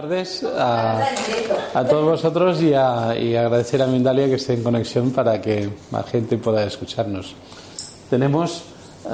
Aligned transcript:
tardes 0.00 0.42
a, 0.44 0.98
a 1.74 1.84
todos 1.84 2.04
vosotros 2.04 2.62
y, 2.62 2.72
a, 2.72 3.14
y 3.18 3.36
agradecer 3.36 3.82
a 3.82 3.86
Mindalia 3.86 4.26
que 4.28 4.36
esté 4.36 4.54
en 4.54 4.62
conexión 4.62 5.10
para 5.10 5.42
que 5.42 5.68
más 5.90 6.06
gente 6.06 6.38
pueda 6.38 6.64
escucharnos. 6.64 7.34
Tenemos 8.08 8.62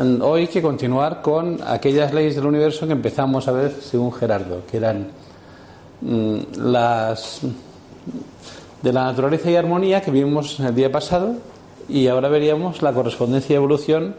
mm, 0.01 0.23
hoy 0.23 0.47
que 0.47 0.63
continuar 0.63 1.23
con 1.23 1.59
aquellas 1.67 2.15
leyes 2.15 2.37
del 2.37 2.47
universo 2.47 2.87
que 2.87 2.93
empezamos 2.93 3.49
a 3.49 3.53
ver 3.53 3.73
según 3.83 4.13
Gerardo, 4.13 4.63
que 4.71 4.77
eran 4.77 5.09
mm, 6.03 6.39
las 6.59 7.41
de 8.83 8.93
la 8.93 9.07
naturaleza 9.07 9.51
y 9.51 9.57
armonía 9.57 10.01
que 10.03 10.13
vimos 10.13 10.61
el 10.61 10.73
día 10.73 10.93
pasado 10.93 11.35
y 11.89 12.07
ahora 12.07 12.29
veríamos 12.29 12.81
la 12.81 12.93
correspondencia 12.93 13.55
y 13.55 13.57
evolución 13.57 14.15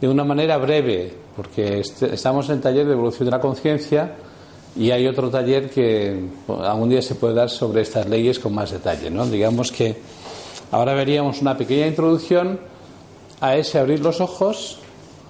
de 0.00 0.08
una 0.08 0.22
manera 0.22 0.56
breve, 0.58 1.12
porque 1.34 1.80
este- 1.80 2.14
estamos 2.14 2.48
en 2.48 2.56
el 2.56 2.60
taller 2.60 2.86
de 2.86 2.92
evolución 2.92 3.24
de 3.24 3.30
la 3.32 3.40
conciencia 3.40 4.14
y 4.76 4.90
hay 4.90 5.06
otro 5.06 5.30
taller 5.30 5.70
que 5.70 6.28
algún 6.48 6.90
día 6.90 7.00
se 7.00 7.14
puede 7.14 7.34
dar 7.34 7.48
sobre 7.48 7.80
estas 7.80 8.06
leyes 8.08 8.38
con 8.38 8.54
más 8.54 8.70
detalle. 8.70 9.10
¿no? 9.10 9.26
Digamos 9.26 9.72
que 9.72 9.96
ahora 10.70 10.94
veríamos 10.94 11.40
una 11.40 11.56
pequeña 11.56 11.86
introducción 11.86 12.60
a 13.40 13.56
ese 13.56 13.78
abrir 13.78 14.00
los 14.00 14.20
ojos, 14.20 14.78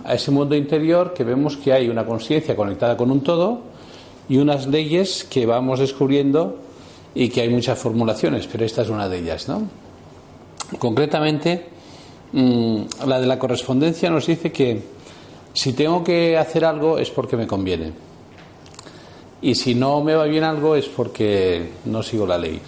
a 0.04 0.14
ese 0.14 0.30
mundo 0.30 0.56
interior 0.56 1.14
que 1.14 1.24
vemos 1.24 1.56
que 1.56 1.72
hay 1.72 1.88
una 1.88 2.04
conciencia 2.04 2.56
conectada 2.56 2.96
con 2.96 3.10
un 3.10 3.22
todo 3.22 3.60
y 4.28 4.38
unas 4.38 4.66
leyes 4.66 5.24
que 5.24 5.46
vamos 5.46 5.78
descubriendo 5.78 6.58
y 7.14 7.28
que 7.28 7.42
hay 7.42 7.48
muchas 7.48 7.78
formulaciones, 7.78 8.46
pero 8.46 8.64
esta 8.64 8.82
es 8.82 8.88
una 8.88 9.08
de 9.08 9.18
ellas. 9.18 9.48
¿no? 9.48 9.62
Concretamente, 10.78 11.66
mm, 12.32 12.80
la 13.06 13.20
de 13.20 13.26
la 13.26 13.38
correspondencia 13.38 14.10
nos 14.10 14.26
dice 14.26 14.50
que 14.50 14.82
si 15.52 15.72
tengo 15.72 16.02
que 16.02 16.36
hacer 16.36 16.64
algo 16.64 16.98
es 16.98 17.10
porque 17.10 17.36
me 17.36 17.46
conviene. 17.46 17.92
Y 19.42 19.54
si 19.54 19.74
no 19.74 20.02
me 20.02 20.14
va 20.14 20.24
bien 20.24 20.44
algo 20.44 20.76
es 20.76 20.86
porque 20.86 21.72
no 21.84 22.02
sigo 22.02 22.26
la 22.26 22.38
ley. 22.38 22.60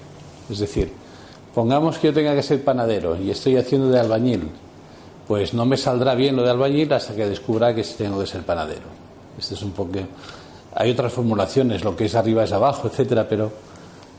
Es 0.51 0.59
decir, 0.59 0.93
pongamos 1.55 1.99
que 1.99 2.09
yo 2.09 2.15
tenga 2.15 2.35
que 2.35 2.43
ser 2.43 2.63
panadero 2.63 3.17
y 3.17 3.31
estoy 3.31 3.57
haciendo 3.57 3.89
de 3.91 3.99
albañil, 3.99 4.49
pues 5.27 5.55
no 5.55 5.65
me 5.67 5.77
saldrá 5.77 6.15
bien 6.15 6.37
lo 6.37 6.43
de 6.43 6.51
albañil 6.51 6.93
hasta 6.93 7.15
que 7.15 7.29
descubra 7.29 7.75
que 7.75 7.83
tengo 7.83 8.21
que 8.21 8.27
ser 8.27 8.43
panadero. 8.43 8.87
Este 9.39 9.55
es 9.55 9.63
un 9.63 9.73
poco. 9.73 9.99
Hay 10.75 10.91
otras 10.91 11.13
formulaciones, 11.13 11.85
lo 11.85 11.97
que 11.97 12.05
es 12.07 12.15
arriba 12.15 12.45
es 12.45 12.53
abajo, 12.53 12.89
etcétera, 12.89 13.27
pero 13.29 13.51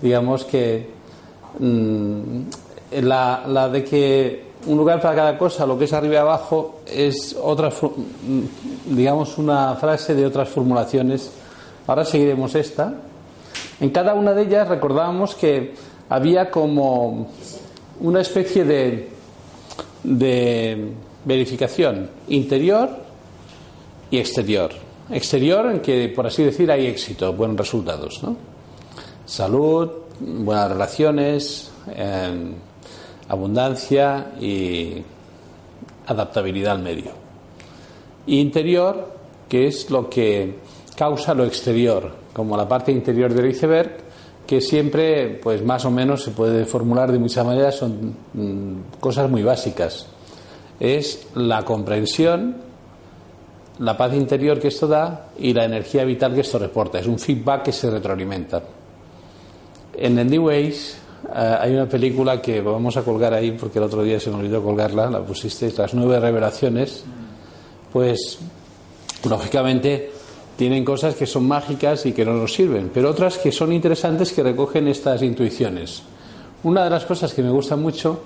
digamos 0.01 0.45
que 0.45 0.89
mm, 1.59 2.41
la, 3.01 3.43
la 3.47 3.69
de 3.69 3.83
que 3.83 4.49
un 4.67 4.77
lugar 4.77 5.01
para 5.01 5.15
cada 5.15 5.37
cosa, 5.37 5.65
lo 5.65 5.77
que 5.77 5.85
es 5.85 5.93
arriba 5.93 6.15
y 6.15 6.17
abajo, 6.17 6.81
es 6.85 7.35
otra, 7.41 7.69
mm, 7.69 8.95
digamos, 8.95 9.37
una 9.37 9.75
frase 9.75 10.13
de 10.15 10.25
otras 10.25 10.49
formulaciones. 10.49 11.31
Ahora 11.89 12.05
seguiremos 12.05 12.53
esta. 12.53 12.93
En 13.79 13.89
cada 13.89 14.13
una 14.13 14.33
de 14.33 14.43
ellas 14.43 14.67
recordábamos 14.67 15.33
que 15.33 15.73
había 16.07 16.51
como 16.51 17.31
una 17.99 18.21
especie 18.21 18.63
de, 18.63 19.09
de 20.03 20.91
verificación 21.25 22.11
interior 22.27 22.91
y 24.11 24.19
exterior. 24.19 24.69
Exterior 25.09 25.65
en 25.71 25.79
que, 25.79 26.09
por 26.09 26.27
así 26.27 26.43
decir, 26.43 26.71
hay 26.71 26.85
éxito, 26.85 27.33
buenos 27.33 27.57
resultados. 27.57 28.21
¿no? 28.21 28.37
Salud, 29.25 29.89
buenas 30.19 30.69
relaciones, 30.69 31.71
eh, 31.91 32.51
abundancia 33.29 34.33
y 34.39 35.01
adaptabilidad 36.05 36.73
al 36.73 36.83
medio. 36.83 37.13
Y 38.27 38.41
interior, 38.41 39.11
que 39.49 39.65
es 39.65 39.89
lo 39.89 40.07
que 40.07 40.68
causa 40.99 41.33
lo 41.33 41.45
exterior, 41.45 42.11
como 42.33 42.57
la 42.57 42.67
parte 42.67 42.91
interior 42.91 43.33
del 43.33 43.51
iceberg, 43.51 43.99
que 44.45 44.59
siempre, 44.59 45.39
pues 45.41 45.63
más 45.63 45.85
o 45.85 45.91
menos 45.91 46.21
se 46.21 46.31
puede 46.31 46.65
formular 46.65 47.09
de 47.09 47.17
muchas 47.17 47.45
maneras, 47.45 47.75
son 47.75 48.13
mm, 48.33 48.99
cosas 48.99 49.29
muy 49.29 49.41
básicas. 49.41 50.07
Es 50.77 51.27
la 51.35 51.63
comprensión, 51.63 52.57
la 53.79 53.95
paz 53.95 54.13
interior 54.13 54.59
que 54.59 54.67
esto 54.67 54.87
da 54.87 55.29
y 55.39 55.53
la 55.53 55.63
energía 55.63 56.03
vital 56.03 56.33
que 56.33 56.41
esto 56.41 56.59
reporta. 56.59 56.99
Es 56.99 57.07
un 57.07 57.17
feedback 57.17 57.63
que 57.63 57.71
se 57.71 57.89
retroalimenta. 57.89 58.61
En 59.93 60.19
el 60.19 60.29
New 60.29 60.51
eh, 60.51 60.73
hay 61.31 61.73
una 61.73 61.87
película 61.87 62.41
que 62.41 62.59
vamos 62.59 62.97
a 62.97 63.03
colgar 63.03 63.33
ahí 63.33 63.51
porque 63.51 63.79
el 63.79 63.85
otro 63.85 64.03
día 64.03 64.19
se 64.19 64.29
me 64.31 64.35
olvidó 64.35 64.61
colgarla, 64.61 65.09
la 65.09 65.21
pusisteis, 65.21 65.77
las 65.77 65.93
nueve 65.93 66.19
revelaciones, 66.19 67.05
pues 67.93 68.39
lógicamente 69.23 70.18
tienen 70.59 70.83
cosas 70.83 71.15
que 71.15 71.25
son 71.25 71.47
mágicas 71.47 72.05
y 72.05 72.11
que 72.11 72.25
no 72.25 72.33
nos 72.33 72.53
sirven, 72.53 72.91
pero 72.93 73.11
otras 73.11 73.37
que 73.37 73.49
son 73.49 73.71
interesantes 73.71 74.33
que 74.33 74.43
recogen 74.43 74.89
estas 74.89 75.21
intuiciones. 75.21 76.01
Una 76.63 76.83
de 76.83 76.89
las 76.89 77.05
cosas 77.05 77.33
que 77.33 77.41
me 77.41 77.49
gusta 77.49 77.77
mucho 77.77 78.19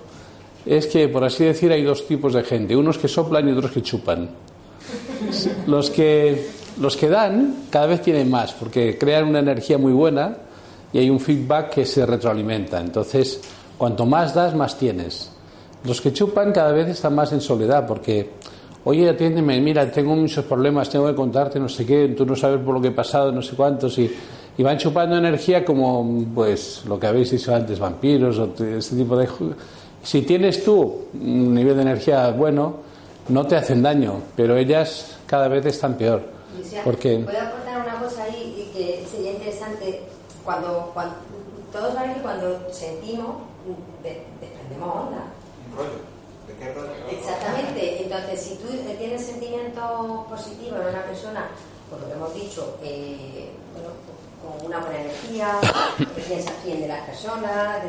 es 0.66 0.88
que, 0.88 1.08
por 1.10 1.24
así 1.24 1.44
decir, 1.44 1.72
hay 1.72 1.84
dos 1.84 2.08
tipos 2.08 2.34
de 2.34 2.42
gente, 2.42 2.76
unos 2.76 2.98
que 2.98 3.08
soplan 3.08 3.48
y 3.48 3.52
otros 3.52 3.70
que 3.70 3.84
chupan. 3.84 4.32
Los 5.68 5.92
que, 5.92 6.50
los 6.82 6.98
que 6.98 7.08
dan 7.08 7.66
cada 7.70 7.86
vez 7.86 8.02
tienen 8.02 8.32
más, 8.32 8.52
porque 8.54 8.98
crean 8.98 9.26
una 9.26 9.38
energía 9.38 9.78
muy 9.78 9.94
buena 9.94 10.36
y 10.92 10.98
hay 10.98 11.12
un 11.12 11.20
feedback 11.20 11.70
que 11.70 11.86
se 11.86 12.04
retroalimenta. 12.04 12.82
Entonces, 12.82 13.42
cuanto 13.78 14.08
más 14.08 14.34
das, 14.34 14.56
más 14.56 14.76
tienes. 14.76 15.30
Los 15.84 16.02
que 16.02 16.12
chupan 16.12 16.52
cada 16.52 16.72
vez 16.72 16.88
están 16.88 17.14
más 17.14 17.32
en 17.32 17.42
soledad, 17.42 17.86
porque, 17.86 18.32
oye, 18.86 19.10
atiéndeme, 19.10 19.60
mira, 19.62 19.90
tengo 19.92 20.16
muchos 20.16 20.46
problemas, 20.46 20.90
tengo 20.90 21.08
que 21.08 21.16
contarte 21.16 21.60
no 21.60 21.70
sé 21.70 21.86
qué, 21.86 22.10
tú 22.10 22.26
no 22.26 22.36
sabes 22.36 22.60
por 22.60 22.74
lo 22.76 22.82
que 22.82 22.90
he 22.90 22.92
pasado, 22.92 23.32
no 23.32 23.42
sé 23.42 23.56
cuántos, 23.56 23.98
y, 23.98 24.12
y 24.58 24.64
van 24.64 24.78
chupando 24.78 25.18
energía 25.18 25.64
como, 25.66 26.26
pues, 26.36 26.84
lo 26.86 27.00
que 27.00 27.08
habéis 27.08 27.32
dicho 27.32 27.54
antes, 27.56 27.80
vampiros 27.80 28.38
o 28.40 28.54
ese 28.64 28.96
tipo 28.96 29.16
de... 29.18 29.28
Si 30.04 30.22
tienes 30.24 30.64
tú 30.64 31.06
un 31.14 31.54
nivel 31.54 31.76
de 31.78 31.82
energía 31.84 32.30
bueno, 32.32 32.76
no 33.30 33.48
te 33.48 33.56
hacen 33.56 33.82
daño, 33.82 34.16
pero 34.36 34.58
ellas 34.58 35.18
cada 35.26 35.48
vez 35.48 35.66
están 35.66 35.96
peor. 35.96 36.22
Lucia, 36.58 36.82
Porque... 36.84 37.20
¿Puedo 37.20 37.40
aportar 37.40 37.82
una 37.82 38.00
cosa 38.00 38.24
ahí 38.26 38.68
y 38.70 38.78
que 38.78 39.06
sería 39.10 39.32
interesante? 39.32 40.02
Cuando, 40.44 40.92
cuando 40.94 41.16
todos 41.72 41.94
saben 41.94 42.16
que 42.16 42.20
cuando 42.22 42.60
sentimos, 42.70 43.38
de- 44.04 44.24
desprendemos 44.42 44.94
onda. 45.08 45.24
Exactamente. 47.10 48.04
Entonces, 48.04 48.42
si 48.42 48.56
tú 48.56 48.68
tienes 48.98 49.26
sentimientos 49.26 50.28
positivos 50.28 50.80
en 50.82 50.88
una 50.88 51.04
persona, 51.04 51.48
por 51.90 52.02
lo 52.02 52.08
que 52.08 52.14
hemos 52.14 52.34
dicho, 52.34 52.78
eh, 52.84 53.50
bueno, 53.74 53.90
con 54.42 54.66
una 54.66 54.80
buena 54.80 55.02
energía, 55.02 55.60
que 55.98 56.22
piensas 56.22 56.64
bien 56.64 56.82
de 56.82 56.88
las 56.88 57.02
personas, 57.06 57.80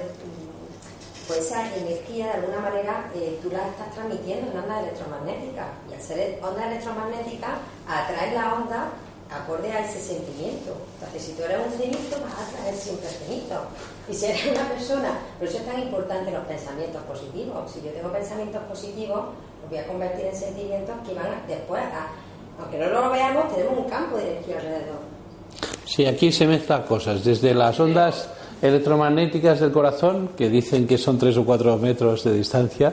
pues 1.26 1.38
esa 1.41 1.74
energía 1.76 2.26
de 2.26 2.32
alguna 2.32 2.60
manera 2.60 3.10
eh, 3.15 3.38
tú 3.42 3.50
la 3.50 3.68
estás 3.68 3.91
transmitiendo 3.94 4.50
en 4.50 4.59
ondas 4.59 4.82
electromagnéticas 4.82 5.66
y 5.91 5.94
al 5.94 6.03
ser 6.03 6.38
ondas 6.42 6.66
electromagnéticas 6.66 7.53
atraes 7.88 8.34
la 8.34 8.54
onda 8.54 8.88
acorde 9.34 9.71
a 9.72 9.84
ese 9.84 10.01
sentimiento. 10.01 10.72
Entonces, 10.98 11.22
si 11.22 11.33
tú 11.33 11.42
eres 11.42 11.59
un 11.66 11.72
cenito, 11.72 12.16
vas 12.22 12.34
a 12.39 12.48
atraer 12.51 12.75
siempre 12.77 13.09
el 13.09 13.15
cenito. 13.15 13.54
Y 14.09 14.15
si 14.15 14.27
eres 14.27 14.47
una 14.53 14.69
persona, 14.69 15.19
por 15.39 15.48
eso 15.48 15.59
es 15.59 15.66
tan 15.66 15.81
importante 15.81 16.31
los 16.31 16.45
pensamientos 16.45 17.03
positivos. 17.03 17.71
Si 17.72 17.83
yo 17.83 17.91
tengo 17.91 18.13
pensamientos 18.13 18.63
positivos, 18.65 19.21
los 19.63 19.71
voy 19.71 19.78
a 19.78 19.86
convertir 19.86 20.27
en 20.27 20.36
sentimientos 20.36 20.95
que 21.07 21.15
van 21.15 21.27
a- 21.27 21.47
después 21.48 21.83
a, 21.83 22.09
aunque 22.63 22.78
no 22.78 22.86
lo 22.91 23.10
veamos, 23.10 23.53
tenemos 23.54 23.78
un 23.78 23.84
campo 23.91 24.16
de 24.16 24.33
energía 24.33 24.57
alrededor. 24.57 25.01
Sí, 25.87 26.07
aquí 26.07 26.33
se 26.33 26.47
mezclan 26.47 26.83
cosas, 26.84 27.25
desde 27.25 27.54
las 27.54 27.78
ondas 27.80 28.28
electromagnéticas 28.63 29.60
del 29.60 29.72
corazón, 29.72 30.30
que 30.37 30.48
dicen 30.48 30.87
que 30.87 30.97
son 30.98 31.19
tres 31.19 31.37
o 31.37 31.45
cuatro 31.45 31.77
metros 31.77 32.25
de 32.25 32.33
distancia, 32.34 32.92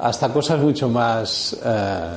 hasta 0.00 0.32
cosas 0.32 0.58
mucho 0.60 0.88
más 0.88 1.56
eh, 1.64 2.16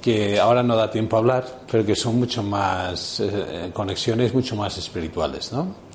que 0.00 0.38
ahora 0.38 0.62
no 0.62 0.76
da 0.76 0.90
tiempo 0.90 1.16
a 1.16 1.18
hablar, 1.18 1.60
pero 1.70 1.84
que 1.84 1.96
son 1.96 2.18
mucho 2.18 2.42
más 2.42 3.20
eh, 3.20 3.70
conexiones 3.72 4.34
mucho 4.34 4.56
más 4.56 4.78
espirituales, 4.78 5.52
¿no? 5.52 5.88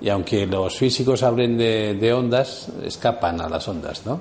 Y 0.00 0.08
aunque 0.08 0.46
los 0.46 0.76
físicos 0.76 1.22
hablen 1.22 1.56
de, 1.56 1.94
de 1.94 2.12
ondas, 2.12 2.68
escapan 2.84 3.40
a 3.40 3.48
las 3.48 3.66
ondas, 3.68 4.04
¿no? 4.04 4.20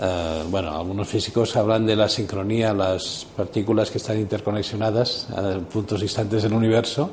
Eh, 0.00 0.44
bueno, 0.50 0.76
algunos 0.76 1.06
físicos 1.06 1.54
hablan 1.56 1.86
de 1.86 1.94
la 1.94 2.08
sincronía, 2.08 2.72
las 2.72 3.26
partículas 3.36 3.90
que 3.90 3.98
están 3.98 4.18
interconexionadas 4.18 5.28
a 5.30 5.58
puntos 5.60 6.00
distantes 6.00 6.42
del 6.42 6.54
universo 6.54 7.10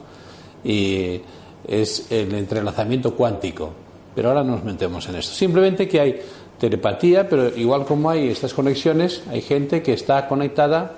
y 0.64 1.22
es 1.68 2.12
el 2.12 2.34
entrelazamiento 2.34 3.16
cuántico. 3.16 3.72
Pero 4.16 4.30
ahora 4.30 4.44
no 4.44 4.54
nos 4.54 4.64
metemos 4.64 5.08
en 5.08 5.16
esto. 5.16 5.34
Simplemente 5.34 5.88
que 5.88 6.00
hay 6.00 6.22
telepatía, 6.60 7.28
pero 7.30 7.56
igual 7.56 7.86
como 7.86 8.10
hay 8.10 8.28
estas 8.30 8.54
conexiones, 8.54 9.24
hay 9.30 9.42
gente 9.42 9.82
que 9.82 9.94
está 9.94 10.28
conectada, 10.28 10.94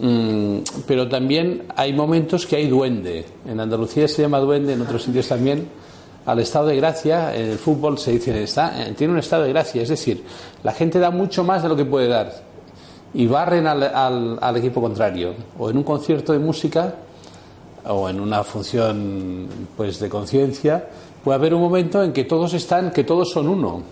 mm, 0.00 0.58
pero 0.86 1.08
también 1.08 1.64
hay 1.76 1.92
momentos 1.92 2.46
que 2.46 2.56
hay 2.56 2.66
duende. 2.68 3.24
En 3.46 3.60
Andalucía 3.60 4.08
se 4.08 4.22
llama 4.22 4.38
duende, 4.40 4.72
en 4.72 4.82
otros 4.82 5.02
sitios 5.04 5.28
también 5.28 5.68
al 6.24 6.38
estado 6.38 6.66
de 6.68 6.76
gracia, 6.76 7.34
en 7.34 7.50
el 7.50 7.58
fútbol 7.58 7.98
se 7.98 8.12
dice, 8.12 8.42
está, 8.42 8.80
eh, 8.82 8.94
tiene 8.96 9.12
un 9.12 9.18
estado 9.18 9.42
de 9.42 9.48
gracia, 9.50 9.82
es 9.82 9.88
decir, 9.88 10.22
la 10.62 10.72
gente 10.72 10.98
da 11.00 11.10
mucho 11.10 11.42
más 11.44 11.62
de 11.62 11.68
lo 11.68 11.76
que 11.76 11.84
puede 11.84 12.06
dar 12.08 12.32
y 13.14 13.26
barren 13.26 13.66
al, 13.66 13.82
al- 13.82 14.38
al 14.40 14.56
equipo 14.56 14.80
contrario. 14.80 15.34
O 15.58 15.68
en 15.68 15.76
un 15.78 15.82
concierto 15.82 16.32
de 16.32 16.38
música 16.38 16.94
o 17.86 18.08
en 18.08 18.20
una 18.20 18.44
función 18.44 19.48
pues 19.76 19.98
de 19.98 20.08
conciencia, 20.08 20.88
puede 21.24 21.34
haber 21.36 21.54
un 21.54 21.60
momento 21.60 22.02
en 22.02 22.12
que 22.12 22.24
todos 22.24 22.54
están, 22.54 22.90
que 22.92 23.02
todos 23.04 23.30
son 23.30 23.48
uno. 23.48 23.82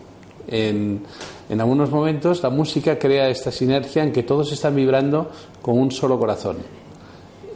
En, 0.48 1.02
en 1.48 1.60
algunos 1.60 1.90
momentos 1.90 2.42
la 2.42 2.50
música 2.50 2.98
crea 2.98 3.28
esta 3.28 3.50
sinergia 3.50 4.02
en 4.02 4.12
que 4.12 4.22
todos 4.22 4.52
están 4.52 4.74
vibrando 4.74 5.30
con 5.62 5.78
un 5.78 5.90
solo 5.90 6.18
corazón. 6.18 6.58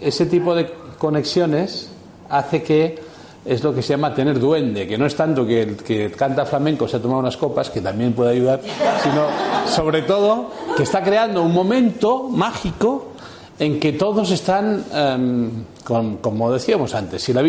Ese 0.01 0.27
tipo 0.27 0.55
de 0.55 0.71
conexiones 0.99 1.89
hace 2.29 2.63
que 2.63 2.99
es 3.45 3.63
lo 3.63 3.75
que 3.75 3.83
se 3.83 3.91
llama 3.91 4.15
tener 4.15 4.41
duende, 4.41 4.87
que 4.87 4.97
no 4.97 5.07
es 5.07 5.15
tanto 5.15 5.47
que 5.47 5.63
el 5.63 5.77
que 5.77 6.11
canta 6.13 6.47
flamenco 6.47 6.89
se 6.89 6.97
ha 6.97 7.03
tomado 7.03 7.21
unas 7.21 7.37
copas, 7.37 7.69
que 7.69 7.81
también 7.81 8.13
puede 8.15 8.33
ayudar, 8.33 8.61
sino 9.03 9.27
sobre 9.67 10.03
todo 10.03 10.51
que 10.77 10.83
está 10.83 11.03
creando 11.03 11.43
un 11.43 11.53
momento 11.53 12.29
mágico 12.31 13.13
en 13.59 13.79
que 13.79 13.93
todos 13.93 14.31
están, 14.31 14.85
em, 14.93 15.51
como 15.85 16.51
decíamos 16.51 16.95
antes, 16.95 17.23
si 17.23 17.33
la, 17.33 17.43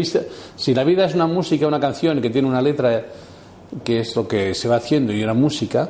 si 0.56 0.74
la 0.74 0.84
vida 0.84 1.06
es 1.06 1.16
una 1.16 1.28
música, 1.28 1.66
una 1.66 1.80
canción 1.80 2.22
que 2.22 2.30
tiene 2.30 2.48
una 2.48 2.62
letra, 2.62 3.06
que 3.83 4.00
es 4.00 4.16
lo 4.16 4.27
que 4.27 4.54
se 4.54 4.68
va 4.68 4.77
haciendo, 4.77 5.13
y 5.13 5.24
una 5.24 5.33
música, 5.33 5.89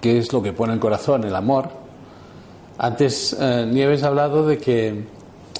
que 0.00 0.18
es 0.18 0.32
lo 0.32 0.42
que 0.42 0.52
pone 0.52 0.72
el 0.72 0.80
corazón, 0.80 1.24
el 1.24 1.34
amor, 1.34 1.80
antes 2.82 3.36
eh, 3.38 3.66
Nieves 3.70 4.02
ha 4.04 4.06
hablado 4.06 4.46
de 4.46 4.56
que 4.56 5.04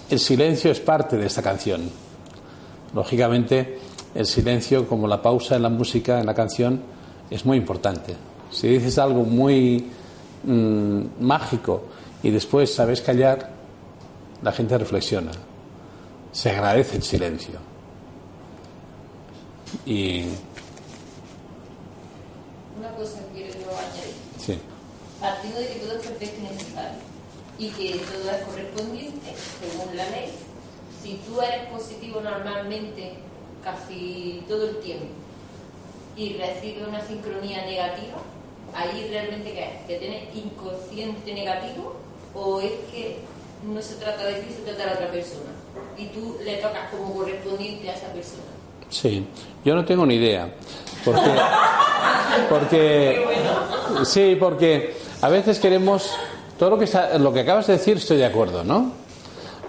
el 0.08 0.18
silencio 0.18 0.70
es 0.70 0.80
parte 0.80 1.18
de 1.18 1.26
esta 1.26 1.42
canción. 1.42 1.82
Lógicamente, 2.94 3.78
el 4.14 4.24
silencio, 4.24 4.88
como 4.88 5.06
la 5.06 5.20
pausa 5.20 5.54
en 5.56 5.62
la 5.62 5.68
música, 5.68 6.18
en 6.18 6.24
la 6.24 6.32
canción, 6.32 6.80
es 7.28 7.44
muy 7.44 7.58
importante. 7.58 8.14
Si 8.50 8.68
dices 8.68 8.98
algo 8.98 9.24
muy 9.24 9.90
mm, 10.44 11.00
mágico 11.20 11.84
y 12.22 12.30
después 12.30 12.74
sabes 12.74 13.02
callar, 13.02 13.50
la 14.42 14.52
gente 14.52 14.78
reflexiona. 14.78 15.30
Se 16.32 16.50
agradece 16.50 16.96
el 16.96 17.02
silencio. 17.02 17.58
Y. 19.84 20.24
Una 22.78 22.90
cosa 22.96 23.18
que 23.32 23.42
quiero 23.42 23.70
añadir. 23.76 24.14
Sí. 24.38 24.58
Partiendo 25.20 25.60
de 25.60 25.68
que 25.68 25.80
todo 25.80 25.98
es 25.98 26.06
perfecto 26.06 26.40
y 26.40 26.54
necesario 26.54 27.10
y 27.58 27.68
que 27.68 27.98
todo 27.98 28.30
es 28.30 28.42
correspondiente 28.44 29.34
según 29.60 29.94
la 29.94 30.08
ley, 30.08 30.32
si 31.02 31.20
tú 31.26 31.40
eres 31.42 31.68
positivo 31.68 32.20
normalmente 32.22 33.12
casi 33.62 34.42
todo 34.48 34.70
el 34.70 34.76
tiempo 34.80 35.06
y 36.16 36.38
recibes 36.38 36.88
una 36.88 37.06
sincronía 37.06 37.64
negativa, 37.66 38.16
ahí 38.74 39.08
realmente 39.10 39.52
qué 39.52 39.64
es? 39.64 39.86
¿Que 39.86 39.96
tienes 39.96 40.34
inconsciente 40.34 41.34
negativo 41.34 41.96
o 42.34 42.60
es 42.60 42.72
que 42.90 43.18
no 43.62 43.80
se 43.82 43.96
trata 43.96 44.24
de 44.24 44.34
ti, 44.34 44.54
se 44.54 44.62
trata 44.62 44.86
de 44.86 44.94
otra 44.94 45.10
persona? 45.10 45.50
Y 45.96 46.06
tú 46.06 46.38
le 46.42 46.56
tocas 46.56 46.90
como 46.90 47.14
correspondiente 47.14 47.90
a 47.90 47.94
esa 47.94 48.08
persona. 48.08 48.42
Sí, 48.88 49.26
yo 49.64 49.74
no 49.74 49.84
tengo 49.84 50.06
ni 50.06 50.14
idea. 50.14 50.52
Porque, 51.04 51.30
porque 52.48 53.26
sí, 54.04 54.36
porque 54.38 54.94
a 55.22 55.28
veces 55.28 55.58
queremos 55.58 56.10
todo 56.58 56.70
lo 56.70 56.78
que 56.78 56.88
lo 57.18 57.32
que 57.32 57.40
acabas 57.40 57.66
de 57.66 57.74
decir 57.74 57.98
estoy 57.98 58.18
de 58.18 58.26
acuerdo, 58.26 58.64
¿no? 58.64 58.92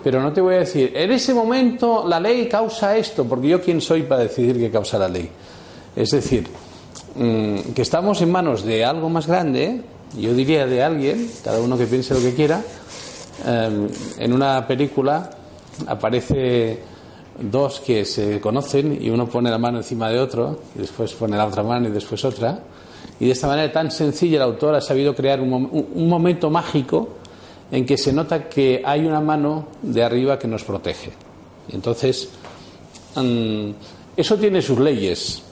Pero 0.03 0.21
no 0.21 0.33
te 0.33 0.42
voy 0.42 0.56
a 0.56 0.59
decir, 0.59 0.94
en 0.95 1.12
ese 1.12 1.33
momento 1.33 2.07
la 2.07 2.19
ley 2.19 2.48
causa 2.48 2.98
esto, 2.98 3.25
porque 3.25 3.50
yo 3.50 3.62
quién 3.62 3.81
soy 3.81 4.03
para 4.03 4.24
decidir 4.24 4.57
qué 4.57 4.71
causa 4.71 4.98
la 4.98 5.07
ley. 5.07 5.30
Es 5.95 6.12
decir, 6.12 6.48
mm, 7.15 7.74
que 7.75 7.81
estamos 7.81 8.21
en 8.21 8.31
manos 8.31 8.63
de 8.63 8.83
algo 8.83 9.09
más 9.09 9.27
grande, 9.27 9.81
yo 10.18 10.33
diría 10.33 10.65
de 10.65 10.83
alguien, 10.83 11.30
cada 11.44 11.59
uno 11.59 11.77
que 11.77 11.86
piense 11.86 12.13
lo 12.13 12.19
que 12.19 12.33
quiera, 12.33 12.62
em, 13.45 13.88
en 14.18 14.33
una 14.33 14.65
película 14.65 15.30
aparece 15.88 16.80
dos 17.39 17.80
que 17.80 18.03
se 18.06 18.42
conocen 18.42 18.98
y 19.01 19.09
uno 19.09 19.27
pone 19.27 19.50
la 19.51 19.57
mano 19.57 19.77
encima 19.77 20.09
de 20.09 20.19
otro 20.19 20.59
y 20.75 20.80
después 20.80 21.13
pone 21.13 21.38
la 21.38 21.45
otra 21.45 21.63
mano 21.63 21.89
y 21.89 21.92
después 21.92 22.25
otra 22.25 22.59
y 23.21 23.27
de 23.27 23.33
esta 23.33 23.45
manera 23.45 23.71
tan 23.71 23.91
sencilla 23.91 24.38
el 24.38 24.41
autor 24.41 24.73
ha 24.73 24.81
sabido 24.81 25.13
crear 25.13 25.39
un 25.41 26.09
momento 26.09 26.50
mágico 26.50 27.07
en 27.71 27.85
que 27.85 27.95
se 27.95 28.12
nota 28.12 28.50
que 28.50 28.81
hay 28.83 29.06
una 29.06 29.21
mano 29.21 29.68
de 29.83 30.03
arriba 30.03 30.39
que 30.39 30.47
nos 30.47 30.63
protege. 30.63 31.12
Entonces, 31.69 32.29
mm, 33.13 33.69
eso 34.18 34.38
tiene 34.38 34.59
sus 34.59 34.79
leyes. 34.79 35.44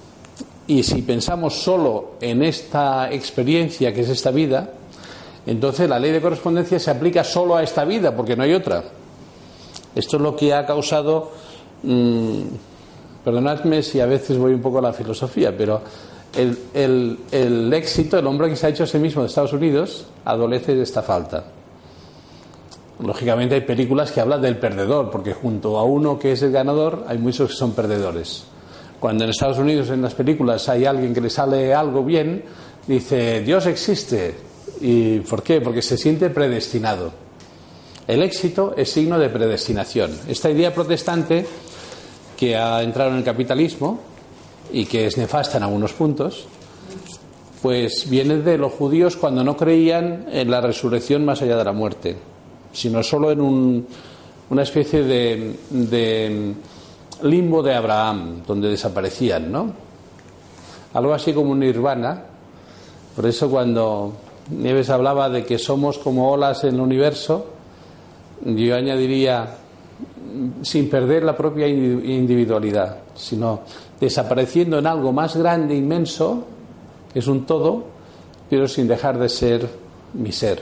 Y 0.65 0.81
si 0.81 1.03
pensamos 1.03 1.61
solo 1.61 2.13
en 2.19 2.41
esta 2.41 3.11
experiencia 3.11 3.93
que 3.93 4.01
es 4.01 4.09
esta 4.09 4.31
vida, 4.31 4.71
entonces 5.45 5.87
la 5.87 5.99
ley 5.99 6.11
de 6.11 6.21
correspondencia 6.21 6.79
se 6.79 6.89
aplica 6.89 7.23
solo 7.23 7.55
a 7.55 7.61
esta 7.61 7.85
vida, 7.85 8.15
porque 8.15 8.35
no 8.35 8.41
hay 8.41 8.53
otra. 8.55 8.83
Esto 9.93 10.17
es 10.17 10.23
lo 10.23 10.35
que 10.35 10.55
ha 10.55 10.65
causado, 10.65 11.33
mm, 11.83 12.41
perdonadme 13.23 13.83
si 13.83 13.99
a 13.99 14.07
veces 14.07 14.39
voy 14.39 14.53
un 14.53 14.61
poco 14.61 14.79
a 14.79 14.81
la 14.81 14.93
filosofía, 14.93 15.55
pero 15.55 15.83
el, 16.35 17.19
el 17.31 17.73
éxito, 17.73 18.17
el 18.17 18.27
hombre 18.27 18.49
que 18.49 18.55
se 18.55 18.67
ha 18.67 18.69
hecho 18.69 18.83
a 18.83 18.87
sí 18.87 18.97
mismo 18.97 19.21
de 19.21 19.27
Estados 19.27 19.53
Unidos, 19.53 20.05
adolece 20.25 20.75
de 20.75 20.83
esta 20.83 21.01
falta. 21.01 21.45
Lógicamente 22.99 23.55
hay 23.55 23.61
películas 23.61 24.11
que 24.11 24.19
hablan 24.19 24.41
del 24.41 24.57
perdedor, 24.57 25.09
porque 25.09 25.33
junto 25.33 25.77
a 25.77 25.83
uno 25.83 26.19
que 26.19 26.33
es 26.33 26.41
el 26.41 26.51
ganador 26.51 27.05
hay 27.07 27.17
muchos 27.17 27.51
que 27.51 27.55
son 27.55 27.71
perdedores. 27.71 28.43
Cuando 28.99 29.23
en 29.23 29.29
Estados 29.29 29.57
Unidos 29.57 29.89
en 29.89 30.01
las 30.01 30.13
películas 30.13 30.67
hay 30.67 30.85
alguien 30.85 31.13
que 31.13 31.21
le 31.21 31.29
sale 31.29 31.73
algo 31.73 32.03
bien, 32.03 32.43
dice, 32.85 33.41
Dios 33.41 33.65
existe. 33.67 34.35
¿Y 34.81 35.19
por 35.19 35.41
qué? 35.43 35.61
Porque 35.61 35.81
se 35.81 35.97
siente 35.97 36.29
predestinado. 36.29 37.11
El 38.05 38.21
éxito 38.23 38.73
es 38.75 38.91
signo 38.91 39.17
de 39.17 39.29
predestinación. 39.29 40.11
Esta 40.27 40.49
idea 40.49 40.73
protestante 40.73 41.45
que 42.35 42.57
ha 42.57 42.81
entrado 42.81 43.11
en 43.11 43.17
el 43.17 43.23
capitalismo 43.23 43.99
y 44.71 44.85
que 44.85 45.07
es 45.07 45.17
nefasta 45.17 45.57
en 45.57 45.63
algunos 45.63 45.93
puntos, 45.93 46.45
pues 47.61 48.09
viene 48.09 48.37
de 48.37 48.57
los 48.57 48.73
judíos 48.73 49.17
cuando 49.17 49.43
no 49.43 49.57
creían 49.57 50.27
en 50.31 50.49
la 50.49 50.61
resurrección 50.61 51.25
más 51.25 51.41
allá 51.41 51.57
de 51.57 51.63
la 51.63 51.73
muerte 51.73 52.17
sino 52.71 53.03
solo 53.03 53.31
en 53.31 53.41
un, 53.41 53.87
una 54.49 54.63
especie 54.63 55.03
de, 55.03 56.55
limbo 57.23 57.63
de 57.63 57.75
Abraham, 57.75 58.43
donde 58.45 58.69
desaparecían, 58.69 59.51
¿no? 59.51 59.71
Algo 60.93 61.13
así 61.13 61.33
como 61.33 61.51
un 61.51 61.59
nirvana. 61.59 62.23
Por 63.15 63.25
eso 63.25 63.49
cuando 63.49 64.13
Nieves 64.49 64.89
hablaba 64.89 65.29
de 65.29 65.45
que 65.45 65.57
somos 65.57 65.97
como 65.97 66.31
olas 66.31 66.63
en 66.63 66.75
el 66.75 66.81
universo, 66.81 67.47
yo 68.45 68.75
añadiría 68.75 69.55
sin 70.61 70.89
perder 70.89 71.23
la 71.23 71.35
propia 71.35 71.67
individualidad, 71.67 72.97
sino 73.15 73.61
desapareciendo 73.99 74.79
en 74.79 74.87
algo 74.87 75.11
más 75.11 75.35
grande, 75.35 75.75
inmenso, 75.75 76.43
que 77.11 77.19
es 77.19 77.27
un 77.27 77.45
todo, 77.45 77.83
pero 78.49 78.67
sin 78.67 78.87
dejar 78.87 79.17
de 79.17 79.29
ser 79.29 79.69
mi 80.13 80.31
ser. 80.31 80.61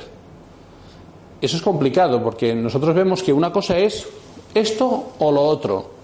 Eso 1.39 1.57
es 1.57 1.61
complicado 1.61 2.23
porque 2.23 2.55
nosotros 2.55 2.95
vemos 2.95 3.21
que 3.21 3.31
una 3.31 3.51
cosa 3.51 3.77
es 3.77 4.07
esto 4.53 5.13
o 5.19 5.31
lo 5.31 5.41
otro. 5.41 5.97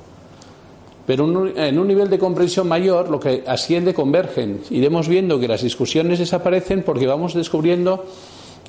Pero 1.06 1.26
en 1.58 1.80
un 1.80 1.88
nivel 1.88 2.10
de 2.10 2.18
comprensión 2.18 2.68
mayor, 2.68 3.10
lo 3.10 3.20
que 3.20 3.44
asciende 3.46 3.94
convergen. 3.94 4.62
Iremos 4.70 5.10
viendo 5.10 5.38
que 5.38 5.50
las 5.50 5.62
discusiones 5.62 6.20
desaparecen 6.20 6.84
porque 6.84 7.08
vamos 7.08 7.34
descubriendo 7.34 8.06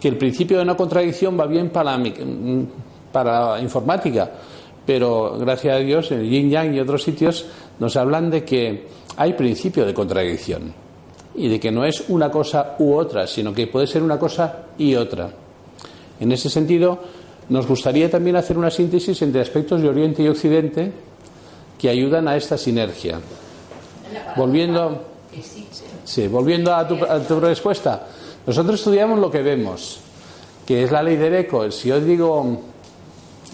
que 0.00 0.08
el 0.08 0.18
principio 0.18 0.56
de 0.56 0.64
una 0.64 0.76
contradicción 0.76 1.38
va 1.38 1.46
bien 1.46 1.70
para 1.70 1.96
para 3.12 3.60
informática. 3.60 4.28
Pero 4.86 5.38
gracias 5.38 5.76
a 5.76 5.78
Dios, 5.78 6.10
en 6.10 6.22
Yin 6.22 6.50
Yang 6.50 6.74
y 6.74 6.80
otros 6.80 7.02
sitios 7.02 7.46
nos 7.78 7.96
hablan 7.96 8.30
de 8.30 8.44
que 8.44 8.86
hay 9.16 9.32
principio 9.32 9.86
de 9.86 9.94
contradicción. 9.94 10.74
Y 11.34 11.48
de 11.48 11.58
que 11.58 11.72
no 11.72 11.84
es 11.84 12.04
una 12.08 12.30
cosa 12.30 12.76
u 12.78 12.94
otra, 12.94 13.26
sino 13.26 13.52
que 13.52 13.66
puede 13.66 13.86
ser 13.86 14.02
una 14.02 14.18
cosa 14.18 14.66
y 14.78 14.94
otra. 14.94 15.30
En 16.20 16.30
ese 16.30 16.48
sentido, 16.48 17.00
nos 17.48 17.66
gustaría 17.66 18.10
también 18.10 18.36
hacer 18.36 18.56
una 18.56 18.70
síntesis 18.70 19.20
entre 19.22 19.40
aspectos 19.40 19.82
de 19.82 19.88
Oriente 19.88 20.22
y 20.22 20.28
Occidente 20.28 20.92
que 21.78 21.88
ayudan 21.88 22.28
a 22.28 22.36
esta 22.36 22.56
sinergia. 22.56 23.20
Volviendo, 24.36 25.02
sí, 26.04 26.28
volviendo 26.28 26.74
a, 26.74 26.86
tu, 26.86 27.40
respuesta, 27.40 28.06
nosotros 28.46 28.78
estudiamos 28.78 29.18
lo 29.18 29.30
que 29.30 29.42
vemos, 29.42 29.98
que 30.64 30.84
es 30.84 30.92
la 30.92 31.02
ley 31.02 31.16
del 31.16 31.34
eco. 31.34 31.70
Si 31.70 31.88
yo 31.88 32.00
digo 32.00 32.60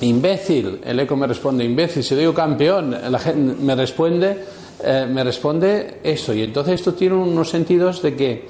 imbécil, 0.07 0.81
el 0.85 1.01
eco 1.01 1.17
me 1.17 1.27
responde 1.27 1.65
imbécil. 1.65 2.03
Si 2.03 2.15
digo 2.15 2.33
campeón, 2.33 2.97
la 3.11 3.19
gente 3.19 3.63
me 3.63 3.75
responde, 3.75 4.37
eh, 4.83 5.07
me 5.11 5.25
responde 5.25 5.99
eso. 6.03 6.33
Y 6.33 6.43
entonces 6.43 6.75
esto 6.75 6.95
tiene 6.95 7.17
unos 7.17 7.51
sentidos 7.51 8.03
de 8.03 8.15
que 8.15 8.47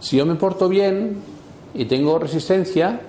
si 0.00 0.16
yo 0.16 0.26
me 0.26 0.34
porto 0.34 0.68
bien 0.68 1.16
y 1.74 1.84
tengo 1.84 2.18
resistencia, 2.18 3.00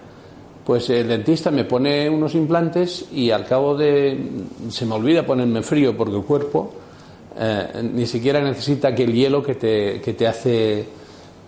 pues 0.65 0.89
el 0.89 1.07
dentista 1.07 1.49
me 1.51 1.63
pone 1.63 2.09
unos 2.09 2.35
implantes 2.35 3.05
y 3.11 3.31
al 3.31 3.45
cabo 3.45 3.75
de 3.75 4.17
se 4.69 4.85
me 4.85 4.95
olvida 4.95 5.25
ponerme 5.25 5.63
frío 5.63 5.97
porque 5.97 6.15
el 6.15 6.23
cuerpo 6.23 6.71
eh, 7.39 7.89
ni 7.93 8.05
siquiera 8.05 8.41
necesita 8.41 8.89
aquel 8.89 9.13
hielo 9.13 9.41
que 9.41 9.55
te, 9.55 10.01
que 10.01 10.13
te 10.13 10.27
hace 10.27 10.85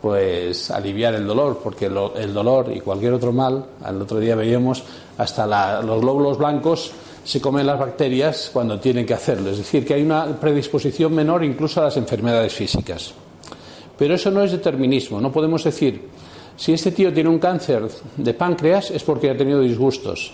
pues 0.04 0.70
aliviar 0.70 1.16
el 1.16 1.26
dolor 1.26 1.62
porque 1.64 1.86
el 1.86 2.34
dolor 2.34 2.70
y 2.76 2.82
cualquier 2.82 3.14
otro 3.14 3.32
mal 3.32 3.64
al 3.82 4.02
otro 4.02 4.20
día 4.20 4.36
veíamos 4.36 4.84
hasta 5.18 5.82
los 5.82 6.02
glóbulos 6.02 6.38
blancos 6.38 6.92
se 7.24 7.40
comen 7.40 7.66
las 7.66 7.80
bacterias 7.80 8.50
cuando 8.52 8.78
tienen 8.82 9.06
que 9.06 9.14
hacerlo. 9.14 9.52
Es 9.52 9.60
decir, 9.60 9.86
que 9.86 9.94
hay 9.94 10.04
una 10.04 10.26
predisposición 10.38 11.16
menor 11.16 11.42
incluso 11.46 11.80
a 11.80 11.86
las 11.86 11.96
enfermedades 11.96 12.54
físicas. 12.54 13.14
Pero 13.98 14.16
eso 14.16 14.30
no 14.30 14.44
es 14.44 14.52
determinismo. 14.52 15.22
No 15.22 15.32
podemos 15.32 15.64
decir, 15.64 16.10
si 16.58 16.74
este 16.74 16.92
tío 16.92 17.14
tiene 17.14 17.30
un 17.30 17.40
cáncer 17.40 17.88
de 18.18 18.34
páncreas 18.34 18.92
es 18.92 19.06
porque 19.06 19.30
ha 19.30 19.38
tenido 19.38 19.62
disgustos. 19.62 20.34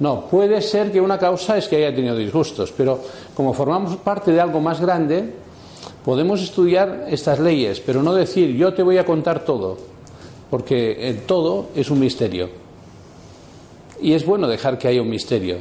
No, 0.00 0.26
puede 0.26 0.60
ser 0.60 0.92
que 0.92 1.00
una 1.00 1.18
causa 1.18 1.56
es 1.56 1.68
que 1.68 1.76
haya 1.76 1.96
tenido 1.96 2.16
disgustos, 2.16 2.70
pero 2.76 3.00
como 3.34 3.54
formamos 3.54 3.96
parte 3.96 4.30
de 4.30 4.42
algo 4.42 4.60
más 4.60 4.78
grande, 4.78 5.32
podemos 6.04 6.42
estudiar 6.42 7.06
estas 7.08 7.38
leyes, 7.38 7.80
pero 7.80 8.02
no 8.02 8.14
decir 8.14 8.56
yo 8.56 8.74
te 8.74 8.82
voy 8.82 8.98
a 8.98 9.04
contar 9.04 9.44
todo, 9.44 9.78
porque 10.50 11.08
el 11.08 11.22
todo 11.22 11.68
es 11.74 11.90
un 11.90 12.00
misterio. 12.00 12.48
Y 14.00 14.14
es 14.14 14.24
bueno 14.24 14.48
dejar 14.48 14.78
que 14.78 14.88
haya 14.88 15.02
un 15.02 15.10
misterio. 15.10 15.58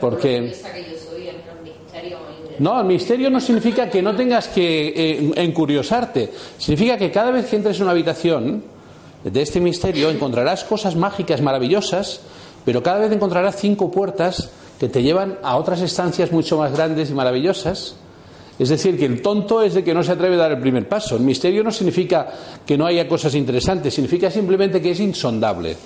Porque... 0.00 0.52
No, 2.58 2.80
el 2.80 2.86
misterio 2.86 3.30
no 3.30 3.40
significa 3.40 3.90
que 3.90 4.00
no 4.00 4.14
tengas 4.14 4.48
que 4.48 4.88
eh, 4.88 5.32
encuriosarte. 5.36 6.30
Significa 6.56 6.96
que 6.96 7.10
cada 7.10 7.32
vez 7.32 7.46
que 7.46 7.56
entres 7.56 7.76
en 7.78 7.82
una 7.82 7.92
habitación 7.92 8.62
de 9.24 9.42
este 9.42 9.60
misterio 9.60 10.10
encontrarás 10.10 10.62
cosas 10.62 10.94
mágicas 10.94 11.40
maravillosas, 11.40 12.20
pero 12.64 12.82
cada 12.82 13.00
vez 13.00 13.10
encontrarás 13.10 13.56
cinco 13.56 13.90
puertas 13.90 14.50
que 14.78 14.88
te 14.88 15.02
llevan 15.02 15.38
a 15.42 15.56
otras 15.56 15.80
estancias 15.80 16.30
mucho 16.30 16.58
más 16.58 16.72
grandes 16.72 17.10
y 17.10 17.14
maravillosas. 17.14 17.96
Es 18.58 18.68
decir, 18.68 18.98
que 18.98 19.04
el 19.06 19.20
tonto 19.20 19.62
es 19.62 19.74
de 19.74 19.82
que 19.82 19.92
no 19.92 20.02
se 20.02 20.12
atreve 20.12 20.36
a 20.36 20.38
dar 20.38 20.52
el 20.52 20.60
primer 20.60 20.88
paso. 20.88 21.16
El 21.16 21.22
misterio 21.22 21.64
no 21.64 21.72
significa 21.72 22.28
que 22.64 22.78
no 22.78 22.86
haya 22.86 23.08
cosas 23.08 23.34
interesantes, 23.34 23.92
significa 23.92 24.30
simplemente 24.30 24.80
que 24.80 24.92
es 24.92 25.00
insondable. 25.00 25.76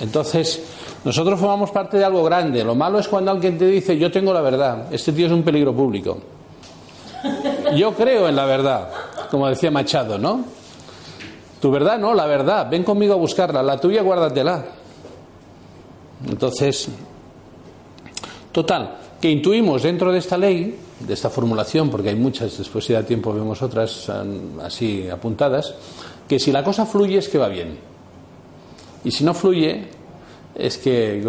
Entonces, 0.00 0.62
nosotros 1.04 1.38
formamos 1.38 1.70
parte 1.70 1.98
de 1.98 2.04
algo 2.04 2.24
grande. 2.24 2.64
Lo 2.64 2.74
malo 2.74 2.98
es 2.98 3.06
cuando 3.06 3.30
alguien 3.30 3.56
te 3.56 3.66
dice, 3.66 3.96
yo 3.96 4.10
tengo 4.10 4.32
la 4.32 4.40
verdad, 4.40 4.92
este 4.92 5.12
tío 5.12 5.26
es 5.26 5.32
un 5.32 5.42
peligro 5.42 5.74
público. 5.74 6.18
Yo 7.76 7.94
creo 7.94 8.28
en 8.28 8.34
la 8.34 8.46
verdad, 8.46 8.90
como 9.30 9.46
decía 9.48 9.70
Machado, 9.70 10.18
¿no? 10.18 10.44
Tu 11.60 11.70
verdad 11.70 11.98
no, 11.98 12.14
la 12.14 12.26
verdad, 12.26 12.68
ven 12.68 12.82
conmigo 12.82 13.12
a 13.12 13.16
buscarla, 13.16 13.62
la 13.62 13.78
tuya 13.78 14.02
guárdatela. 14.02 14.64
Entonces, 16.26 16.88
total, 18.52 18.96
que 19.20 19.30
intuimos 19.30 19.82
dentro 19.82 20.12
de 20.12 20.18
esta 20.18 20.38
ley, 20.38 20.78
de 20.98 21.14
esta 21.14 21.28
formulación, 21.28 21.90
porque 21.90 22.08
hay 22.08 22.16
muchas, 22.16 22.56
después 22.56 22.84
si 22.84 22.94
da 22.94 23.04
tiempo 23.04 23.34
vemos 23.34 23.60
otras 23.60 24.10
así 24.62 25.08
apuntadas, 25.10 25.74
que 26.26 26.38
si 26.38 26.50
la 26.50 26.64
cosa 26.64 26.86
fluye 26.86 27.18
es 27.18 27.28
que 27.28 27.36
va 27.36 27.48
bien. 27.48 27.76
Y 29.04 29.10
si 29.10 29.24
no 29.24 29.34
fluye, 29.34 29.84
es 30.54 30.78
que, 30.78 31.22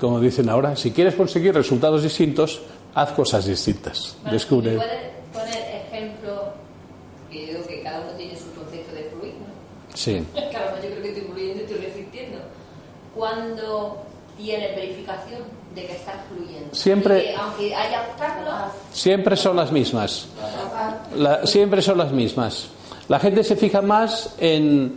como, 0.00 0.20
dicen 0.20 0.48
ahora, 0.48 0.74
si 0.74 0.90
quieres 0.90 1.14
conseguir 1.14 1.54
resultados 1.54 2.02
distintos, 2.02 2.62
haz 2.94 3.12
cosas 3.12 3.46
distintas. 3.46 4.16
Descubre. 4.30 4.76
¿Puedes 4.76 5.12
poner 5.32 5.84
ejemplo? 5.86 6.52
Que 7.30 7.52
yo 7.52 7.66
que 7.66 7.82
cada 7.82 8.00
uno 8.00 8.12
tiene 8.16 8.36
su 8.36 8.52
concepto 8.52 8.94
de 8.94 9.04
fluir, 9.04 9.34
¿no? 9.34 9.96
Sí. 9.96 10.24
Uno 10.34 10.82
yo 10.82 10.90
creo 10.90 11.02
que 11.02 11.08
estoy 11.08 11.24
fluyendo 11.24 11.60
y 11.60 11.64
estoy 11.64 11.78
resistiendo. 11.78 12.38
¿Cuándo 13.14 14.02
tienes 14.36 14.74
verificación 14.74 15.61
de 15.74 15.86
que 15.86 15.92
estás 15.92 16.16
fluyendo? 16.28 16.74
Siempre. 16.74 17.34
aunque 17.36 17.74
haya 17.74 18.02
obstáculos. 18.08 18.54
Siempre 18.92 19.36
son 19.36 19.56
las 19.56 19.72
mismas. 19.72 20.28
siempre 21.44 21.82
son 21.82 21.98
las 21.98 22.12
mismas. 22.12 22.68
La 23.08 23.18
gente 23.18 23.44
se 23.44 23.56
fija 23.56 23.82
más 23.82 24.34
en 24.38 24.96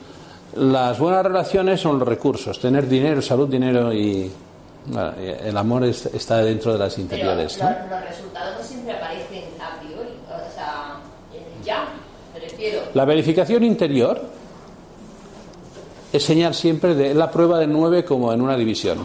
las 0.55 0.97
buenas 0.99 1.25
relaciones 1.25 1.81
son 1.81 1.99
los 1.99 2.07
recursos, 2.07 2.59
tener 2.59 2.87
dinero, 2.87 3.21
salud, 3.21 3.49
dinero 3.49 3.91
y 3.91 4.31
el 5.43 5.57
amor 5.57 5.83
está 5.83 6.37
dentro 6.37 6.73
de 6.73 6.79
las 6.79 6.97
interiores. 6.97 7.57
Pero 7.59 7.89
los, 7.89 8.09
resultados 8.09 8.57
no 8.57 8.63
siempre 8.63 8.93
aparecen 8.93 9.43
a 9.59 9.79
priori, 9.79 10.11
o 10.27 10.53
sea, 10.53 10.99
ya, 11.63 11.87
me 12.33 12.39
refiero. 12.39 12.83
La 12.93 13.03
verificación 13.03 13.63
interior 13.63 14.21
es 16.13 16.23
señal 16.23 16.53
siempre 16.53 16.95
de 16.95 17.13
la 17.13 17.29
prueba 17.29 17.59
de 17.59 17.67
nueve 17.67 18.05
como 18.05 18.31
en 18.31 18.41
una 18.41 18.55
división. 18.55 18.99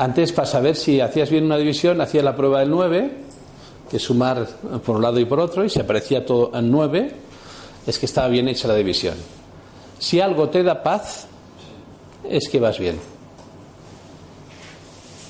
Antes, 0.00 0.32
para 0.32 0.46
saber 0.46 0.76
si 0.76 0.98
hacías 0.98 1.28
bien 1.28 1.44
una 1.44 1.58
división, 1.58 2.00
hacías 2.00 2.24
la 2.24 2.34
prueba 2.34 2.60
del 2.60 2.70
9, 2.70 3.10
que 3.90 3.98
es 3.98 4.02
sumar 4.02 4.46
por 4.82 4.96
un 4.96 5.02
lado 5.02 5.20
y 5.20 5.26
por 5.26 5.38
otro, 5.38 5.62
y 5.62 5.68
si 5.68 5.78
aparecía 5.78 6.24
todo 6.24 6.52
en 6.54 6.70
9, 6.70 7.12
es 7.86 7.98
que 7.98 8.06
estaba 8.06 8.28
bien 8.28 8.48
hecha 8.48 8.66
la 8.66 8.76
división. 8.76 9.16
Si 9.98 10.18
algo 10.18 10.48
te 10.48 10.62
da 10.62 10.82
paz, 10.82 11.26
es 12.26 12.48
que 12.48 12.58
vas 12.58 12.78
bien. 12.78 12.98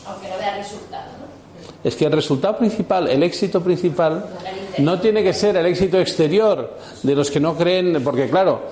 Aunque 0.06 0.28
no 0.28 0.38
vea 0.38 0.58
resultado, 0.58 1.10
¿no? 1.18 1.80
Es 1.82 1.96
que 1.96 2.04
el 2.04 2.12
resultado 2.12 2.56
principal, 2.56 3.08
el 3.08 3.24
éxito 3.24 3.60
principal, 3.64 4.24
no 4.78 5.00
tiene 5.00 5.24
que 5.24 5.32
ser 5.32 5.56
el 5.56 5.66
éxito 5.66 5.98
exterior 5.98 6.76
de 7.02 7.16
los 7.16 7.28
que 7.28 7.40
no 7.40 7.56
creen, 7.56 8.00
porque 8.04 8.30
claro, 8.30 8.62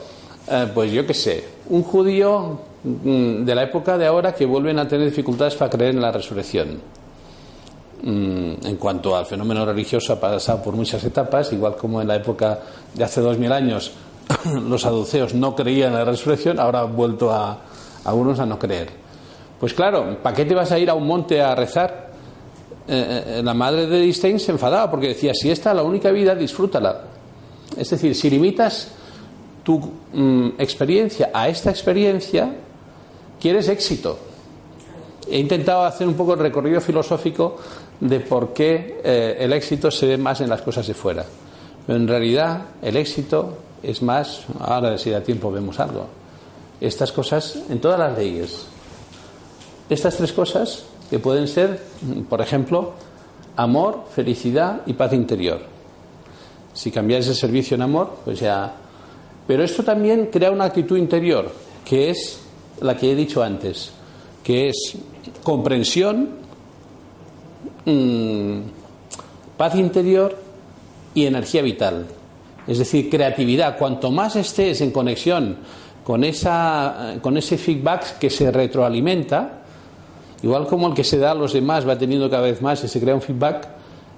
eh, 0.46 0.68
pues 0.72 0.92
yo 0.92 1.04
qué 1.04 1.14
sé, 1.14 1.44
un 1.70 1.82
judío 1.82 2.67
de 2.82 3.54
la 3.54 3.64
época 3.64 3.98
de 3.98 4.06
ahora 4.06 4.34
que 4.34 4.46
vuelven 4.46 4.78
a 4.78 4.86
tener 4.86 5.06
dificultades 5.06 5.54
para 5.56 5.70
creer 5.70 5.94
en 5.94 6.00
la 6.00 6.12
resurrección. 6.12 6.80
Mm, 8.02 8.64
en 8.64 8.76
cuanto 8.76 9.16
al 9.16 9.26
fenómeno 9.26 9.66
religioso 9.66 10.12
ha 10.12 10.20
pasado 10.20 10.62
por 10.62 10.74
muchas 10.74 11.02
etapas, 11.02 11.52
igual 11.52 11.76
como 11.76 12.00
en 12.00 12.06
la 12.06 12.16
época 12.16 12.60
de 12.94 13.02
hace 13.02 13.20
dos 13.20 13.36
mil 13.38 13.50
años 13.50 13.90
los 14.68 14.82
saduceos 14.82 15.34
no 15.34 15.56
creían 15.56 15.92
en 15.92 15.98
la 15.98 16.04
resurrección, 16.04 16.60
ahora 16.60 16.82
han 16.82 16.94
vuelto 16.94 17.32
a, 17.32 17.58
algunos 18.04 18.38
a 18.38 18.46
no 18.46 18.58
creer. 18.58 18.90
Pues 19.58 19.74
claro, 19.74 20.18
¿para 20.22 20.36
qué 20.36 20.44
te 20.44 20.54
vas 20.54 20.70
a 20.70 20.78
ir 20.78 20.88
a 20.88 20.94
un 20.94 21.06
monte 21.06 21.42
a 21.42 21.54
rezar? 21.56 22.08
Eh, 22.86 23.38
eh, 23.38 23.42
la 23.42 23.54
madre 23.54 23.86
de 23.86 24.04
Einstein 24.04 24.38
se 24.38 24.52
enfadaba 24.52 24.88
porque 24.90 25.08
decía, 25.08 25.34
si 25.34 25.50
esta 25.50 25.70
es 25.70 25.76
la 25.76 25.82
única 25.82 26.12
vida, 26.12 26.36
disfrútala. 26.36 27.02
Es 27.76 27.90
decir, 27.90 28.14
si 28.14 28.30
limitas 28.30 28.92
tu 29.64 29.78
mm, 30.12 30.50
experiencia 30.58 31.30
a 31.34 31.48
esta 31.48 31.70
experiencia, 31.70 32.50
quieres 33.40 33.68
éxito. 33.68 34.18
He 35.30 35.38
intentado 35.38 35.84
hacer 35.84 36.08
un 36.08 36.14
poco 36.14 36.34
el 36.34 36.40
recorrido 36.40 36.80
filosófico 36.80 37.56
de 38.00 38.20
por 38.20 38.52
qué 38.52 39.00
eh, 39.04 39.36
el 39.40 39.52
éxito 39.52 39.90
se 39.90 40.06
ve 40.06 40.16
más 40.16 40.40
en 40.40 40.48
las 40.48 40.62
cosas 40.62 40.86
de 40.86 40.94
fuera. 40.94 41.24
Pero 41.86 41.98
en 41.98 42.08
realidad 42.08 42.62
el 42.82 42.96
éxito 42.96 43.58
es 43.82 44.02
más, 44.02 44.42
ahora 44.60 44.96
si 44.98 45.10
da 45.10 45.20
tiempo 45.20 45.50
vemos 45.50 45.78
algo. 45.80 46.06
Estas 46.80 47.12
cosas 47.12 47.58
en 47.68 47.80
todas 47.80 47.98
las 47.98 48.16
leyes. 48.16 48.66
Estas 49.90 50.16
tres 50.16 50.32
cosas 50.32 50.84
que 51.10 51.18
pueden 51.18 51.48
ser, 51.48 51.82
por 52.28 52.40
ejemplo, 52.40 52.92
amor, 53.56 54.04
felicidad 54.14 54.82
y 54.86 54.92
paz 54.92 55.12
interior. 55.12 55.60
Si 56.72 56.90
cambiáis 56.90 57.26
el 57.26 57.34
servicio 57.34 57.74
en 57.74 57.82
amor, 57.82 58.18
pues 58.24 58.40
ya. 58.40 58.72
Pero 59.46 59.64
esto 59.64 59.82
también 59.82 60.28
crea 60.30 60.50
una 60.50 60.64
actitud 60.64 60.96
interior, 60.96 61.50
que 61.84 62.10
es 62.10 62.38
la 62.80 62.96
que 62.96 63.12
he 63.12 63.14
dicho 63.14 63.42
antes, 63.42 63.92
que 64.42 64.68
es 64.68 64.96
comprensión, 65.42 66.30
mm, 67.84 68.58
paz 69.56 69.74
interior 69.74 70.36
y 71.14 71.26
energía 71.26 71.62
vital. 71.62 72.06
Es 72.66 72.78
decir, 72.78 73.08
creatividad. 73.08 73.78
Cuanto 73.78 74.10
más 74.10 74.36
estés 74.36 74.80
en 74.80 74.90
conexión 74.90 75.56
con, 76.04 76.22
esa, 76.24 77.16
con 77.20 77.36
ese 77.36 77.58
feedback 77.58 78.18
que 78.18 78.30
se 78.30 78.50
retroalimenta, 78.50 79.62
igual 80.42 80.66
como 80.66 80.88
el 80.88 80.94
que 80.94 81.04
se 81.04 81.18
da 81.18 81.32
a 81.32 81.34
los 81.34 81.52
demás 81.52 81.88
va 81.88 81.98
teniendo 81.98 82.30
cada 82.30 82.42
vez 82.42 82.62
más 82.62 82.84
y 82.84 82.88
se 82.88 83.00
crea 83.00 83.14
un 83.14 83.22
feedback, 83.22 83.68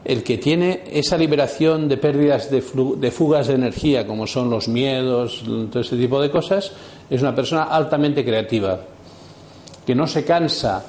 el 0.05 0.23
que 0.23 0.39
tiene 0.39 0.83
esa 0.91 1.17
liberación 1.19 1.89
de 1.89 1.97
pérdidas 1.97 2.51
de, 2.51 2.63
fugas 2.63 3.49
de 3.49 3.55
energía, 3.55 4.07
como 4.07 4.27
son 4.27 4.49
los 4.51 4.67
miedos, 4.67 5.43
todo 5.71 5.81
ese 5.81 5.97
tipo 5.97 6.21
de 6.21 6.31
cosas, 6.31 6.73
es 7.11 7.21
una 7.21 7.35
persona 7.35 7.65
altamente 7.65 8.25
creativa, 8.25 8.79
que 9.85 9.95
no 9.95 10.07
se 10.07 10.25
cansa 10.25 10.85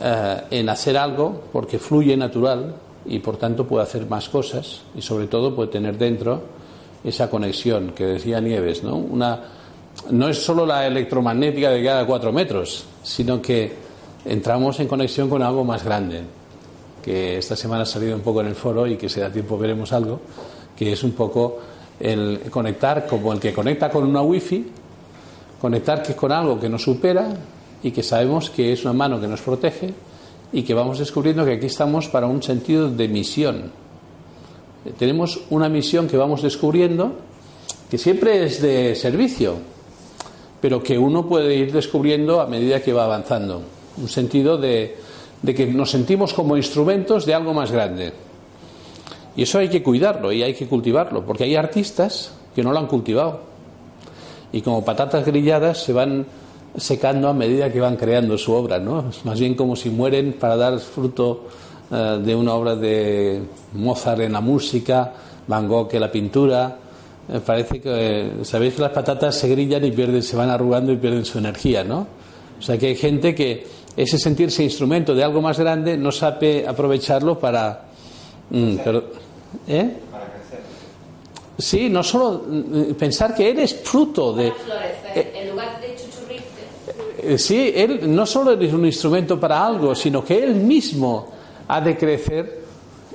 eh, 0.00 0.42
en 0.50 0.68
hacer 0.68 0.96
algo 0.96 1.44
porque 1.50 1.78
fluye 1.78 2.16
natural 2.16 2.74
y 3.06 3.18
por 3.20 3.38
tanto 3.38 3.66
puede 3.66 3.84
hacer 3.84 4.06
más 4.06 4.28
cosas 4.28 4.82
y 4.94 5.00
sobre 5.00 5.26
todo 5.26 5.56
puede 5.56 5.70
tener 5.70 5.96
dentro 5.96 6.42
esa 7.02 7.30
conexión 7.30 7.92
que 7.92 8.04
decía 8.04 8.40
Nieves, 8.40 8.82
¿no? 8.82 8.96
Una, 8.96 9.40
no 10.10 10.28
es 10.28 10.42
solo 10.42 10.66
la 10.66 10.86
electromagnética 10.86 11.70
de 11.70 11.82
cada 11.82 12.06
cuatro 12.06 12.32
metros, 12.32 12.84
sino 13.02 13.40
que 13.40 13.72
entramos 14.24 14.78
en 14.80 14.88
conexión 14.88 15.30
con 15.30 15.42
algo 15.42 15.64
más 15.64 15.84
grande, 15.84 16.22
que 17.02 17.38
esta 17.38 17.56
semana 17.56 17.84
ha 17.84 17.86
salido 17.86 18.14
un 18.14 18.22
poco 18.22 18.42
en 18.42 18.48
el 18.48 18.54
foro 18.54 18.86
y 18.86 18.96
que 18.96 19.08
si 19.08 19.20
da 19.20 19.30
tiempo 19.30 19.56
veremos 19.56 19.92
algo, 19.92 20.20
que 20.76 20.92
es 20.92 21.02
un 21.02 21.12
poco 21.12 21.58
el 21.98 22.40
conectar 22.50 23.06
como 23.06 23.32
el 23.32 23.40
que 23.40 23.52
conecta 23.52 23.88
con 23.88 24.04
una 24.04 24.22
wifi, 24.22 24.66
conectar 25.60 26.02
con 26.16 26.32
algo 26.32 26.60
que 26.60 26.68
nos 26.68 26.82
supera 26.82 27.28
y 27.82 27.90
que 27.90 28.02
sabemos 28.02 28.50
que 28.50 28.72
es 28.72 28.84
una 28.84 28.92
mano 28.92 29.20
que 29.20 29.28
nos 29.28 29.40
protege 29.40 29.92
y 30.52 30.62
que 30.62 30.74
vamos 30.74 30.98
descubriendo 30.98 31.44
que 31.44 31.54
aquí 31.54 31.66
estamos 31.66 32.08
para 32.08 32.26
un 32.26 32.42
sentido 32.42 32.90
de 32.90 33.08
misión 33.08 33.70
tenemos 34.96 35.40
una 35.50 35.68
misión 35.68 36.06
que 36.06 36.16
vamos 36.16 36.42
descubriendo 36.42 37.12
que 37.90 37.98
siempre 37.98 38.44
es 38.44 38.60
de 38.62 38.94
servicio, 38.94 39.54
pero 40.60 40.82
que 40.82 40.98
uno 40.98 41.26
puede 41.26 41.54
ir 41.54 41.72
descubriendo 41.72 42.40
a 42.40 42.46
medida 42.46 42.82
que 42.82 42.92
va 42.92 43.04
avanzando. 43.04 43.62
Un 43.96 44.08
sentido 44.08 44.58
de 44.58 44.96
que 45.44 45.66
nos 45.66 45.90
sentimos 45.90 46.32
como 46.34 46.56
instrumentos 46.56 47.26
de 47.26 47.34
algo 47.34 47.54
más 47.54 47.72
grande. 47.72 48.12
Y 49.36 49.42
eso 49.42 49.58
hay 49.58 49.68
que 49.68 49.82
cuidarlo 49.82 50.32
y 50.32 50.42
hay 50.42 50.54
que 50.54 50.66
cultivarlo, 50.66 51.24
porque 51.24 51.44
hay 51.44 51.56
artistas 51.56 52.32
que 52.54 52.62
no 52.62 52.72
lo 52.72 52.78
han 52.78 52.86
cultivado. 52.86 53.47
Y 54.52 54.62
como 54.62 54.84
patatas 54.84 55.24
grilladas 55.26 55.82
se 55.82 55.92
van 55.92 56.26
secando 56.76 57.28
a 57.28 57.34
medida 57.34 57.72
que 57.72 57.80
van 57.80 57.96
creando 57.96 58.38
su 58.38 58.52
obra, 58.52 58.78
¿no? 58.78 59.10
Es 59.10 59.24
más 59.24 59.38
bien 59.38 59.54
como 59.54 59.76
si 59.76 59.90
mueren 59.90 60.34
para 60.34 60.56
dar 60.56 60.78
fruto 60.78 61.46
eh, 61.90 62.20
de 62.22 62.34
una 62.34 62.54
obra 62.54 62.76
de 62.76 63.42
Mozart 63.74 64.20
en 64.20 64.32
la 64.32 64.40
música, 64.40 65.12
Van 65.46 65.66
Gogh 65.66 65.88
en 65.92 66.00
la 66.00 66.12
pintura. 66.12 66.76
Eh, 67.30 67.40
parece 67.44 67.80
que, 67.80 68.30
sabéis 68.42 68.74
que 68.74 68.82
las 68.82 68.92
patatas 68.92 69.34
se 69.34 69.48
grillan 69.48 69.84
y 69.84 69.90
pierden, 69.92 70.22
se 70.22 70.36
van 70.36 70.50
arrugando 70.50 70.92
y 70.92 70.96
pierden 70.96 71.24
su 71.24 71.38
energía, 71.38 71.84
¿no? 71.84 72.06
O 72.58 72.62
sea 72.62 72.76
que 72.76 72.88
hay 72.88 72.96
gente 72.96 73.34
que 73.34 73.66
ese 73.96 74.18
sentirse 74.18 74.62
instrumento 74.62 75.14
de 75.14 75.24
algo 75.24 75.40
más 75.40 75.58
grande 75.58 75.96
no 75.96 76.12
sabe 76.12 76.66
aprovecharlo 76.66 77.38
para... 77.38 77.84
Mm, 78.50 78.76
pero, 78.84 79.04
¿eh? 79.66 79.96
Sí, 81.58 81.90
no 81.90 82.02
solo 82.04 82.44
mm, 82.46 82.94
pensar 82.94 83.34
que 83.34 83.50
eres 83.50 83.74
fruto 83.82 84.32
de... 84.32 84.52
en 85.14 85.50
lugar 85.50 85.80
de. 85.80 85.88
Eh, 87.34 87.38
Sí, 87.38 87.72
él 87.74 88.14
no 88.14 88.24
solo 88.24 88.52
es 88.52 88.72
un 88.72 88.86
instrumento 88.86 89.38
para 89.40 89.66
algo, 89.66 89.94
sino 89.94 90.24
que 90.24 90.42
él 90.42 90.54
mismo 90.54 91.32
ha 91.66 91.80
de 91.80 91.96
crecer 91.96 92.60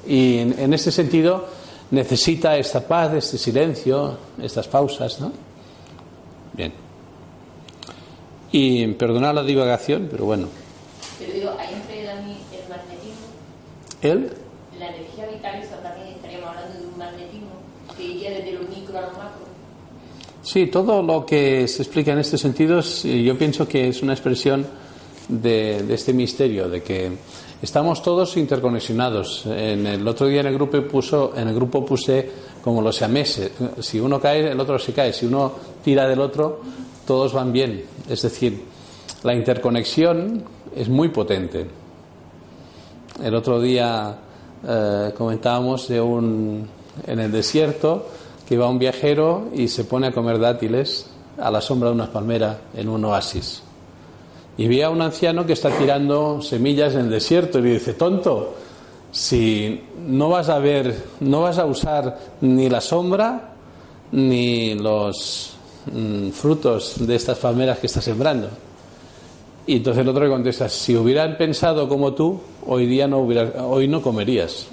y 0.05 0.39
en, 0.39 0.59
en 0.59 0.73
este 0.73 0.91
sentido 0.91 1.45
necesita 1.91 2.57
esta 2.57 2.85
paz, 2.85 3.13
este 3.13 3.37
silencio, 3.37 4.17
estas 4.41 4.67
pausas, 4.67 5.19
¿no? 5.21 5.31
Bien. 6.51 6.73
Y 8.51 8.87
perdonad 8.87 9.33
la 9.33 9.43
divagación, 9.43 10.07
pero 10.11 10.25
bueno. 10.25 10.47
Pero 11.17 11.33
digo, 11.33 11.51
ahí 11.57 11.73
entra 11.73 12.13
también 12.13 12.37
el 12.51 12.69
magnetismo, 12.69 13.25
Él, 14.01 14.33
la 14.77 14.87
energía 14.89 15.27
vital, 15.27 15.63
eso 15.63 15.75
también 15.81 16.09
estaríamos 16.15 16.49
hablando 16.49 16.79
de 16.79 16.85
un 16.87 16.97
magnetismo 16.97 17.49
que 17.97 18.03
iría 18.03 18.31
sí, 20.41 20.67
todo 20.67 21.01
lo 21.01 21.25
que 21.25 21.67
se 21.67 21.83
explica 21.83 22.11
en 22.13 22.19
este 22.19 22.37
sentido, 22.37 22.81
yo 22.81 23.37
pienso 23.37 23.67
que 23.67 23.87
es 23.87 24.01
una 24.01 24.13
expresión 24.13 24.65
de, 25.27 25.83
de 25.83 25.93
este 25.93 26.13
misterio, 26.13 26.69
de 26.69 26.83
que 26.83 27.11
estamos 27.61 28.03
todos 28.03 28.35
interconexionados. 28.37 29.45
En 29.45 29.87
el 29.87 30.07
otro 30.07 30.27
día 30.27 30.41
en 30.41 30.47
el 30.47 30.53
grupo 30.53 30.81
puso, 30.83 31.33
en 31.35 31.47
el 31.47 31.55
grupo 31.55 31.85
puse 31.85 32.29
como 32.61 32.81
los 32.81 32.95
siameses. 32.95 33.51
Si 33.79 33.99
uno 33.99 34.19
cae, 34.19 34.51
el 34.51 34.59
otro 34.59 34.77
se 34.77 34.93
cae. 34.93 35.13
Si 35.13 35.25
uno 35.25 35.51
tira 35.83 36.07
del 36.07 36.19
otro, 36.19 36.61
todos 37.07 37.33
van 37.33 37.51
bien. 37.51 37.83
Es 38.09 38.21
decir, 38.21 38.63
la 39.23 39.33
interconexión 39.33 40.43
es 40.75 40.89
muy 40.89 41.09
potente. 41.09 41.65
El 43.23 43.35
otro 43.35 43.61
día 43.61 44.17
eh, 44.67 45.13
comentábamos 45.15 45.87
de 45.87 46.01
un 46.01 46.67
en 47.07 47.19
el 47.19 47.31
desierto 47.31 48.07
que 48.53 48.59
va 48.59 48.69
un 48.69 48.77
viajero 48.77 49.49
y 49.55 49.67
se 49.67 49.83
pone 49.83 50.05
a 50.05 50.11
comer 50.11 50.37
dátiles 50.37 51.07
a 51.39 51.49
la 51.49 51.59
sombra 51.59 51.89
de 51.89 51.95
una 51.95 52.11
palmera 52.11 52.59
en 52.75 52.87
un 52.87 53.03
oasis. 53.03 53.63
Y 54.59 54.67
ve 54.67 54.83
a 54.83 54.91
un 54.91 55.01
anciano 55.01 55.43
que 55.43 55.53
está 55.53 55.71
tirando 55.71 56.39
semillas 56.39 56.93
en 56.93 56.99
el 56.99 57.09
desierto 57.09 57.57
y 57.57 57.63
le 57.63 57.71
dice, 57.71 57.95
tonto, 57.95 58.53
si 59.11 59.81
no 60.05 60.29
vas 60.29 60.49
a 60.49 60.59
ver, 60.59 60.95
no 61.21 61.41
vas 61.41 61.57
a 61.57 61.65
usar 61.65 62.19
ni 62.41 62.69
la 62.69 62.79
sombra 62.79 63.55
ni 64.11 64.75
los 64.75 65.55
mm, 65.91 66.29
frutos 66.29 67.07
de 67.07 67.15
estas 67.15 67.39
palmeras 67.39 67.79
que 67.79 67.87
estás 67.87 68.03
sembrando. 68.03 68.49
Y 69.65 69.77
entonces 69.77 70.03
el 70.03 70.09
otro 70.09 70.25
le 70.25 70.29
contesta, 70.29 70.69
si 70.69 70.95
hubieran 70.95 71.37
pensado 71.37 71.89
como 71.89 72.13
tú, 72.13 72.39
hoy 72.67 72.85
día 72.85 73.07
no 73.07 73.21
hoy 73.21 73.87
no 73.87 73.99
comerías. 74.03 74.67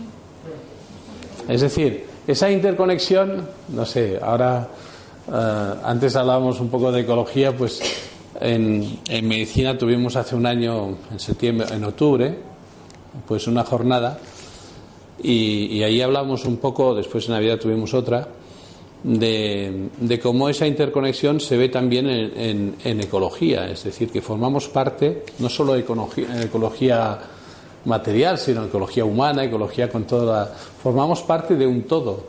Es 1.48 1.62
decir, 1.62 2.09
esa 2.30 2.50
interconexión, 2.50 3.46
no 3.68 3.84
sé, 3.84 4.18
ahora 4.22 4.68
eh, 5.28 5.74
antes 5.84 6.16
hablábamos 6.16 6.60
un 6.60 6.68
poco 6.68 6.90
de 6.92 7.00
ecología, 7.00 7.56
pues 7.56 7.80
en, 8.40 8.98
medicina 9.22 9.76
tuvimos 9.76 10.16
hace 10.16 10.34
un 10.34 10.46
año, 10.46 10.96
en 11.10 11.20
septiembre, 11.20 11.66
en 11.72 11.84
octubre, 11.84 12.36
pues 13.26 13.46
una 13.46 13.64
jornada 13.64 14.18
y, 15.22 15.82
ahí 15.82 16.00
hablamos 16.00 16.44
un 16.46 16.56
poco, 16.56 16.94
después 16.94 17.26
en 17.26 17.34
Navidad 17.34 17.58
tuvimos 17.58 17.92
otra, 17.92 18.28
de, 19.02 20.20
cómo 20.22 20.48
esa 20.48 20.66
interconexión 20.66 21.40
se 21.40 21.56
ve 21.56 21.68
también 21.68 22.08
en, 22.08 23.00
ecología, 23.00 23.70
es 23.70 23.84
decir, 23.84 24.10
que 24.10 24.22
formamos 24.22 24.68
parte 24.68 25.24
no 25.38 25.48
solo 25.48 25.74
de 25.74 25.80
ecología 25.80 27.18
material, 27.84 28.38
sino 28.38 28.64
ecología 28.64 29.04
humana, 29.04 29.44
ecología 29.44 29.88
con 29.88 30.04
toda 30.04 30.40
la... 30.40 30.46
Formamos 30.46 31.22
parte 31.22 31.54
de 31.56 31.66
un 31.66 31.82
todo. 31.84 32.24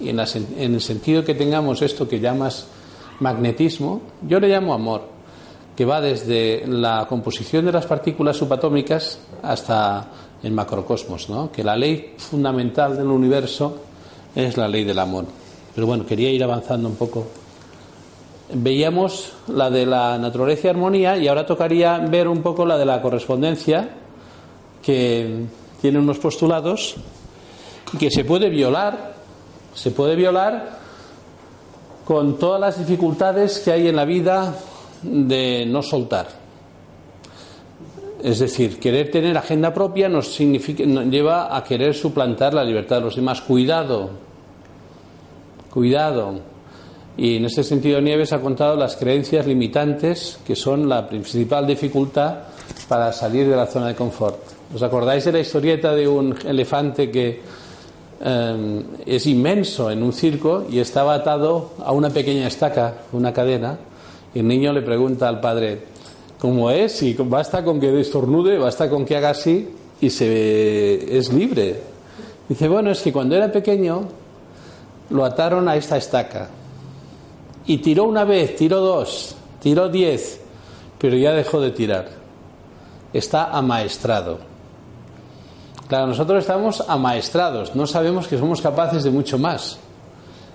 Y 0.00 0.10
en, 0.10 0.16
la 0.16 0.26
el 0.58 0.80
sentido 0.80 1.24
que 1.24 1.34
tengamos 1.34 1.82
esto 1.82 2.08
que 2.08 2.20
llamas 2.20 2.66
magnetismo, 3.20 4.02
yo 4.26 4.40
le 4.40 4.48
llamo 4.48 4.74
amor, 4.74 5.02
que 5.74 5.84
va 5.84 6.00
desde 6.00 6.66
la 6.66 7.06
composición 7.08 7.64
de 7.64 7.72
las 7.72 7.86
partículas 7.86 8.36
subatómicas 8.36 9.18
hasta 9.42 10.08
el 10.42 10.52
macrocosmos, 10.52 11.28
¿no? 11.30 11.50
que 11.50 11.64
la 11.64 11.76
ley 11.76 12.14
fundamental 12.18 12.96
del 12.96 13.06
universo 13.06 13.78
es 14.34 14.56
la 14.56 14.68
ley 14.68 14.84
del 14.84 14.98
amor. 14.98 15.24
Pero 15.74 15.86
bueno, 15.86 16.06
quería 16.06 16.30
ir 16.30 16.42
avanzando 16.42 16.88
un 16.88 16.96
poco. 16.96 17.26
Veíamos 18.52 19.32
la 19.48 19.70
de 19.70 19.86
la 19.86 20.18
naturaleza 20.18 20.68
y 20.68 20.70
armonía 20.70 21.16
y 21.16 21.28
ahora 21.28 21.44
tocaría 21.44 21.98
ver 21.98 22.28
un 22.28 22.42
poco 22.42 22.64
la 22.64 22.78
de 22.78 22.84
la 22.84 23.02
correspondencia, 23.02 23.90
que 24.86 25.46
tiene 25.82 25.98
unos 25.98 26.18
postulados 26.18 26.94
y 27.92 27.98
que 27.98 28.08
se 28.08 28.24
puede 28.24 28.48
violar, 28.48 29.14
se 29.74 29.90
puede 29.90 30.14
violar 30.14 30.78
con 32.04 32.38
todas 32.38 32.60
las 32.60 32.78
dificultades 32.78 33.58
que 33.58 33.72
hay 33.72 33.88
en 33.88 33.96
la 33.96 34.04
vida 34.04 34.54
de 35.02 35.66
no 35.66 35.82
soltar. 35.82 36.28
Es 38.22 38.38
decir, 38.38 38.78
querer 38.78 39.10
tener 39.10 39.36
agenda 39.36 39.74
propia 39.74 40.08
nos, 40.08 40.32
significa, 40.32 40.86
nos 40.86 41.06
lleva 41.06 41.56
a 41.56 41.64
querer 41.64 41.92
suplantar 41.92 42.54
la 42.54 42.62
libertad 42.62 42.98
de 42.98 43.02
los 43.02 43.16
demás. 43.16 43.40
Cuidado, 43.40 44.10
cuidado. 45.68 46.34
Y 47.16 47.36
en 47.36 47.46
ese 47.46 47.64
sentido 47.64 48.00
Nieves 48.00 48.32
ha 48.32 48.40
contado 48.40 48.76
las 48.76 48.94
creencias 48.94 49.46
limitantes 49.46 50.38
que 50.46 50.54
son 50.54 50.88
la 50.88 51.08
principal 51.08 51.66
dificultad 51.66 52.36
para 52.88 53.12
salir 53.12 53.48
de 53.48 53.56
la 53.56 53.66
zona 53.66 53.88
de 53.88 53.96
confort. 53.96 54.55
¿Os 54.74 54.82
acordáis 54.82 55.24
de 55.24 55.32
la 55.32 55.38
historieta 55.38 55.94
de 55.94 56.08
un 56.08 56.34
elefante 56.44 57.10
que 57.10 57.40
eh, 58.20 58.82
es 59.06 59.26
inmenso 59.26 59.90
en 59.90 60.02
un 60.02 60.12
circo 60.12 60.66
y 60.68 60.80
estaba 60.80 61.14
atado 61.14 61.70
a 61.84 61.92
una 61.92 62.10
pequeña 62.10 62.48
estaca, 62.48 63.02
una 63.12 63.32
cadena? 63.32 63.78
Y 64.34 64.40
el 64.40 64.48
niño 64.48 64.72
le 64.72 64.82
pregunta 64.82 65.28
al 65.28 65.40
padre, 65.40 65.82
¿cómo 66.40 66.70
es? 66.70 67.02
Y 67.02 67.14
basta 67.14 67.64
con 67.64 67.78
que 67.78 67.92
destornude, 67.92 68.58
basta 68.58 68.90
con 68.90 69.04
que 69.04 69.16
haga 69.16 69.30
así 69.30 69.68
y 70.00 70.10
se 70.10 71.16
es 71.16 71.32
libre. 71.32 71.80
Dice, 72.48 72.68
bueno, 72.68 72.90
es 72.90 73.00
que 73.02 73.12
cuando 73.12 73.36
era 73.36 73.50
pequeño 73.50 74.02
lo 75.10 75.24
ataron 75.24 75.68
a 75.68 75.76
esta 75.76 75.96
estaca 75.96 76.48
y 77.66 77.78
tiró 77.78 78.04
una 78.04 78.24
vez, 78.24 78.56
tiró 78.56 78.80
dos, 78.80 79.36
tiró 79.60 79.88
diez, 79.88 80.40
pero 80.98 81.16
ya 81.16 81.32
dejó 81.32 81.60
de 81.60 81.70
tirar. 81.70 82.08
Está 83.12 83.50
amaestrado. 83.50 84.38
Claro, 85.88 86.08
nosotros 86.08 86.40
estamos 86.40 86.82
amaestrados, 86.88 87.74
no 87.76 87.86
sabemos 87.86 88.26
que 88.26 88.38
somos 88.38 88.60
capaces 88.60 89.04
de 89.04 89.10
mucho 89.10 89.38
más. 89.38 89.78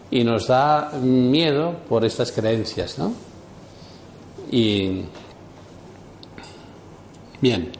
Y 0.09 0.25
nos 0.25 0.47
da 0.47 0.91
miedo 1.01 1.73
por 1.87 2.03
estas 2.03 2.31
creencias, 2.33 2.97
¿no? 2.99 3.13
Y. 4.51 5.03
Bien. 7.39 7.71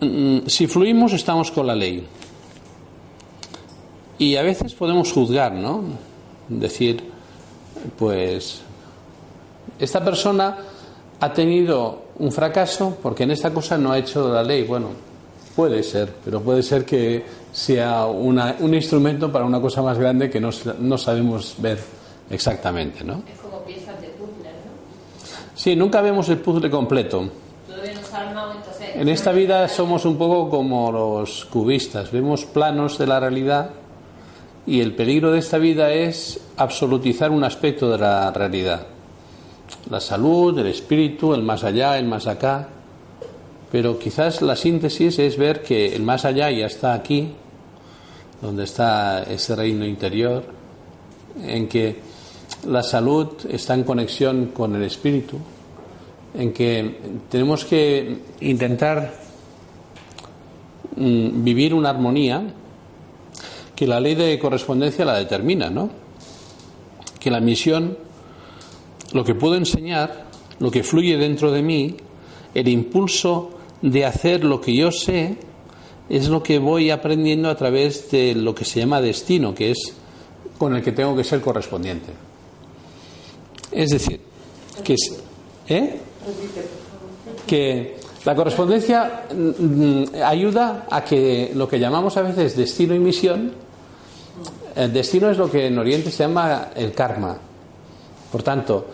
Mm, 0.00 0.40
Si 0.46 0.66
fluimos, 0.66 1.14
estamos 1.14 1.50
con 1.50 1.66
la 1.66 1.74
ley. 1.74 2.06
Y 4.18 4.36
a 4.36 4.42
veces 4.42 4.74
podemos 4.74 5.10
juzgar, 5.10 5.52
¿no? 5.54 5.82
Decir, 6.48 7.02
pues, 7.98 8.60
esta 9.78 10.04
persona 10.04 10.58
ha 11.18 11.32
tenido 11.32 12.02
un 12.18 12.30
fracaso 12.30 12.98
porque 13.02 13.22
en 13.22 13.30
esta 13.30 13.50
cosa 13.54 13.78
no 13.78 13.90
ha 13.90 13.98
hecho 13.98 14.28
la 14.28 14.42
ley. 14.42 14.64
Bueno, 14.64 14.88
puede 15.54 15.82
ser, 15.82 16.12
pero 16.24 16.40
puede 16.40 16.62
ser 16.62 16.84
que 16.84 17.24
sea 17.52 18.06
una- 18.06 18.56
un 18.60 18.74
instrumento 18.74 19.30
para 19.30 19.44
una 19.44 19.60
cosa 19.60 19.82
más 19.82 19.98
grande 19.98 20.30
que 20.30 20.40
no, 20.40 20.50
no 20.80 20.98
sabemos 20.98 21.54
ver 21.58 21.78
exactamente, 22.30 23.04
¿no? 23.04 23.22
Es 23.32 23.38
como 23.40 23.58
piezas 23.62 24.00
de 24.00 24.08
puzzle, 24.08 24.50
¿no? 24.50 25.54
Sí, 25.54 25.76
nunca 25.76 26.00
vemos 26.00 26.28
el 26.28 26.38
puzzle 26.38 26.70
completo. 26.70 27.28
Todavía 27.68 27.92
armado, 28.12 28.52
entonces. 28.52 28.88
En 28.94 29.08
esta 29.08 29.32
vida 29.32 29.68
somos 29.68 30.04
un 30.04 30.16
poco 30.16 30.48
como 30.50 30.90
los 30.92 31.44
cubistas, 31.46 32.10
vemos 32.12 32.44
planos 32.44 32.98
de 32.98 33.06
la 33.06 33.20
realidad 33.20 33.70
y 34.66 34.80
el 34.80 34.94
peligro 34.94 35.32
de 35.32 35.38
esta 35.38 35.58
vida 35.58 35.92
es 35.92 36.40
absolutizar 36.56 37.30
un 37.30 37.44
aspecto 37.44 37.90
de 37.90 37.98
la 37.98 38.30
realidad. 38.30 38.86
la 39.90 40.00
salud, 40.00 40.56
el 40.58 40.66
espíritu, 40.66 41.32
el 41.34 41.42
más 41.42 41.64
allá, 41.64 41.98
el 41.98 42.04
más 42.06 42.26
acá. 42.26 42.68
Pero 43.72 43.98
quizás 43.98 44.42
la 44.42 44.54
síntesis 44.54 45.18
es 45.18 45.38
ver 45.38 45.62
que 45.62 45.96
el 45.96 46.02
más 46.02 46.26
allá 46.26 46.50
ya 46.50 46.66
está 46.66 46.92
aquí, 46.92 47.32
donde 48.42 48.64
está 48.64 49.22
ese 49.22 49.56
reino 49.56 49.86
interior, 49.86 50.44
en 51.42 51.66
que 51.68 51.96
la 52.68 52.82
salud 52.82 53.28
está 53.48 53.72
en 53.72 53.84
conexión 53.84 54.50
con 54.52 54.76
el 54.76 54.82
espíritu, 54.82 55.38
en 56.34 56.52
que 56.52 56.98
tenemos 57.30 57.64
que 57.64 58.18
intentar 58.40 59.14
mm, 60.94 61.42
vivir 61.42 61.72
una 61.72 61.88
armonía 61.88 62.42
que 63.74 63.86
la 63.86 64.00
ley 64.00 64.14
de 64.14 64.38
correspondencia 64.38 65.06
la 65.06 65.16
determina, 65.16 65.70
¿no? 65.70 65.88
Que 67.18 67.30
la 67.30 67.40
misión, 67.40 67.96
lo 69.14 69.24
que 69.24 69.34
puedo 69.34 69.54
enseñar, 69.54 70.26
lo 70.58 70.70
que 70.70 70.82
fluye 70.82 71.16
dentro 71.16 71.50
de 71.50 71.62
mí, 71.62 71.96
el 72.54 72.68
impulso 72.68 73.61
de 73.82 74.04
hacer 74.04 74.44
lo 74.44 74.60
que 74.60 74.74
yo 74.74 74.90
sé, 74.92 75.36
es 76.08 76.28
lo 76.28 76.42
que 76.42 76.58
voy 76.58 76.90
aprendiendo 76.90 77.50
a 77.50 77.56
través 77.56 78.10
de 78.10 78.34
lo 78.34 78.54
que 78.54 78.64
se 78.64 78.80
llama 78.80 79.00
destino, 79.00 79.54
que 79.54 79.72
es 79.72 79.94
con 80.58 80.74
el 80.76 80.82
que 80.82 80.92
tengo 80.92 81.16
que 81.16 81.24
ser 81.24 81.40
correspondiente. 81.40 82.12
Es 83.70 83.90
decir, 83.90 84.20
que, 84.84 84.94
¿eh? 85.68 86.00
la 88.24 88.34
correspondencia 88.36 89.24
mm, 89.34 90.04
ayuda 90.24 90.86
a 90.90 91.02
que 91.04 91.52
lo 91.54 91.66
que 91.66 91.78
llamamos 91.78 92.16
a 92.16 92.22
veces 92.22 92.56
destino 92.56 92.94
y 92.94 92.98
misión, 92.98 93.52
el 94.76 94.92
destino 94.92 95.30
es 95.30 95.38
lo 95.38 95.50
que 95.50 95.66
en 95.66 95.78
Oriente 95.78 96.10
se 96.10 96.24
llama 96.24 96.68
el 96.74 96.92
karma. 96.92 97.36
Por 98.30 98.42
tanto, 98.42 98.86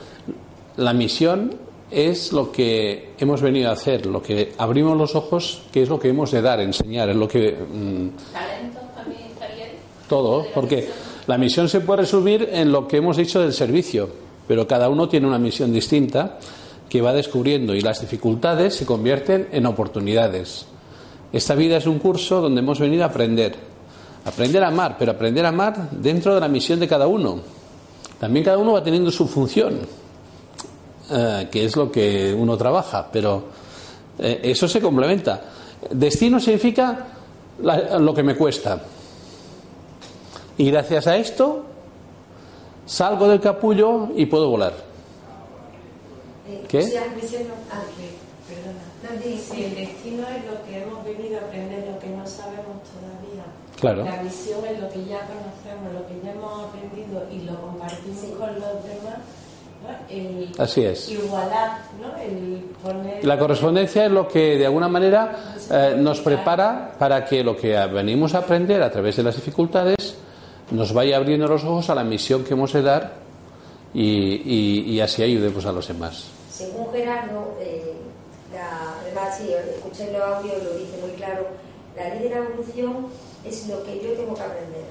la 0.76 0.92
misión 0.92 1.67
es 1.90 2.32
lo 2.32 2.52
que 2.52 3.12
hemos 3.18 3.40
venido 3.40 3.70
a 3.70 3.72
hacer, 3.72 4.06
lo 4.06 4.22
que 4.22 4.52
abrimos 4.58 4.96
los 4.96 5.14
ojos, 5.14 5.62
que 5.72 5.82
es 5.82 5.88
lo 5.88 5.98
que 5.98 6.08
hemos 6.08 6.30
de 6.30 6.42
dar, 6.42 6.60
enseñar, 6.60 7.08
es 7.08 7.16
lo 7.16 7.26
que... 7.26 7.52
Mm, 7.52 8.08
también 8.94 9.22
estaría 9.32 9.66
Todo, 10.08 10.46
porque 10.54 10.88
la 11.26 11.38
misión 11.38 11.68
se 11.68 11.80
puede 11.80 12.02
resumir 12.02 12.48
en 12.52 12.72
lo 12.72 12.86
que 12.86 12.98
hemos 12.98 13.16
dicho 13.16 13.40
del 13.40 13.52
servicio, 13.52 14.08
pero 14.46 14.66
cada 14.66 14.88
uno 14.88 15.08
tiene 15.08 15.26
una 15.26 15.38
misión 15.38 15.72
distinta 15.72 16.38
que 16.88 17.02
va 17.02 17.12
descubriendo 17.12 17.74
y 17.74 17.80
las 17.80 18.00
dificultades 18.00 18.74
se 18.74 18.86
convierten 18.86 19.48
en 19.52 19.66
oportunidades. 19.66 20.66
Esta 21.32 21.54
vida 21.54 21.76
es 21.76 21.86
un 21.86 21.98
curso 21.98 22.40
donde 22.40 22.60
hemos 22.60 22.80
venido 22.80 23.04
a 23.04 23.08
aprender, 23.08 23.54
aprender 24.24 24.64
a 24.64 24.68
amar, 24.68 24.96
pero 24.98 25.12
aprender 25.12 25.44
a 25.44 25.50
amar 25.50 25.90
dentro 25.90 26.34
de 26.34 26.40
la 26.40 26.48
misión 26.48 26.80
de 26.80 26.88
cada 26.88 27.06
uno. 27.06 27.40
También 28.18 28.44
cada 28.44 28.58
uno 28.58 28.72
va 28.72 28.82
teniendo 28.82 29.10
su 29.10 29.28
función, 29.28 29.80
eh, 31.10 31.48
que 31.50 31.64
es 31.64 31.76
lo 31.76 31.90
que 31.90 32.34
uno 32.34 32.56
trabaja, 32.56 33.08
pero 33.10 33.44
eh, 34.18 34.40
eso 34.44 34.68
se 34.68 34.80
complementa. 34.80 35.40
Destino 35.90 36.40
significa 36.40 37.06
lo 37.60 38.14
que 38.14 38.22
me 38.22 38.36
cuesta. 38.36 38.80
Y 40.56 40.70
gracias 40.70 41.06
a 41.06 41.16
esto 41.16 41.64
salgo 42.84 43.28
del 43.28 43.40
capullo 43.40 44.08
y 44.16 44.26
puedo 44.26 44.48
volar. 44.48 44.72
¿Qué? 46.68 46.82
Sí, 46.82 46.96
diciendo, 47.20 47.54
ah, 47.70 47.82
si 49.52 49.64
el 49.64 49.74
destino 49.74 50.26
es 50.28 50.44
lo 50.44 50.64
que 50.64 50.82
hemos 50.82 51.04
venido 51.04 51.38
a 51.38 51.42
aprender, 51.42 51.88
lo 51.92 51.98
que 51.98 52.08
no 52.08 52.26
sabemos 52.26 52.82
todavía. 52.84 53.44
Claro. 53.80 54.04
La 54.04 54.22
visión 54.22 54.64
es 54.64 54.80
lo 54.80 54.88
que 54.88 55.04
ya 55.04 55.20
conocemos, 55.26 55.92
lo 55.94 56.06
que 56.06 56.20
ya 56.24 56.32
hemos 56.32 56.64
aprendido 56.64 57.26
y 57.30 57.40
lo 57.42 57.60
compartimos 57.60 58.24
con 58.38 58.54
los 58.54 58.84
demás. 58.84 59.20
¿No? 59.82 60.14
El, 60.14 60.52
Así 60.58 60.84
es. 60.84 61.08
Igualar, 61.08 61.78
¿no? 62.00 62.16
El 62.20 62.64
poner... 62.82 63.24
La 63.24 63.38
correspondencia 63.38 64.06
es 64.06 64.10
lo 64.10 64.26
que 64.26 64.56
de 64.58 64.66
alguna 64.66 64.88
manera 64.88 65.54
eh, 65.70 65.94
nos 65.96 66.20
prepara 66.20 66.94
para 66.98 67.24
que 67.24 67.44
lo 67.44 67.56
que 67.56 67.74
venimos 67.86 68.34
a 68.34 68.38
aprender 68.38 68.82
a 68.82 68.90
través 68.90 69.16
de 69.16 69.22
las 69.22 69.36
dificultades 69.36 70.16
nos 70.70 70.92
vaya 70.92 71.16
abriendo 71.16 71.46
los 71.46 71.64
ojos 71.64 71.88
a 71.90 71.94
la 71.94 72.04
misión 72.04 72.44
que 72.44 72.54
hemos 72.54 72.72
de 72.72 72.82
dar 72.82 73.12
y, 73.94 74.02
y, 74.04 74.80
y 74.90 75.00
así 75.00 75.22
ayudemos 75.22 75.64
a 75.64 75.72
los 75.72 75.88
demás 75.88 76.38
según 76.58 76.90
Gerardo, 76.92 77.54
eh, 77.60 77.94
además 78.52 79.38
sí, 79.38 79.54
escuché 79.54 80.12
los 80.12 80.22
audios 80.22 80.60
lo 80.64 80.74
dice 80.74 80.98
muy 81.00 81.12
claro, 81.12 81.46
la 81.94 82.08
ley 82.08 82.24
de 82.24 82.30
la 82.30 82.38
evolución 82.38 83.06
es 83.44 83.68
lo 83.68 83.84
que 83.84 84.00
yo 84.00 84.12
tengo 84.14 84.34
que 84.34 84.42
aprender, 84.42 84.84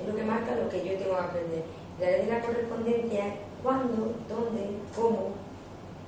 es 0.00 0.08
lo 0.08 0.16
que 0.16 0.24
marca 0.24 0.56
lo 0.56 0.68
que 0.68 0.78
yo 0.78 0.98
tengo 0.98 1.14
que 1.14 1.22
aprender. 1.22 1.62
La 2.00 2.10
ley 2.10 2.26
de 2.26 2.32
la 2.32 2.40
correspondencia 2.40 3.26
es 3.28 3.34
cuándo, 3.62 4.12
dónde, 4.28 4.70
cómo 4.94 5.30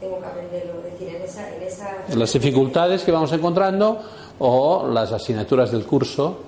tengo 0.01 0.21
que 0.21 0.27
aprenderlo, 0.27 0.75
es 0.85 0.93
decir, 0.93 1.17
en 1.17 1.23
esa... 1.63 2.17
Las 2.17 2.33
dificultades 2.33 3.03
que 3.03 3.13
vamos 3.13 3.33
encontrando 3.33 4.01
o 4.39 4.89
las 4.89 5.13
asignaturas 5.13 5.71
del 5.71 5.85
curso 5.85 6.39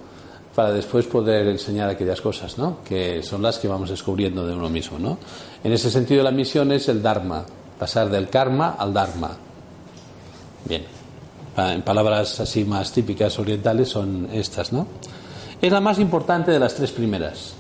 para 0.55 0.73
después 0.73 1.07
poder 1.07 1.47
enseñar 1.49 1.91
aquellas 1.91 2.21
cosas, 2.21 2.57
¿no? 2.59 2.79
Que 2.83 3.23
son 3.23 3.43
las 3.43 3.59
que 3.59 3.69
vamos 3.69 3.91
descubriendo 3.91 4.47
de 4.47 4.55
uno 4.55 4.69
mismo, 4.69 4.99
¿no? 4.99 5.19
En 5.63 5.73
ese 5.73 5.91
sentido 5.91 6.23
la 6.23 6.31
misión 6.31 6.73
es 6.73 6.89
el 6.89 7.03
Dharma, 7.03 7.45
pasar 7.79 8.09
del 8.09 8.29
karma 8.29 8.77
al 8.79 8.93
dharma. 8.93 9.37
Bien, 10.65 10.85
en 11.57 11.83
palabras 11.83 12.41
así 12.41 12.65
más 12.65 12.91
típicas 12.91 13.39
orientales 13.39 13.89
son 13.89 14.29
estas, 14.33 14.73
¿no? 14.73 14.87
Es 15.61 15.73
la 15.73 15.81
más 15.81 15.99
importante 15.99 16.51
de 16.51 16.59
las 16.59 16.75
tres 16.75 16.91
primeras. 16.91 17.55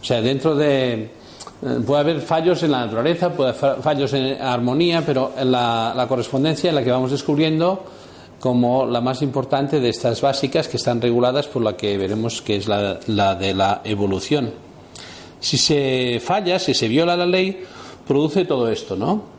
O 0.00 0.04
sea, 0.04 0.20
dentro 0.20 0.54
de... 0.54 1.17
Eh, 1.62 1.80
puede 1.84 2.00
haber 2.00 2.20
fallos 2.20 2.62
en 2.62 2.70
la 2.70 2.86
naturaleza, 2.86 3.30
puede 3.32 3.50
haber 3.50 3.82
fallos 3.82 4.12
en 4.12 4.40
armonía, 4.40 5.02
pero 5.04 5.32
en 5.36 5.50
la, 5.50 6.06
correspondencia 6.08 6.70
en 6.70 6.76
la 6.76 6.84
que 6.84 6.90
vamos 6.90 7.10
descubriendo 7.10 7.84
como 8.40 8.86
la 8.86 9.00
más 9.00 9.22
importante 9.22 9.80
de 9.80 9.88
estas 9.88 10.20
básicas 10.20 10.68
que 10.68 10.76
están 10.76 11.00
reguladas 11.00 11.48
por 11.48 11.62
la 11.62 11.76
que 11.76 11.98
veremos 11.98 12.40
que 12.40 12.56
es 12.56 12.68
la, 12.68 13.00
la 13.08 13.34
de 13.34 13.52
la 13.54 13.80
evolución. 13.82 14.52
Si 15.40 15.58
se 15.58 16.20
falla, 16.24 16.58
si 16.58 16.74
se 16.74 16.86
viola 16.86 17.16
la 17.16 17.26
ley, 17.26 17.64
produce 18.06 18.44
todo 18.44 18.68
esto, 18.68 18.96
¿no? 18.96 19.38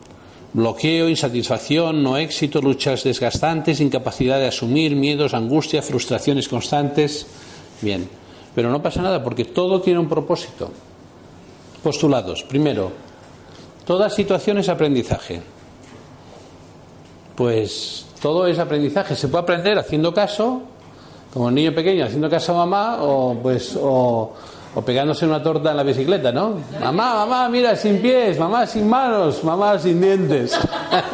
bloqueo, 0.54 1.10
insatisfacción, 1.10 2.02
no 2.02 2.18
éxito, 2.18 2.62
luchas 2.62 3.04
desgastantes, 3.04 3.80
incapacidad 3.80 4.40
de 4.40 4.48
asumir, 4.48 4.96
miedos, 4.96 5.34
angustia, 5.34 5.82
frustraciones 5.82 6.48
constantes. 6.48 7.28
Bien, 7.82 8.10
pero 8.56 8.72
no 8.72 8.82
pasa 8.82 9.02
nada 9.02 9.24
porque 9.24 9.46
todo 9.46 9.82
tiene 9.82 10.00
un 10.00 10.10
propósito. 10.10 10.72
Postulados. 11.84 12.44
Primero, 12.44 12.92
toda 13.86 14.10
situación 14.10 14.58
es 14.58 14.70
aprendizaje. 14.70 15.42
Pues 17.36 18.06
todo 18.22 18.48
es 18.48 18.60
aprendizaje. 18.60 19.16
Se 19.16 19.28
puede 19.28 19.44
aprender 19.44 19.78
haciendo 19.78 20.14
caso, 20.14 20.62
como 21.34 21.46
un 21.46 21.56
niño 21.56 21.74
pequeño 21.74 22.06
haciendo 22.06 22.30
caso 22.30 22.54
a 22.54 22.66
mamá, 22.66 22.98
o 23.02 23.36
pues 23.42 23.78
o, 23.82 24.34
o 24.76 24.82
pegándose 24.82 25.26
una 25.26 25.42
torta 25.42 25.72
en 25.72 25.78
la 25.78 25.84
bicicleta, 25.84 26.32
¿no? 26.32 26.58
Mamá, 26.80 27.26
mamá, 27.26 27.50
mira, 27.50 27.76
sin 27.76 28.02
pies, 28.02 28.38
mamá, 28.38 28.68
sin 28.68 28.88
manos, 28.88 29.44
mamá, 29.44 29.80
sin 29.80 30.02
dientes. 30.02 30.60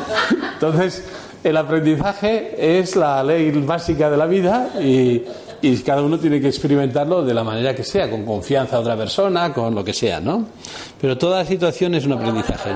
Entonces, 0.54 1.06
el 1.44 1.58
aprendizaje 1.58 2.80
es 2.80 2.96
la 2.96 3.24
ley 3.24 3.52
básica 3.52 4.10
de 4.10 4.18
la 4.18 4.26
vida 4.26 4.72
y, 4.82 5.24
y, 5.68 5.78
cada 5.80 6.02
uno 6.02 6.20
tiene 6.20 6.40
que 6.40 6.48
experimentarlo 6.48 7.24
de 7.24 7.34
la 7.34 7.44
manera 7.44 7.76
que 7.76 7.84
sea, 7.84 8.10
con 8.10 8.26
confianza 8.26 8.78
a 8.78 8.80
otra 8.80 8.96
persona, 8.96 9.54
con 9.54 9.74
lo 9.74 9.84
que 9.84 9.94
sea, 9.94 10.20
¿no? 10.20 10.46
Pero 11.00 11.18
toda 11.18 11.44
situación 11.46 11.96
es 11.96 12.06
un 12.06 12.14
aprendizaje. 12.14 12.72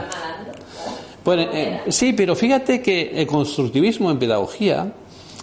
Bueno, 1.23 1.43
eh, 1.54 1.82
sí, 1.89 2.13
pero 2.13 2.36
fíjate 2.36 2.82
que 2.82 3.12
el 3.21 3.28
constructivismo 3.28 4.10
en 4.10 4.19
pedagogía 4.19 4.91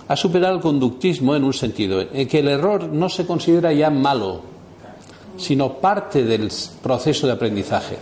ha 0.08 0.16
superado 0.16 0.56
el 0.56 0.60
conductismo 0.60 1.34
en 1.34 1.44
un 1.44 1.52
sentido, 1.52 2.00
en 2.00 2.26
que 2.26 2.38
el 2.38 2.48
error 2.48 2.88
no 2.88 3.08
se 3.08 3.26
considera 3.26 3.72
ya 3.72 3.90
malo, 3.90 4.40
sino 5.36 5.74
parte 5.74 6.24
del 6.24 6.50
proceso 6.82 7.26
de 7.26 7.32
aprendizaje. 7.32 7.96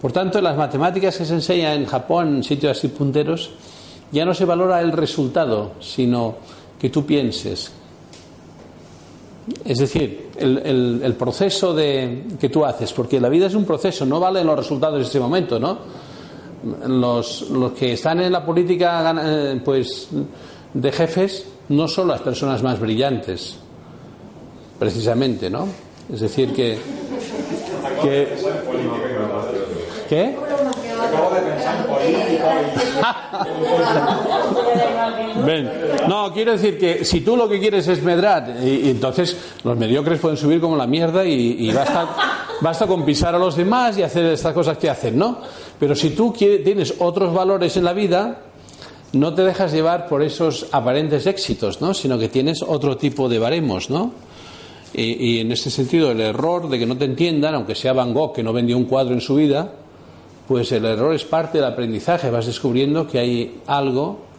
Por 0.00 0.12
tanto, 0.12 0.38
en 0.38 0.44
las 0.44 0.56
matemáticas 0.56 1.16
que 1.16 1.24
se 1.24 1.34
enseña 1.34 1.74
en 1.74 1.86
Japón, 1.86 2.36
en 2.36 2.42
sitios 2.42 2.76
así 2.76 2.88
punteros, 2.88 3.50
ya 4.10 4.24
no 4.24 4.34
se 4.34 4.44
valora 4.44 4.80
el 4.80 4.92
resultado, 4.92 5.72
sino 5.80 6.36
que 6.80 6.90
tú 6.90 7.06
pienses. 7.06 7.70
Es 9.64 9.78
decir, 9.78 10.30
el, 10.38 11.14
proceso 11.18 11.74
de, 11.74 12.24
que 12.38 12.48
tú 12.48 12.64
haces, 12.64 12.92
porque 12.92 13.20
la 13.20 13.28
vida 13.28 13.46
es 13.46 13.54
un 13.54 13.64
proceso, 13.64 14.06
no 14.06 14.20
valen 14.20 14.46
los 14.46 14.56
resultados 14.56 15.00
en 15.00 15.06
ese 15.06 15.18
momento, 15.18 15.58
¿no? 15.58 15.78
Los, 16.86 17.50
los 17.50 17.72
que 17.72 17.94
están 17.94 18.20
en 18.20 18.30
la 18.30 18.46
política 18.46 19.12
eh, 19.20 19.60
pues, 19.64 20.08
de 20.72 20.92
jefes 20.92 21.44
no 21.70 21.88
son 21.88 22.06
las 22.06 22.20
personas 22.20 22.62
más 22.62 22.78
brillantes, 22.78 23.56
precisamente, 24.78 25.50
¿no? 25.50 25.66
Es 26.12 26.20
decir, 26.20 26.52
que. 26.52 26.78
que 28.00 28.28
¿Qué? 30.08 30.36
Ven. 35.44 35.70
No, 36.08 36.32
quiero 36.32 36.52
decir 36.52 36.78
que 36.78 37.04
si 37.04 37.20
tú 37.20 37.36
lo 37.36 37.48
que 37.48 37.58
quieres 37.58 37.86
es 37.88 38.02
medrar, 38.02 38.56
y, 38.62 38.90
entonces 38.90 39.36
los 39.64 39.76
mediocres 39.76 40.20
pueden 40.20 40.36
subir 40.36 40.60
como 40.60 40.76
la 40.76 40.86
mierda 40.86 41.24
y, 41.24 41.70
basta, 41.72 42.08
basta 42.60 42.86
con 42.86 43.04
pisar 43.04 43.34
a 43.34 43.38
los 43.38 43.56
demás 43.56 43.98
y 43.98 44.02
hacer 44.02 44.26
estas 44.26 44.52
cosas 44.52 44.78
que 44.78 44.90
hacen, 44.90 45.18
¿no? 45.18 45.38
Pero 45.78 45.94
si 45.94 46.10
tú 46.10 46.32
tienes 46.32 46.94
otros 46.98 47.32
valores 47.34 47.76
en 47.76 47.84
la 47.84 47.92
vida, 47.92 48.38
no 49.12 49.34
te 49.34 49.42
dejas 49.42 49.72
llevar 49.72 50.08
por 50.08 50.22
esos 50.22 50.66
aparentes 50.72 51.26
éxitos, 51.26 51.80
¿no? 51.80 51.94
Sino 51.94 52.18
que 52.18 52.28
tienes 52.28 52.62
otro 52.62 52.96
tipo 52.96 53.28
de 53.28 53.38
baremos, 53.38 53.90
¿no? 53.90 54.12
Y, 54.94 55.36
y, 55.36 55.40
en 55.40 55.50
este 55.52 55.70
sentido, 55.70 56.10
el 56.10 56.20
error 56.20 56.68
de 56.68 56.78
que 56.78 56.86
no 56.86 56.96
te 56.96 57.06
entiendan, 57.06 57.54
aunque 57.54 57.74
sea 57.74 57.94
Van 57.94 58.12
Gogh 58.12 58.34
que 58.34 58.42
no 58.42 58.52
vendió 58.52 58.76
un 58.76 58.84
cuadro 58.84 59.14
en 59.14 59.22
su 59.22 59.36
vida, 59.36 59.72
pues 60.46 60.70
el 60.72 60.84
error 60.84 61.14
es 61.14 61.24
parte 61.24 61.58
del 61.58 61.66
aprendizaje. 61.66 62.30
Vas 62.30 62.46
descubriendo 62.46 63.06
que 63.06 63.18
hay 63.18 63.60
algo 63.66 64.31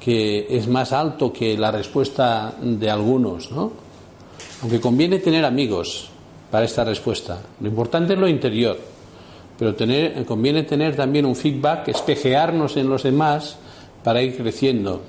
que 0.00 0.46
es 0.50 0.68
más 0.68 0.92
alto 0.92 1.32
que 1.32 1.56
la 1.56 1.70
respuesta 1.70 2.54
de 2.60 2.90
algunos, 2.90 3.50
¿no? 3.50 3.72
Aunque 4.62 4.80
conviene 4.80 5.18
tener 5.18 5.44
amigos 5.44 6.08
para 6.50 6.64
esta 6.64 6.84
respuesta. 6.84 7.40
Lo 7.60 7.68
importante 7.68 8.14
es 8.14 8.18
lo 8.18 8.28
interior, 8.28 8.78
pero 9.58 9.74
tener, 9.74 10.24
conviene 10.24 10.62
tener 10.62 10.96
también 10.96 11.26
un 11.26 11.34
feedback, 11.34 11.88
espejearnos 11.88 12.76
en 12.76 12.88
los 12.88 13.02
demás 13.02 13.56
para 14.04 14.22
ir 14.22 14.36
creciendo. 14.36 15.02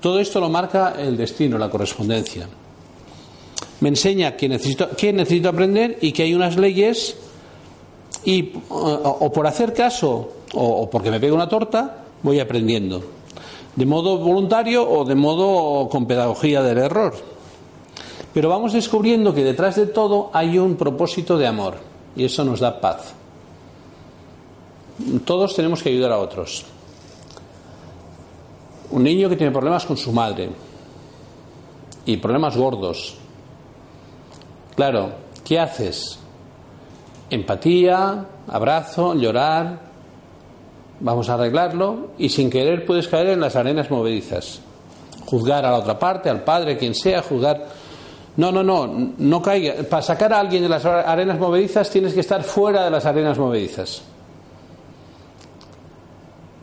Todo 0.00 0.18
esto 0.18 0.40
lo 0.40 0.48
marca 0.48 0.94
el 0.98 1.16
destino, 1.16 1.58
la 1.58 1.70
correspondencia. 1.70 2.48
Me 3.80 3.88
enseña 3.88 4.36
que 4.36 4.48
necesito, 4.48 4.90
que 4.96 5.12
necesito 5.12 5.48
aprender 5.48 5.98
y 6.00 6.12
que 6.12 6.24
hay 6.24 6.34
unas 6.34 6.56
leyes 6.56 7.16
y 8.24 8.52
o, 8.68 9.32
por 9.32 9.46
hacer 9.46 9.72
caso 9.72 10.32
o, 10.54 10.88
porque 10.90 11.10
me 11.10 11.20
pega 11.20 11.34
una 11.34 11.48
torta, 11.48 12.04
voy 12.22 12.40
aprendiendo. 12.40 13.02
De 13.76 13.86
modo 13.86 14.18
voluntario 14.18 14.88
o 14.88 15.04
de 15.04 15.14
modo 15.14 15.88
con 15.88 16.06
pedagogía 16.06 16.62
del 16.62 16.78
error. 16.78 17.14
Pero 18.32 18.48
vamos 18.48 18.72
descubriendo 18.72 19.34
que 19.34 19.44
detrás 19.44 19.76
de 19.76 19.86
todo 19.86 20.30
hay 20.32 20.58
un 20.58 20.76
propósito 20.76 21.38
de 21.38 21.46
amor 21.46 21.76
y 22.16 22.24
eso 22.24 22.44
nos 22.44 22.60
da 22.60 22.80
paz. 22.80 23.14
Todos 25.24 25.54
tenemos 25.56 25.82
que 25.82 25.88
ayudar 25.88 26.12
a 26.12 26.18
otros. 26.18 26.64
Un 28.90 29.02
niño 29.02 29.28
que 29.28 29.36
tiene 29.36 29.52
problemas 29.52 29.86
con 29.86 29.96
su 29.96 30.12
madre 30.12 30.50
y 32.04 32.16
problemas 32.18 32.56
gordos. 32.56 33.16
Claro, 34.76 35.12
¿qué 35.44 35.58
haces? 35.58 36.18
empatía, 37.32 38.26
abrazo, 38.46 39.14
llorar, 39.14 39.91
vamos 41.02 41.28
a 41.28 41.34
arreglarlo 41.34 42.12
y 42.18 42.30
sin 42.30 42.48
querer 42.48 42.86
puedes 42.86 43.08
caer 43.08 43.28
en 43.28 43.40
las 43.40 43.56
arenas 43.56 43.90
movedizas. 43.90 44.60
Juzgar 45.26 45.64
a 45.66 45.70
la 45.70 45.78
otra 45.78 45.98
parte, 45.98 46.30
al 46.30 46.42
padre, 46.42 46.78
quien 46.78 46.94
sea, 46.94 47.22
juzgar. 47.22 47.66
No, 48.36 48.50
no, 48.50 48.62
no, 48.62 49.12
no 49.18 49.42
caiga. 49.42 49.74
Para 49.88 50.02
sacar 50.02 50.32
a 50.32 50.40
alguien 50.40 50.62
de 50.62 50.68
las 50.68 50.84
arenas 50.84 51.38
movedizas 51.38 51.90
tienes 51.90 52.14
que 52.14 52.20
estar 52.20 52.42
fuera 52.42 52.84
de 52.84 52.90
las 52.90 53.04
arenas 53.04 53.38
movedizas. 53.38 54.02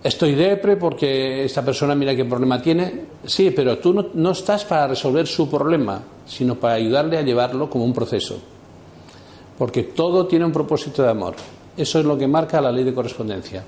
Estoy 0.01 0.33
depre 0.33 0.77
porque 0.77 1.43
esta 1.43 1.63
persona 1.63 1.93
mira 1.93 2.15
qué 2.15 2.25
problema 2.25 2.61
tiene. 2.61 3.05
Sí, 3.25 3.51
pero 3.51 3.77
tú 3.77 3.93
no, 3.93 4.07
no 4.13 4.31
estás 4.31 4.65
para 4.65 4.87
resolver 4.87 5.27
su 5.27 5.49
problema, 5.49 6.01
sino 6.25 6.55
para 6.55 6.75
ayudarle 6.75 7.17
a 7.17 7.21
llevarlo 7.21 7.69
como 7.69 7.85
un 7.85 7.93
proceso 7.93 8.39
porque 9.59 9.83
todo 9.83 10.25
tiene 10.25 10.45
un 10.45 10.53
propósito 10.53 11.03
de 11.03 11.09
amor. 11.09 11.35
Eso 11.75 11.99
es 11.99 12.05
lo 12.05 12.17
que 12.17 12.27
marca 12.27 12.61
la 12.61 12.71
ley 12.71 12.85
de 12.85 12.93
correspondencia. 12.93 13.61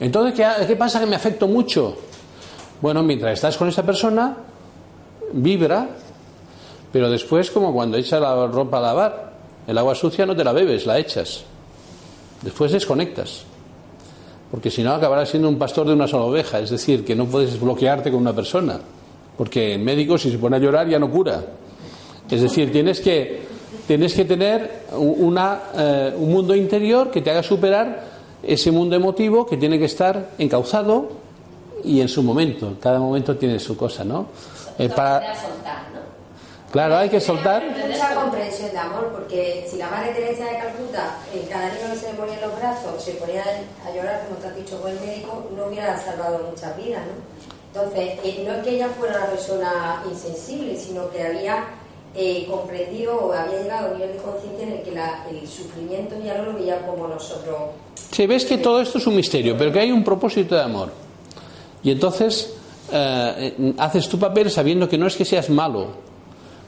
Entonces, 0.00 0.46
¿qué, 0.66 0.76
pasa 0.76 1.00
que 1.00 1.06
me 1.06 1.16
afecto 1.16 1.48
mucho? 1.48 1.96
Bueno, 2.80 3.02
mientras 3.02 3.34
estás 3.34 3.56
con 3.56 3.68
esa 3.68 3.82
persona, 3.82 4.36
vibra, 5.32 5.88
pero 6.92 7.10
después, 7.10 7.50
como 7.50 7.72
cuando 7.72 7.96
echas 7.96 8.20
la 8.20 8.46
ropa 8.46 8.78
a 8.78 8.80
lavar, 8.80 9.32
el 9.66 9.76
agua 9.76 9.94
sucia 9.94 10.24
no 10.24 10.36
te 10.36 10.44
la 10.44 10.52
bebes, 10.52 10.86
la 10.86 10.98
echas. 10.98 11.44
Después 12.42 12.72
desconectas. 12.72 13.42
Porque 14.50 14.70
si 14.70 14.82
no, 14.82 14.92
acabarás 14.92 15.28
siendo 15.28 15.48
un 15.48 15.58
pastor 15.58 15.86
de 15.88 15.92
una 15.92 16.06
sola 16.06 16.24
oveja. 16.24 16.60
Es 16.60 16.70
decir, 16.70 17.04
que 17.04 17.14
no 17.14 17.26
puedes 17.26 17.60
bloquearte 17.60 18.10
con 18.10 18.20
una 18.20 18.32
persona. 18.32 18.78
Porque 19.36 19.74
el 19.74 19.80
médico, 19.80 20.16
si 20.16 20.30
se 20.30 20.38
pone 20.38 20.56
a 20.56 20.58
llorar, 20.58 20.88
ya 20.88 20.98
no 20.98 21.10
cura. 21.10 21.44
Es 22.30 22.40
decir, 22.40 22.72
tienes 22.72 23.00
que 23.00 23.58
tienes 23.86 24.14
que 24.14 24.24
tener 24.26 24.82
una, 24.92 25.60
eh, 25.74 26.12
un 26.16 26.30
mundo 26.30 26.54
interior 26.54 27.10
que 27.10 27.22
te 27.22 27.30
haga 27.30 27.42
superar 27.42 28.17
ese 28.42 28.70
mundo 28.70 28.96
emotivo 28.96 29.46
que 29.46 29.56
tiene 29.56 29.78
que 29.78 29.86
estar 29.86 30.30
encauzado 30.38 31.10
y 31.84 32.00
en 32.00 32.08
su 32.08 32.22
momento. 32.22 32.76
Cada 32.80 32.98
momento 32.98 33.36
tiene 33.36 33.58
su 33.58 33.76
cosa, 33.76 34.04
¿no? 34.04 34.26
Eh, 34.78 34.88
para... 34.88 35.34
soltar, 35.34 35.90
¿no? 35.92 35.98
Claro, 36.70 36.96
hay 36.98 37.08
que 37.08 37.20
soltar. 37.20 37.64
Mucha 37.64 38.14
comprensión 38.14 38.70
de 38.70 38.78
amor, 38.78 39.10
porque 39.12 39.66
si 39.68 39.78
la 39.78 39.88
madre 39.88 40.12
Teresa 40.12 40.44
de 40.44 40.58
Calcuta, 40.58 41.16
en 41.32 41.46
cada 41.46 41.68
niño 41.68 41.92
que 41.92 41.98
se 41.98 42.12
le 42.12 42.18
ponía 42.18 42.34
en 42.34 42.40
los 42.42 42.56
brazos, 42.56 43.02
se 43.02 43.12
ponía 43.12 43.42
a 43.42 43.90
llorar, 43.94 44.24
como 44.28 44.38
te 44.40 44.48
has 44.48 44.56
dicho 44.56 44.80
con 44.80 44.90
el 44.90 45.00
médico, 45.00 45.48
no 45.56 45.66
hubiera 45.66 45.98
salvado 45.98 46.46
muchas 46.50 46.76
vidas, 46.76 47.02
¿no? 47.06 47.38
Entonces, 47.72 48.18
eh, 48.24 48.44
no 48.46 48.54
es 48.54 48.64
que 48.64 48.70
ella 48.70 48.88
fuera 48.88 49.16
una 49.16 49.26
persona 49.26 50.02
insensible, 50.10 50.76
sino 50.76 51.10
que 51.10 51.22
había 51.22 51.64
eh, 52.14 52.46
comprendido 52.50 53.16
o 53.16 53.32
había 53.32 53.62
llegado 53.62 53.88
a 53.88 53.90
un 53.90 53.98
nivel 53.98 54.16
de 54.16 54.22
conciencia 54.22 54.66
en 54.66 54.72
el 54.72 54.82
que 54.82 55.38
el 55.38 55.48
sufrimiento 55.48 56.16
ya 56.22 56.38
no 56.38 56.44
lo 56.44 56.54
veía 56.54 56.84
como 56.86 57.06
nosotros. 57.06 57.56
Sí, 58.18 58.26
ves 58.26 58.44
que 58.44 58.58
todo 58.58 58.80
esto 58.80 58.98
es 58.98 59.06
un 59.06 59.14
misterio, 59.14 59.56
pero 59.56 59.70
que 59.70 59.78
hay 59.78 59.92
un 59.92 60.02
propósito 60.02 60.56
de 60.56 60.62
amor. 60.62 60.90
Y 61.84 61.92
entonces 61.92 62.52
eh, 62.90 63.74
haces 63.78 64.08
tu 64.08 64.18
papel 64.18 64.50
sabiendo 64.50 64.88
que 64.88 64.98
no 64.98 65.06
es 65.06 65.14
que 65.14 65.24
seas 65.24 65.48
malo, 65.50 65.86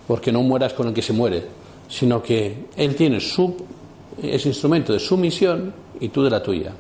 porque 0.07 0.31
no 0.31 0.43
mueras 0.43 0.75
con 0.75 0.87
el 0.87 0.95
que 0.95 1.03
se 1.03 1.13
muere, 1.13 1.43
sino 1.89 2.23
que 2.23 2.67
él 2.77 2.95
tiene 2.95 3.19
su, 3.19 3.57
ese 4.23 4.47
instrumento 4.47 4.93
de 4.93 5.01
su 5.01 5.17
misión 5.17 5.75
y 5.99 6.11
tú 6.11 6.23
de 6.23 6.31
la 6.31 6.41
tuya. 6.41 6.71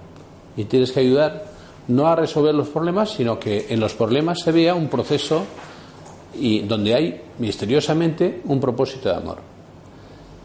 Y 0.56 0.62
tienes 0.66 0.92
que 0.92 1.00
ayudar 1.00 1.46
no 1.88 2.06
a 2.06 2.14
resolver 2.14 2.54
los 2.54 2.68
problemas, 2.68 3.10
sino 3.10 3.40
que 3.40 3.66
en 3.70 3.80
los 3.80 3.94
problemas 3.94 4.38
se 4.38 4.52
vea 4.52 4.76
un 4.76 4.86
proceso 4.86 5.42
y 6.38 6.60
donde 6.60 6.94
hay 6.94 7.20
misteriosamente 7.40 8.40
un 8.44 8.60
propósito 8.60 9.08
de 9.08 9.16
amor. 9.16 9.49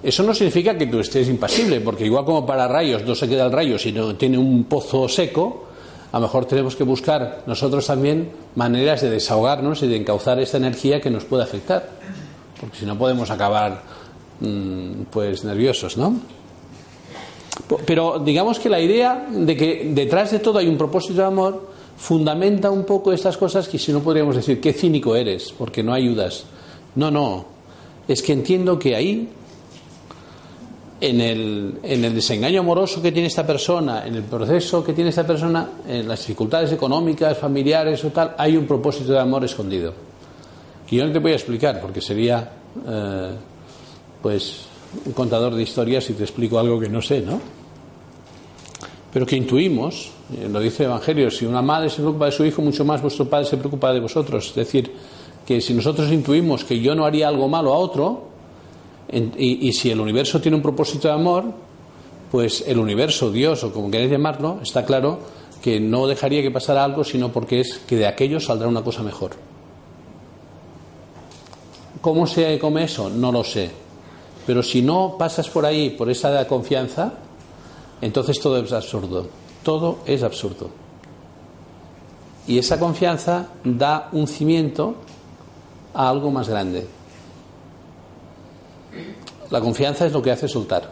Eso 0.05 0.21
no 0.21 0.35
significa 0.35 0.77
que 0.77 0.85
tú 0.85 0.99
estés 0.99 1.27
impasible, 1.27 1.81
porque 1.81 2.05
igual 2.05 2.25
como 2.25 2.45
para 2.45 2.67
rayos 2.67 3.03
no 3.03 3.15
se 3.15 3.27
queda 3.27 3.47
el 3.47 3.51
rayo, 3.51 3.79
sino 3.79 4.15
tiene 4.15 4.37
un 4.37 4.65
pozo 4.65 5.09
seco, 5.09 5.65
a 6.11 6.19
lo 6.19 6.27
mejor 6.27 6.45
tenemos 6.45 6.75
que 6.75 6.83
buscar 6.83 7.41
nosotros 7.47 7.87
también 7.87 8.29
maneras 8.53 9.01
de 9.01 9.09
desahogarnos 9.09 9.81
y 9.81 9.87
de 9.87 9.97
encauzar 9.97 10.39
esta 10.39 10.57
energía 10.57 11.01
que 11.01 11.09
nos 11.09 11.25
puede 11.25 11.41
afectar, 11.41 11.89
porque 12.61 12.77
si 12.77 12.85
no 12.85 12.95
podemos 12.99 13.31
acabar 13.31 13.81
mm, 14.41 15.05
pues 15.09 15.43
nerviosos, 15.43 15.97
¿no? 15.97 16.19
Pero 17.87 18.19
digamos 18.19 18.59
que 18.59 18.69
la 18.69 18.79
idea 18.79 19.25
de 19.27 19.57
que 19.57 19.89
detrás 19.91 20.29
de 20.29 20.37
todo 20.37 20.59
hay 20.59 20.67
un 20.67 20.77
propósito 20.77 21.21
de 21.21 21.25
amor 21.25 21.67
fundamenta 21.97 22.69
un 22.69 22.85
poco 22.85 23.11
estas 23.11 23.37
cosas 23.37 23.67
que 23.67 23.79
si 23.79 23.91
no 23.91 24.01
podríamos 24.01 24.35
decir, 24.35 24.61
qué 24.61 24.71
cínico 24.71 25.15
eres, 25.15 25.51
porque 25.57 25.81
no 25.81 25.93
ayudas. 25.93 26.45
No, 26.93 27.09
no, 27.09 27.45
es 28.07 28.21
que 28.21 28.33
entiendo 28.33 28.77
que 28.77 28.95
ahí, 28.95 29.29
en 31.01 31.21
el, 31.21 31.79
en 31.83 32.05
el 32.05 32.15
desengaño 32.15 32.61
amoroso 32.61 33.01
que 33.01 33.11
tiene 33.11 33.27
esta 33.27 33.45
persona, 33.45 34.05
en 34.05 34.15
el 34.15 34.23
proceso 34.23 34.83
que 34.83 34.93
tiene 34.93 35.09
esta 35.09 35.27
persona, 35.27 35.69
en 35.87 36.07
las 36.07 36.19
dificultades 36.19 36.71
económicas, 36.71 37.37
familiares 37.37 38.03
o 38.05 38.09
tal, 38.09 38.35
hay 38.37 38.55
un 38.55 38.65
propósito 38.65 39.11
de 39.11 39.19
amor 39.19 39.43
escondido. 39.43 39.93
Que 40.87 40.95
yo 40.95 41.05
no 41.05 41.11
te 41.11 41.19
voy 41.19 41.31
a 41.33 41.35
explicar, 41.35 41.81
porque 41.81 41.99
sería, 41.99 42.49
eh, 42.87 43.31
pues, 44.21 44.65
un 45.05 45.11
contador 45.11 45.53
de 45.55 45.63
historias 45.63 46.05
si 46.05 46.13
te 46.13 46.23
explico 46.23 46.57
algo 46.59 46.79
que 46.79 46.87
no 46.87 47.01
sé, 47.01 47.21
¿no? 47.21 47.41
Pero 49.11 49.25
que 49.25 49.35
intuimos, 49.35 50.11
eh, 50.33 50.47
lo 50.49 50.59
dice 50.59 50.83
el 50.83 50.89
Evangelio, 50.89 51.29
si 51.31 51.45
una 51.45 51.61
madre 51.61 51.89
se 51.89 51.97
preocupa 51.97 52.25
de 52.25 52.31
su 52.31 52.45
hijo, 52.45 52.61
mucho 52.61 52.85
más 52.85 53.01
vuestro 53.01 53.29
padre 53.29 53.45
se 53.45 53.57
preocupa 53.57 53.91
de 53.91 53.99
vosotros. 53.99 54.49
Es 54.49 54.55
decir, 54.55 54.91
que 55.45 55.59
si 55.59 55.73
nosotros 55.73 56.11
intuimos 56.11 56.63
que 56.63 56.79
yo 56.79 56.95
no 56.95 57.05
haría 57.05 57.27
algo 57.27 57.47
malo 57.47 57.73
a 57.73 57.77
otro, 57.77 58.34
y, 59.11 59.71
si 59.73 59.91
el 59.91 59.99
universo 59.99 60.41
tiene 60.41 60.57
un 60.57 60.63
propósito 60.63 61.07
de 61.07 61.13
amor, 61.13 61.45
pues 62.31 62.63
el 62.67 62.79
universo, 62.79 63.31
Dios 63.31 63.63
o 63.63 63.71
como 63.71 63.91
queréis 63.91 64.11
llamarlo, 64.11 64.59
está 64.61 64.85
claro 64.85 65.19
que 65.61 65.79
no 65.79 66.07
dejaría 66.07 66.41
que 66.41 66.51
pasara 66.51 66.83
algo, 66.83 67.03
sino 67.03 67.31
porque 67.31 67.59
es 67.59 67.79
que 67.87 67.95
de 67.95 68.07
aquello 68.07 68.39
saldrá 68.39 68.67
una 68.67 68.83
cosa 68.83 69.03
mejor. 69.03 69.31
¿Cómo 72.01 72.27
se 72.27 72.59
come 72.59 72.83
eso? 72.83 73.09
No 73.09 73.31
lo 73.31 73.43
sé. 73.43 73.71
Pero 74.45 74.61
si 74.61 74.81
no 74.81 75.15
pasas 75.17 75.49
por 75.49 75.65
ahí, 75.65 75.89
por 75.89 76.09
esa 76.09 76.47
confianza, 76.47 77.13
entonces 78.01 78.39
todo 78.39 78.57
es 78.59 78.71
absurdo. 78.71 79.27
Todo 79.63 79.99
es 80.05 80.21
absurdo. 80.21 80.69
Y 82.47 82.59
esa 82.59 82.79
confianza 82.79 83.47
da 83.63 84.09
un 84.11 84.27
cimiento 84.27 84.95
a 85.95 86.09
algo 86.09 86.29
más 86.29 86.47
grande. 86.47 86.85
La 89.51 89.61
confianza 89.61 90.05
es 90.05 90.11
lo 90.11 90.21
que 90.21 90.31
hace 90.31 90.47
soltar. 90.47 90.89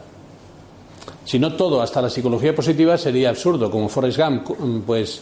Si 1.25 1.39
no 1.39 1.55
todo, 1.55 1.81
hasta 1.81 2.01
la 2.01 2.09
psicología 2.09 2.53
positiva 2.53 2.97
sería 2.97 3.29
absurdo, 3.29 3.71
como 3.71 3.87
Forrest 3.87 4.19
Gump, 4.19 4.47
pues 4.85 5.21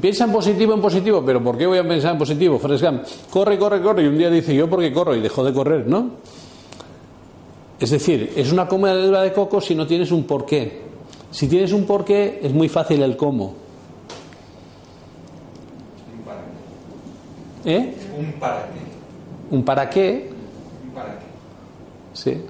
piensa 0.00 0.24
en 0.24 0.32
positivo, 0.32 0.74
en 0.74 0.80
positivo, 0.80 1.22
pero 1.24 1.42
¿por 1.42 1.56
qué 1.56 1.66
voy 1.66 1.78
a 1.78 1.86
pensar 1.86 2.12
en 2.12 2.18
positivo? 2.18 2.58
Forrest 2.58 2.84
Gump, 2.84 3.02
corre, 3.30 3.58
corre, 3.58 3.80
corre, 3.80 4.02
y 4.02 4.06
un 4.06 4.18
día 4.18 4.28
dice 4.28 4.54
yo 4.54 4.68
porque 4.68 4.92
corro 4.92 5.14
y 5.14 5.20
dejó 5.20 5.44
de 5.44 5.52
correr, 5.52 5.86
¿no? 5.86 6.10
Es 7.78 7.90
decir, 7.90 8.32
es 8.36 8.50
una 8.52 8.66
comedura 8.66 9.22
de 9.22 9.32
coco 9.32 9.60
si 9.60 9.74
no 9.74 9.86
tienes 9.86 10.10
un 10.10 10.24
porqué. 10.24 10.82
Si 11.30 11.48
tienes 11.48 11.72
un 11.72 11.84
porqué, 11.84 12.40
es 12.42 12.52
muy 12.52 12.68
fácil 12.68 13.02
el 13.02 13.16
cómo. 13.16 13.54
Un 16.16 16.24
para 16.24 16.40
qué. 17.64 17.74
¿Eh? 17.74 17.94
Un 18.18 18.32
para 18.34 18.66
qué. 18.66 19.54
Un 19.56 19.64
para 19.64 19.90
qué, 19.90 20.30
Un 20.86 20.94
para 20.94 21.18
qué. 21.18 21.23
Sí. 22.14 22.42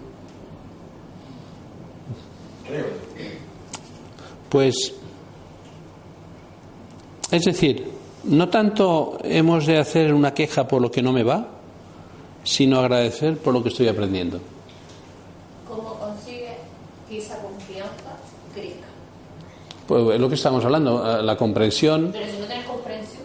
Creo. 2.67 2.87
Pues, 4.49 4.95
es 7.33 7.45
decir, 7.45 7.91
no 8.23 8.49
tanto 8.49 9.19
hemos 9.25 9.67
de 9.67 9.79
hacer 9.79 10.15
una 10.15 10.33
queja 10.33 10.69
por 10.69 10.81
lo 10.81 10.91
que 10.91 11.03
no 11.03 11.13
me 11.13 11.25
va, 11.25 11.49
sino 12.45 12.79
agradecer 12.79 13.37
por 13.39 13.53
lo 13.53 13.63
que 13.63 13.71
estoy 13.71 13.89
aprendiendo. 13.89 14.39
¿Cómo 15.69 15.95
consigues 15.95 16.53
que 17.09 17.19
esa 17.19 17.39
confianza 17.41 18.17
crezca? 18.55 18.87
Pues 19.89 20.15
es 20.15 20.21
lo 20.21 20.29
que 20.29 20.37
estamos 20.37 20.65
hablando, 20.65 21.19
eh, 21.19 21.23
la 21.23 21.37
comprensión. 21.37 22.11
Pero 22.13 22.27
si 22.27 22.39
no 22.39 22.47
tienes 22.47 22.67
comprensión, 22.67 23.24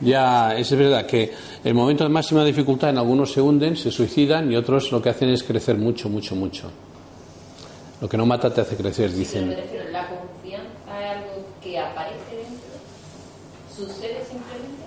Ya, 0.00 0.54
es 0.56 0.70
verdad 0.76 1.06
que 1.06 1.32
el 1.64 1.74
momento 1.74 2.04
de 2.04 2.10
máxima 2.10 2.44
dificultad 2.44 2.90
en 2.90 2.98
algunos 2.98 3.32
se 3.32 3.40
hunden, 3.40 3.76
se 3.76 3.90
suicidan 3.90 4.52
y 4.52 4.56
otros 4.56 4.92
lo 4.92 5.00
que 5.00 5.08
hacen 5.08 5.30
es 5.30 5.42
crecer 5.42 5.76
mucho, 5.76 6.08
mucho, 6.08 6.34
mucho. 6.34 6.70
Lo 8.00 8.08
que 8.08 8.16
no 8.18 8.26
mata 8.26 8.52
te 8.52 8.60
hace 8.60 8.76
crecer, 8.76 9.12
dicen. 9.12 9.48
refiero, 9.48 9.90
la 9.90 10.06
confianza 10.08 10.68
es 11.00 11.16
algo 11.16 11.46
que 11.62 11.78
aparece 11.78 12.36
dentro, 12.36 12.68
sucede 13.74 14.20
simplemente, 14.28 14.84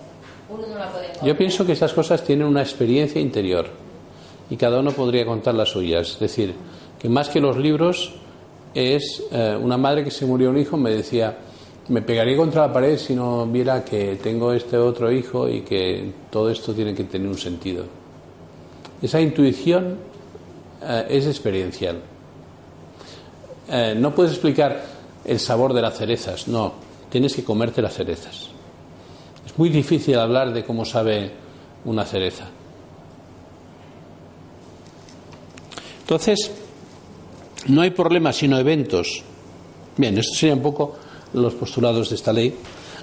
uno 0.50 0.68
no 0.68 0.78
la 0.78 0.92
puede 0.92 1.08
Yo 1.24 1.36
pienso 1.36 1.66
que 1.66 1.72
esas 1.72 1.92
cosas 1.94 2.24
tienen 2.24 2.46
una 2.46 2.62
experiencia 2.62 3.20
interior 3.20 3.68
y 4.52 4.58
cada 4.58 4.80
uno 4.80 4.92
podría 4.92 5.26
contar 5.26 5.56
las 5.56 5.70
suyas. 5.70 6.12
Es 6.12 6.20
decir, 6.20 6.54
que 7.00 7.10
más 7.10 7.30
que 7.30 7.40
los 7.40 7.58
libros 7.58 8.14
es 8.76 9.24
eh, 9.32 9.58
una 9.60 9.78
madre 9.78 10.04
que 10.04 10.12
se 10.12 10.28
murió 10.28 10.52
un 10.52 10.58
hijo 10.60 10.78
me 10.78 10.92
decía 10.92 11.36
me 11.90 12.04
pegaría 12.04 12.38
contra 12.38 12.68
la 12.68 12.74
pared 12.74 12.98
si 12.98 13.16
no 13.16 13.48
viera 13.48 13.84
que 13.84 14.20
tengo 14.22 14.54
este 14.54 14.78
otro 14.78 15.12
hijo 15.12 15.50
y 15.50 15.62
que 15.62 16.12
todo 16.30 16.50
esto 16.50 16.74
tiene 16.74 16.94
que 16.94 17.04
tener 17.04 17.28
un 17.28 17.38
sentido. 17.38 17.84
Esa 19.02 19.20
intuición 19.20 19.98
eh, 20.84 21.08
es 21.10 21.26
experiencial. 21.26 22.00
Eh, 23.68 23.96
no 23.98 24.14
puedes 24.14 24.34
explicar 24.34 24.84
el 25.26 25.40
sabor 25.40 25.74
de 25.74 25.82
las 25.82 25.98
cerezas, 25.98 26.48
no, 26.48 26.74
tienes 27.10 27.36
que 27.36 27.44
comerte 27.44 27.82
las 27.82 27.96
cerezas. 27.96 28.50
Es 29.46 29.58
muy 29.58 29.70
difícil 29.70 30.18
hablar 30.18 30.54
de 30.54 30.64
cómo 30.64 30.86
sabe 30.86 31.32
una 31.86 32.06
cereza. 32.06 32.48
Entonces, 36.02 36.52
no 37.68 37.82
hay 37.82 37.92
problema 37.92 38.32
sino 38.32 38.58
eventos. 38.60 39.24
Bien, 39.98 40.18
estos 40.18 40.38
serían 40.38 40.60
un 40.60 40.64
poco 40.64 40.96
los 41.34 41.54
postulados 41.54 42.10
de 42.10 42.16
esta 42.16 42.34
ley. 42.34 42.56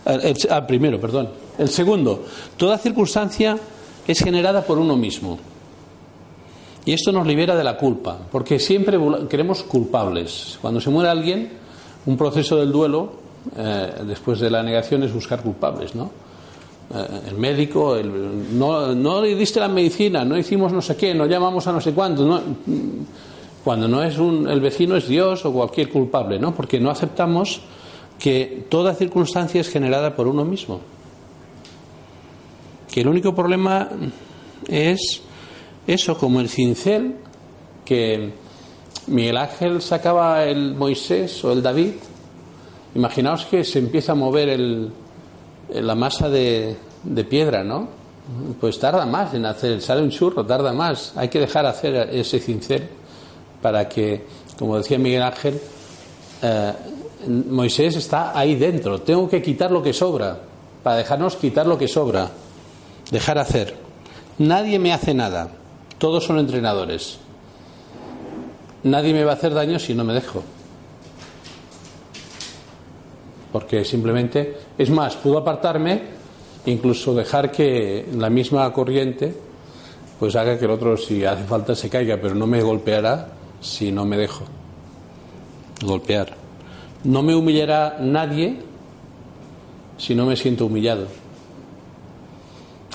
Eh, 0.04 0.18
el- 0.22 0.36
ah, 0.50 0.66
primero, 0.66 1.00
perdón. 1.00 1.28
El 1.58 1.68
segundo, 1.68 2.24
toda 2.56 2.78
circunstancia 2.78 3.58
es 4.06 4.18
generada 4.18 4.62
por 4.62 4.78
uno 4.78 4.96
mismo. 4.96 5.38
Y 6.84 6.92
esto 6.92 7.10
nos 7.10 7.26
libera 7.26 7.56
de 7.56 7.64
la 7.64 7.76
culpa, 7.76 8.16
porque 8.30 8.58
siempre 8.60 8.96
queremos 9.28 9.62
culpables. 9.64 10.58
Cuando 10.62 10.80
se 10.80 10.88
muere 10.90 11.10
alguien, 11.10 11.50
un 12.06 12.16
proceso 12.16 12.56
del 12.56 12.70
duelo, 12.70 13.12
eh, 13.56 13.90
después 14.06 14.38
de 14.38 14.50
la 14.50 14.62
negación, 14.62 15.02
es 15.02 15.12
buscar 15.12 15.42
culpables, 15.42 15.96
¿no? 15.96 16.10
Eh, 16.94 17.20
el 17.30 17.34
médico, 17.34 17.96
el- 17.96 18.56
no, 18.56 18.94
no 18.94 19.20
le 19.20 19.34
diste 19.34 19.58
la 19.58 19.66
medicina, 19.66 20.24
no 20.24 20.38
hicimos 20.38 20.72
no 20.72 20.80
sé 20.80 20.94
qué, 20.96 21.12
no 21.12 21.26
llamamos 21.26 21.66
a 21.66 21.72
no 21.72 21.80
sé 21.80 21.92
cuánto. 21.92 22.24
No, 22.24 22.40
cuando 23.64 23.88
no 23.88 24.04
es 24.04 24.16
un, 24.18 24.48
el 24.48 24.60
vecino 24.60 24.94
es 24.94 25.08
Dios 25.08 25.44
o 25.44 25.52
cualquier 25.52 25.88
culpable, 25.90 26.38
¿no? 26.38 26.54
Porque 26.54 26.78
no 26.78 26.88
aceptamos 26.90 27.62
que 28.18 28.66
toda 28.68 28.94
circunstancia 28.94 29.60
es 29.60 29.68
generada 29.68 30.16
por 30.16 30.26
uno 30.26 30.44
mismo. 30.44 30.80
Que 32.90 33.02
el 33.02 33.08
único 33.08 33.34
problema 33.34 33.90
es 34.68 35.22
eso, 35.86 36.16
como 36.16 36.40
el 36.40 36.48
cincel 36.48 37.16
que 37.84 38.32
Miguel 39.06 39.36
Ángel 39.36 39.80
sacaba 39.82 40.44
el 40.44 40.74
Moisés 40.74 41.44
o 41.44 41.52
el 41.52 41.62
David. 41.62 41.92
Imaginaos 42.94 43.44
que 43.46 43.62
se 43.64 43.78
empieza 43.78 44.12
a 44.12 44.14
mover 44.14 44.48
el, 44.48 44.90
la 45.68 45.94
masa 45.94 46.28
de, 46.28 46.76
piedra, 47.28 47.62
¿no? 47.62 47.88
Pues 48.60 48.78
tarda 48.80 49.06
más 49.06 49.34
en 49.34 49.46
hacer, 49.46 49.80
sale 49.80 50.02
un 50.02 50.10
churro, 50.10 50.44
tarda 50.44 50.72
más. 50.72 51.12
Hay 51.16 51.28
que 51.28 51.38
dejar 51.38 51.66
hacer 51.66 52.08
ese 52.12 52.40
cincel 52.40 52.88
para 53.62 53.88
que, 53.88 54.24
como 54.58 54.76
decía 54.76 54.98
Miguel 54.98 55.22
Ángel, 55.22 55.60
eh, 56.42 56.72
Moisés 57.26 57.96
está 57.96 58.38
ahí 58.38 58.54
dentro. 58.54 59.00
Tengo 59.00 59.28
que 59.28 59.42
quitar 59.42 59.70
lo 59.70 59.82
que 59.82 59.92
sobra, 59.92 60.38
para 60.82 60.96
dejarnos 60.96 61.36
quitar 61.36 61.66
lo 61.66 61.78
que 61.78 61.88
sobra, 61.88 62.30
dejar 63.10 63.38
hacer. 63.38 63.74
Nadie 64.38 64.78
me 64.78 64.92
hace 64.92 65.14
nada, 65.14 65.50
todos 65.98 66.24
son 66.24 66.38
entrenadores. 66.38 67.18
Nadie 68.82 69.12
me 69.12 69.24
va 69.24 69.32
a 69.32 69.34
hacer 69.34 69.52
daño 69.52 69.78
si 69.78 69.94
no 69.94 70.04
me 70.04 70.14
dejo. 70.14 70.42
Porque 73.52 73.84
simplemente, 73.84 74.56
es 74.76 74.90
más, 74.90 75.16
puedo 75.16 75.38
apartarme, 75.38 76.02
incluso 76.66 77.14
dejar 77.14 77.50
que 77.50 78.06
la 78.16 78.30
misma 78.30 78.72
corriente 78.72 79.34
pues 80.18 80.34
haga 80.34 80.58
que 80.58 80.64
el 80.64 80.70
otro, 80.70 80.96
si 80.96 81.24
hace 81.24 81.44
falta, 81.44 81.74
se 81.74 81.90
caiga, 81.90 82.18
pero 82.20 82.34
no 82.34 82.46
me 82.46 82.62
golpeará 82.62 83.28
si 83.60 83.92
no 83.92 84.04
me 84.04 84.16
dejo 84.16 84.44
golpear. 85.82 86.45
No 87.06 87.22
me 87.22 87.34
humillará 87.34 87.98
nadie 88.00 88.56
si 89.96 90.14
no 90.14 90.26
me 90.26 90.36
siento 90.36 90.66
humillado. 90.66 91.06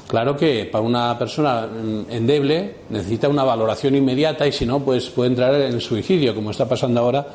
Claro 0.08 0.36
que 0.36 0.66
para 0.66 0.84
una 0.84 1.18
persona 1.18 1.66
mm, 1.68 2.12
endeble 2.12 2.76
necesita 2.90 3.30
una 3.30 3.44
valoración 3.46 3.96
inmediata 3.96 4.46
y 4.46 4.52
si 4.52 4.66
no, 4.66 4.80
pues 4.82 5.10
puede 5.10 5.30
entrar 5.30 5.54
en 5.56 5.74
el 5.74 5.82
suicidio, 5.82 6.36
como 6.36 6.52
está 6.52 6.68
pasando 6.68 7.00
ahora 7.00 7.26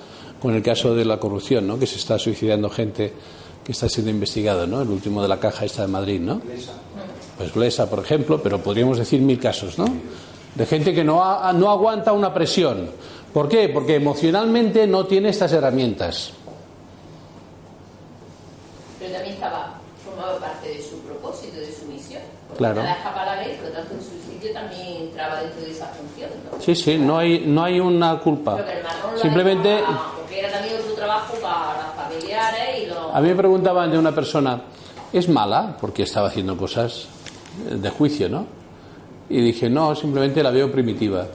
con 0.40 0.54
el 0.54 0.62
caso 0.62 0.94
de 0.94 1.04
la 1.06 1.18
corrupción, 1.18 1.66
¿no? 1.66 1.78
que 1.78 1.86
se 1.86 1.96
está 1.96 2.18
suicidando 2.18 2.68
gente 2.68 3.12
que 3.64 3.72
está 3.72 3.88
siendo 3.88 4.10
investigado, 4.10 4.66
¿no? 4.66 4.82
el 4.82 4.88
último 4.90 5.22
de 5.22 5.28
la 5.28 5.40
caja 5.40 5.64
esta 5.64 5.82
de 5.82 5.88
Madrid. 5.88 6.20
¿no? 6.20 6.42
Pues 7.38 7.52
Blesa, 7.54 7.88
por 7.88 8.00
ejemplo, 8.00 8.42
pero 8.42 8.60
podríamos 8.62 8.98
decir 8.98 9.20
mil 9.22 9.38
casos, 9.40 9.78
¿no? 9.78 9.86
De 10.54 10.64
gente 10.66 10.94
que 10.94 11.04
no, 11.04 11.22
ha- 11.24 11.52
no 11.52 11.70
aguanta 11.70 12.12
una 12.12 12.32
presión. 12.32 12.88
¿Por 13.32 13.48
qué? 13.48 13.68
Porque 13.70 13.96
emocionalmente 13.96 14.86
no 14.86 15.04
tiene 15.06 15.28
estas 15.30 15.52
herramientas. 15.52 16.32
Pero 18.98 19.12
también 19.12 19.34
estaba, 19.34 19.74
formaba 20.02 20.38
parte 20.38 20.68
de 20.68 20.82
su 20.82 20.98
propósito, 21.00 21.58
de 21.58 21.70
su 21.72 21.84
misión. 21.86 22.22
Porque 22.45 22.45
Claro. 22.56 22.82
nada 22.82 22.96
escapa 22.96 23.24
la 23.24 23.36
ley, 23.36 23.56
por 23.60 23.68
lo 23.68 23.74
tanto 23.76 23.94
el 23.94 24.00
suicidio 24.00 24.52
también 24.52 25.02
entraba 25.02 25.40
dentro 25.40 25.60
de 25.60 25.70
esa 25.70 25.86
función. 25.86 26.30
¿no? 26.50 26.60
Sí, 26.60 26.74
sí, 26.74 26.98
no 26.98 27.18
hay, 27.18 27.44
no 27.46 27.64
hay 27.64 27.80
una 27.80 28.18
culpa. 28.18 28.56
Pero 28.56 28.68
que 28.68 28.78
el 28.78 28.82
marrón 28.82 29.12
lo 29.14 29.18
Simplemente, 29.18 29.68
dejaba, 29.68 30.12
porque 30.16 30.38
era 30.38 30.50
también 30.50 30.74
otro 30.80 30.94
trabajo 30.94 31.34
para 31.42 31.92
familiares 31.96 32.82
y 32.82 32.86
los... 32.86 33.14
a 33.14 33.20
mí 33.20 33.28
me 33.28 33.34
preguntaban 33.34 33.90
de 33.90 33.98
una 33.98 34.12
persona, 34.14 34.62
¿es 35.12 35.28
mala? 35.28 35.76
Porque 35.80 36.02
estaba 36.04 36.28
haciendo 36.28 36.56
cosas 36.56 37.08
de 37.70 37.90
juicio, 37.90 38.28
¿no? 38.28 38.46
Y 39.28 39.40
dije, 39.40 39.68
no, 39.68 39.94
simplemente 39.94 40.42
la 40.42 40.50
veo 40.50 40.70
primitiva. 40.70 41.26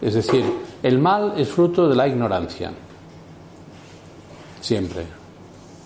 Es 0.00 0.14
decir, 0.14 0.44
el 0.82 0.98
mal 0.98 1.34
es 1.36 1.48
fruto 1.48 1.88
de 1.88 1.94
la 1.94 2.06
ignorancia. 2.06 2.72
Siempre. 4.60 5.04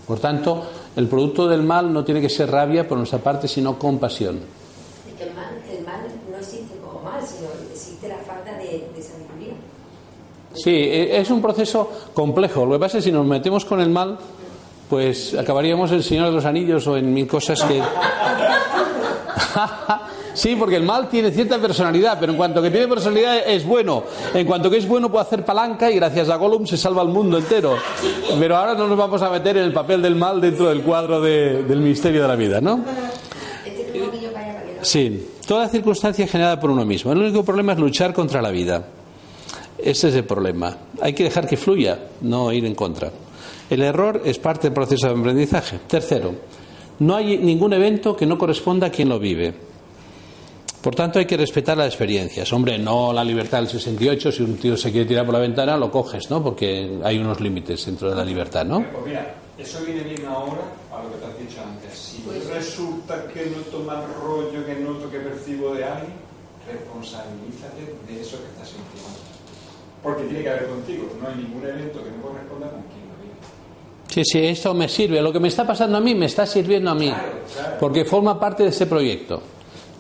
Por 0.07 0.19
tanto, 0.19 0.67
el 0.97 1.07
producto 1.09 1.47
del 1.47 1.63
mal 1.63 1.93
no 1.93 2.05
tiene 2.05 2.21
que 2.21 2.29
ser 2.29 2.51
rabia 2.51 2.89
por 2.89 2.99
nuestra 2.99 3.19
parte, 3.19 3.47
sino 3.49 3.79
compasión. 3.79 4.41
Es 5.09 5.15
que 5.15 5.25
el 5.25 5.35
mal, 5.35 5.49
el 5.71 5.85
mal 5.85 6.01
no 6.31 6.37
existe 6.39 6.77
como 6.85 7.01
mal, 7.03 7.21
sino 7.27 7.49
existe 7.73 8.09
la 8.09 8.17
falta 8.19 8.53
de, 8.59 8.89
de 8.95 9.03
sabiduría. 9.03 9.55
Sí, 10.55 10.71
e- 10.71 11.19
es 11.21 11.31
un 11.31 11.41
proceso 11.43 11.91
complejo. 12.15 12.65
Lo 12.67 12.73
que 12.73 12.79
pasa 12.79 12.99
es 12.99 13.05
que 13.05 13.11
si 13.11 13.13
nos 13.15 13.27
metemos 13.27 13.65
con 13.65 13.81
el 13.81 13.91
mal, 13.91 14.19
pues 14.89 15.35
acabaríamos 15.35 15.93
en 15.93 16.03
Señor 16.03 16.27
de 16.27 16.33
los 16.33 16.45
Anillos 16.45 16.87
o 16.87 16.97
en 16.97 17.13
mil 17.13 17.27
cosas 17.27 17.63
que... 17.63 17.83
sí, 20.35 20.57
porque 20.57 20.77
el 20.77 20.83
mal 20.83 21.09
tiene 21.09 21.31
cierta 21.31 21.59
personalidad, 21.59 22.19
pero 22.19 22.33
en 22.33 22.39
cuanto 22.39 22.63
que 22.63 22.71
tiene 22.71 22.89
personalidad 22.89 23.47
es 23.47 23.65
bueno. 23.67 24.05
En 24.35 24.47
cuanto 24.47 24.71
que 24.71 24.79
es 24.79 24.89
bueno 24.89 25.11
puede 25.11 25.25
hacer 25.25 25.45
palanca 25.45 25.91
y 25.91 25.97
gracias 25.97 26.29
a 26.31 26.37
Gollum 26.37 26.67
se 26.67 26.77
salva 26.77 27.03
el 27.03 27.09
mundo 27.09 27.39
entero. 27.39 27.77
Pero 28.39 28.57
ahora 28.57 28.75
no 28.75 28.87
nos 28.89 28.97
vamos 28.97 29.21
a 29.23 29.31
meter 29.31 29.57
en 29.59 29.65
el 29.65 29.73
papel 29.73 30.01
del 30.03 30.15
mal 30.17 30.41
dentro 30.41 30.69
del 30.69 30.83
cuadro 30.83 31.21
de- 31.21 31.63
del 31.65 31.81
misterio 31.81 32.23
de 32.23 32.29
la 32.29 32.37
vida, 32.37 32.61
¿no? 32.61 32.83
Es 34.81 34.89
Sí, 34.89 35.29
toda 35.47 35.69
circunstancia 35.69 36.27
generada 36.27 36.61
por 36.61 36.71
uno 36.71 36.85
mismo. 36.85 37.13
El 37.13 37.19
único 37.19 37.45
problema 37.45 37.73
es 37.73 37.79
luchar 37.79 38.13
contra 38.13 38.41
la 38.41 38.51
vida. 38.51 38.85
Ese 39.79 40.09
es 40.09 40.15
el 40.15 40.25
problema. 40.25 40.77
Hay 41.01 41.13
que 41.13 41.25
dejar 41.25 41.47
que 41.47 41.57
fluya, 41.57 41.99
no 42.23 42.53
ir 42.53 42.65
en 42.65 42.75
contra. 42.75 43.11
El 43.69 43.83
error 43.83 44.23
es 44.25 44.39
parte 44.39 44.69
del 44.69 44.73
proceso 44.73 45.09
de 45.13 45.19
aprendizaje. 45.21 45.81
Tercero, 45.89 46.35
no 46.99 47.17
hay 47.17 47.39
ningún 47.39 47.73
evento 47.73 48.17
que 48.17 48.27
no 48.27 48.39
corresponda 48.39 48.89
a 48.89 48.91
quien 48.91 49.09
lo 49.09 49.19
vive. 49.19 49.55
Por 50.81 50.95
tanto, 50.95 51.19
hay 51.19 51.27
que 51.27 51.37
respetar 51.37 51.77
las 51.77 51.89
experiencias. 51.89 52.53
Hombre, 52.53 52.79
no 52.79 53.13
la 53.13 53.25
libertad 53.25 53.59
del 53.59 53.69
68, 53.69 54.31
si 54.31 54.43
un 54.43 54.57
tío 54.57 54.77
se 54.77 54.93
quiere 54.93 55.07
tirar 55.07 55.25
por 55.25 55.35
la 55.35 55.41
ventana, 55.41 55.77
lo 55.77 55.91
coges, 55.91 56.31
¿no? 56.31 56.43
Porque 56.43 57.01
hay 57.03 57.19
unos 57.19 57.41
límites 57.41 57.87
dentro 57.87 58.09
de 58.09 58.15
la 58.15 58.25
libertad, 58.25 58.65
¿no? 58.65 58.85
Pues 58.93 59.07
mira, 59.07 59.35
eso 59.59 59.81
viene 59.85 60.05
bien 60.05 60.25
ahora 60.27 60.63
a 60.93 61.03
lo 61.03 61.11
que 61.11 61.19
te 61.19 61.27
has 61.27 61.39
dicho 61.41 61.61
antes. 61.61 61.99
Si 61.99 62.19
pues 62.19 62.47
resulta 62.47 63.27
que 63.27 63.47
noto 63.47 63.81
mal 63.81 64.05
rollo, 64.23 64.65
que 64.65 64.77
noto 64.77 65.11
que 65.11 65.19
percibo 65.19 65.75
de 65.75 65.85
alguien, 65.85 66.13
responsabilízate 66.71 67.83
de 68.07 68.21
eso 68.21 68.39
que 68.39 68.47
estás 68.47 68.69
sintiendo. 68.69 69.19
Porque 70.03 70.25
tiene 70.25 70.45
que 70.45 70.51
ver 70.51 70.67
contigo. 70.67 71.09
No 71.21 71.29
hay 71.29 71.37
ningún 71.37 71.65
evento 71.65 72.05
que 72.05 72.11
no 72.11 72.23
corresponda 72.23 72.71
con 72.71 72.83
quien 72.83 73.01
lo 73.01 73.06
vive. 73.06 73.06
Sí, 74.17 74.25
sí, 74.25 74.39
esto 74.39 74.73
me 74.73 74.89
sirve. 74.89 75.21
Lo 75.21 75.31
que 75.31 75.39
me 75.39 75.49
está 75.49 75.67
pasando 75.67 75.99
a 75.99 76.01
mí 76.01 76.15
me 76.15 76.25
está 76.25 76.47
sirviendo 76.47 76.91
a 76.91 76.95
mí. 76.95 77.13
Porque 77.79 78.07
forma 78.07 78.41
parte 78.41 78.63
de 78.63 78.71
ese 78.71 78.87
proyecto. 78.87 79.43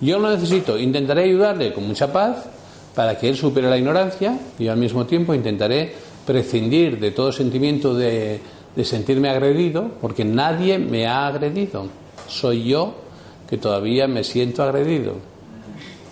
Yo 0.01 0.19
lo 0.19 0.31
necesito, 0.31 0.79
intentaré 0.79 1.25
ayudarle 1.25 1.75
con 1.75 1.87
mucha 1.87 2.11
paz 2.11 2.47
para 2.95 3.19
que 3.19 3.29
él 3.29 3.37
supere 3.37 3.69
la 3.69 3.77
ignorancia 3.77 4.39
y 4.59 4.69
al 4.69 4.79
mismo 4.79 5.05
tiempo 5.05 5.35
intentaré 5.35 5.93
prescindir 6.25 6.99
de 6.99 7.11
todo 7.11 7.31
sentimiento 7.31 7.93
de, 7.93 8.41
sentirme 8.85 9.29
agredido, 9.29 9.91
porque 10.01 10.25
nadie 10.25 10.79
me 10.79 11.07
ha 11.07 11.27
agredido. 11.27 11.89
Soy 12.27 12.65
yo 12.65 12.95
que 13.47 13.59
todavía 13.59 14.09
me 14.09 14.25
siento 14.25 14.63
agredido. 14.63 15.17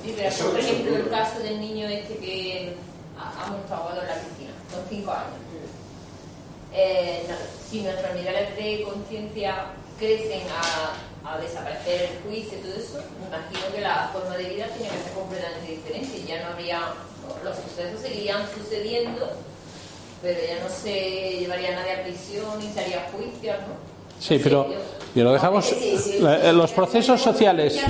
Sí, 0.05 0.13
pero 0.15 0.51
por 0.51 0.61
ejemplo 0.61 0.97
el 0.97 1.09
caso 1.09 1.39
del 1.39 1.59
niño 1.59 1.89
este 1.89 2.19
que 2.19 2.75
ha 3.19 3.51
montado 3.51 3.99
en 3.99 4.09
la 4.09 4.15
piscina, 4.17 4.51
con 4.71 4.83
cinco 4.91 5.11
años. 5.11 5.45
Eh, 6.75 7.23
si 7.75 7.83
nuestros 7.83 8.15
niveles 8.15 8.55
de 8.57 8.85
conciencia 8.85 9.67
crecen 9.99 10.43
a 10.49 10.95
a 11.25 11.39
desaparecer 11.39 12.11
el 12.11 12.23
juicio 12.23 12.59
y 12.59 12.63
todo 12.63 12.75
eso, 12.75 13.01
me 13.19 13.27
imagino 13.27 13.75
que 13.75 13.81
la 13.81 14.11
forma 14.13 14.37
de 14.37 14.45
vida 14.45 14.67
tiene 14.77 14.91
que 14.93 15.03
ser 15.05 15.13
completamente 15.15 15.73
diferente. 15.73 16.23
Ya 16.29 16.43
no 16.43 16.53
habría, 16.53 16.81
los 17.43 17.57
sucesos 17.57 18.01
seguirían 18.03 18.43
sucediendo, 18.55 19.31
pero 20.21 20.39
ya 20.47 20.63
no 20.63 20.69
se 20.69 21.39
llevaría 21.41 21.71
a 21.71 21.81
nadie 21.81 21.93
a 21.93 22.03
prisión 22.03 22.59
ni 22.59 22.71
se 22.71 22.81
haría 22.81 23.11
juicio, 23.11 23.53
¿no? 23.53 23.95
Sí, 24.21 24.39
pero 24.43 24.69
y 25.15 25.21
lo 25.21 25.33
dejamos. 25.33 25.73
los 26.53 26.73
procesos 26.73 27.21
sociales. 27.21 27.81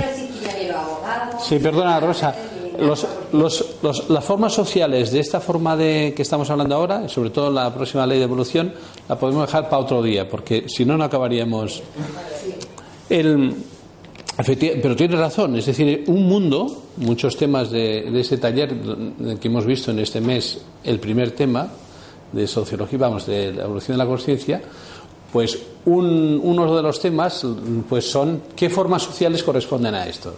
Sí, 1.43 1.59
perdona, 1.59 1.99
Rosa. 1.99 2.33
Los, 2.79 3.05
los, 3.35 3.75
los, 3.81 4.09
las 4.09 4.23
formas 4.23 4.53
sociales 4.53 5.11
de 5.11 5.19
esta 5.19 5.39
forma 5.39 5.75
de 5.75 6.13
que 6.15 6.21
estamos 6.21 6.49
hablando 6.49 6.75
ahora, 6.75 7.07
sobre 7.09 7.29
todo 7.29 7.51
la 7.51 7.73
próxima 7.73 8.05
ley 8.07 8.17
de 8.17 8.25
evolución, 8.25 8.73
la 9.07 9.17
podemos 9.17 9.45
dejar 9.47 9.69
para 9.69 9.81
otro 9.81 10.01
día, 10.01 10.27
porque 10.27 10.65
si 10.67 10.85
no, 10.85 10.97
no 10.97 11.03
acabaríamos. 11.03 11.83
El, 13.09 13.55
pero 14.37 14.95
tiene 14.95 15.15
razón, 15.15 15.55
es 15.55 15.65
decir, 15.65 16.03
un 16.07 16.27
mundo, 16.27 16.83
muchos 16.97 17.37
temas 17.37 17.71
de, 17.71 18.19
ese 18.19 18.37
taller 18.37 18.75
que 19.39 19.47
hemos 19.47 19.65
visto 19.65 19.91
en 19.91 19.99
este 19.99 20.19
mes, 20.19 20.61
el 20.83 20.99
primer 20.99 21.31
tema 21.31 21.69
de 22.31 22.45
sociología, 22.47 22.99
vamos, 22.99 23.25
de 23.25 23.53
la 23.53 23.63
evolución 23.63 23.97
de 23.97 24.03
la 24.03 24.09
conciencia, 24.09 24.61
pues 25.31 25.57
uno 25.85 26.75
de 26.75 26.81
los 26.81 26.99
temas 26.99 27.45
pues 27.87 28.09
son 28.09 28.41
qué 28.55 28.69
formas 28.69 29.03
sociales 29.03 29.43
corresponden 29.43 29.95
a 29.95 30.05
esto. 30.07 30.33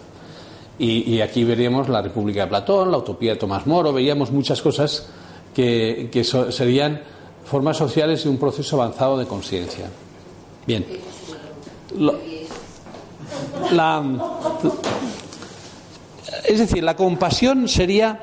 Y, 0.80 1.20
aquí 1.20 1.42
veríamos 1.42 1.88
la 1.88 2.00
República 2.02 2.42
de 2.42 2.46
Platón, 2.46 2.92
la 2.92 2.98
utopía 2.98 3.32
de 3.32 3.38
Tomás 3.38 3.66
Moro, 3.66 3.92
veíamos 3.92 4.30
muchas 4.30 4.62
cosas 4.62 5.08
que, 5.54 6.08
serían 6.50 7.02
formas 7.44 7.76
sociales 7.76 8.22
de 8.22 8.30
un 8.30 8.38
proceso 8.38 8.80
avanzado 8.80 9.18
de 9.18 9.26
conciencia. 9.26 9.90
Bien 10.66 10.84
la, 13.72 14.02
es 16.46 16.58
decir, 16.58 16.82
la 16.82 16.96
compasión 16.96 17.68
sería 17.68 18.20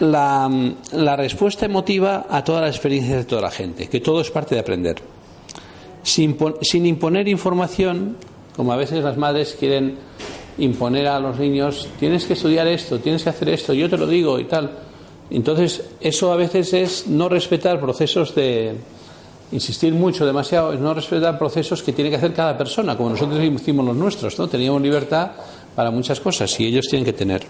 la, 0.00 0.50
la, 0.92 1.16
respuesta 1.16 1.66
emotiva 1.66 2.26
a 2.28 2.44
todas 2.44 2.62
las 2.62 2.74
experiencias 2.74 3.18
de 3.18 3.24
toda 3.24 3.42
la 3.42 3.50
gente, 3.50 3.88
que 3.88 4.00
todo 4.00 4.20
es 4.20 4.30
parte 4.30 4.54
de 4.54 4.60
aprender. 4.60 4.96
Sin, 6.02 6.36
sin 6.62 6.86
imponer 6.86 7.28
información, 7.28 8.16
como 8.54 8.72
a 8.72 8.76
veces 8.76 9.02
las 9.02 9.16
madres 9.16 9.56
quieren 9.58 9.98
imponer 10.58 11.06
a 11.06 11.20
los 11.20 11.38
niños, 11.38 11.88
tienes 11.98 12.24
que 12.24 12.32
estudiar 12.32 12.66
esto, 12.66 12.98
tienes 12.98 13.22
que 13.22 13.30
hacer 13.30 13.48
esto, 13.48 13.72
yo 13.72 13.88
te 13.88 13.96
lo 13.96 14.06
digo 14.06 14.38
y 14.38 14.44
tal. 14.44 14.70
Entonces, 15.30 15.82
eso 16.00 16.32
a 16.32 16.36
veces 16.36 16.72
es 16.72 17.06
no 17.08 17.28
respetar 17.28 17.80
procesos 17.80 18.34
de, 18.34 18.76
insistir 19.52 19.94
mucho, 19.94 20.26
demasiado, 20.26 20.72
es 20.72 20.80
no 20.80 20.92
respetar 20.94 21.38
procesos 21.38 21.82
que 21.82 21.92
tiene 21.92 22.10
que 22.10 22.16
hacer 22.16 22.32
cada 22.32 22.56
persona, 22.58 22.96
como 22.96 23.10
nosotros 23.10 23.42
hicimos 23.42 23.84
los 23.84 23.96
nuestros, 23.96 24.38
¿no? 24.38 24.48
Teníamos 24.48 24.82
libertad 24.82 25.32
para 25.74 25.90
muchas 25.90 26.20
cosas 26.20 26.58
y 26.58 26.66
ellos 26.66 26.86
tienen 26.88 27.04
que 27.04 27.12
tener. 27.12 27.42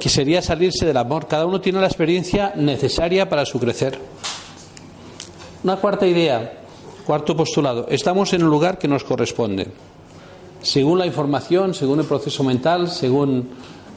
Que 0.00 0.08
sería 0.08 0.40
salirse 0.40 0.86
del 0.86 0.96
amor. 0.96 1.26
Cada 1.28 1.44
uno 1.46 1.60
tiene 1.60 1.80
la 1.80 1.86
experiencia 1.86 2.54
necesaria 2.56 3.28
para 3.28 3.44
su 3.44 3.60
crecer. 3.60 3.98
Una 5.62 5.76
cuarta 5.76 6.06
idea, 6.06 6.60
cuarto 7.06 7.36
postulado. 7.36 7.86
Estamos 7.88 8.32
en 8.32 8.40
el 8.40 8.46
lugar 8.46 8.78
que 8.78 8.88
nos 8.88 9.04
corresponde. 9.04 9.68
Según 10.62 10.98
la 10.98 11.06
información, 11.06 11.74
según 11.74 12.00
el 12.00 12.06
proceso 12.06 12.44
mental, 12.44 12.90
según 12.90 13.48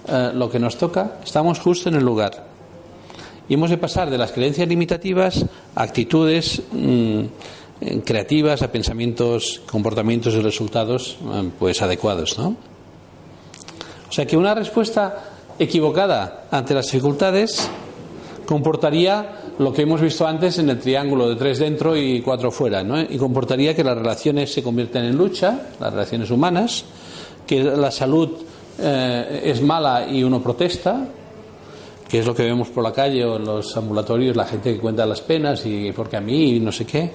eh, 0.07 0.31
lo 0.33 0.49
que 0.49 0.59
nos 0.59 0.77
toca, 0.77 1.19
estamos 1.23 1.59
justo 1.59 1.89
en 1.89 1.95
el 1.95 2.03
lugar. 2.03 2.47
Y 3.49 3.55
hemos 3.55 3.69
de 3.69 3.77
pasar 3.77 4.09
de 4.09 4.17
las 4.17 4.31
creencias 4.31 4.67
limitativas 4.67 5.45
a 5.75 5.83
actitudes 5.83 6.61
mm, 6.71 7.23
creativas, 8.05 8.61
a 8.61 8.71
pensamientos, 8.71 9.61
comportamientos 9.69 10.33
y 10.33 10.39
resultados 10.39 11.17
mm, 11.21 11.47
pues 11.59 11.81
adecuados, 11.81 12.37
¿no? 12.39 12.55
O 14.09 14.11
sea 14.11 14.25
que 14.25 14.37
una 14.37 14.53
respuesta 14.55 15.31
equivocada 15.59 16.45
ante 16.51 16.73
las 16.73 16.85
dificultades 16.85 17.69
comportaría 18.45 19.42
lo 19.59 19.71
que 19.71 19.83
hemos 19.83 20.01
visto 20.01 20.25
antes 20.25 20.57
en 20.59 20.69
el 20.69 20.79
triángulo 20.79 21.29
de 21.29 21.35
tres 21.35 21.59
dentro 21.59 21.95
y 21.95 22.21
cuatro 22.21 22.51
fuera, 22.51 22.83
¿no? 22.83 22.99
Y 22.99 23.17
comportaría 23.17 23.75
que 23.75 23.83
las 23.83 23.97
relaciones 23.97 24.51
se 24.51 24.63
convierten 24.63 25.05
en 25.05 25.17
lucha, 25.17 25.69
las 25.79 25.91
relaciones 25.91 26.31
humanas, 26.31 26.85
que 27.45 27.63
la 27.63 27.91
salud 27.91 28.29
eh, 28.79 29.41
es 29.45 29.61
mala 29.61 30.07
y 30.09 30.23
uno 30.23 30.41
protesta, 30.41 31.07
que 32.07 32.19
es 32.19 32.25
lo 32.25 32.33
que 32.33 32.43
vemos 32.43 32.69
por 32.69 32.83
la 32.83 32.91
calle 32.91 33.23
o 33.25 33.37
en 33.37 33.45
los 33.45 33.75
ambulatorios, 33.77 34.35
la 34.35 34.45
gente 34.45 34.73
que 34.73 34.79
cuenta 34.79 35.05
las 35.05 35.21
penas 35.21 35.65
y 35.65 35.91
porque 35.91 36.17
a 36.17 36.21
mí 36.21 36.59
no 36.59 36.71
sé 36.71 36.85
qué. 36.85 37.11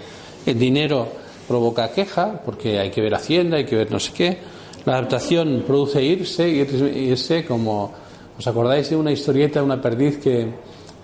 El 0.46 0.58
dinero 0.58 1.08
provoca 1.46 1.90
queja 1.90 2.40
porque 2.44 2.78
hay 2.78 2.90
que 2.90 3.00
ver 3.00 3.14
Hacienda, 3.14 3.56
hay 3.56 3.64
que 3.64 3.76
ver 3.76 3.90
no 3.90 3.98
sé 3.98 4.12
qué. 4.12 4.38
La 4.84 4.94
adaptación 4.94 5.64
produce 5.66 6.02
irse, 6.02 6.48
irse 6.48 7.44
como... 7.44 8.08
¿Os 8.38 8.46
acordáis 8.46 8.88
de 8.88 8.94
una 8.94 9.10
historieta, 9.10 9.60
una 9.64 9.82
perdiz 9.82 10.18
que, 10.18 10.46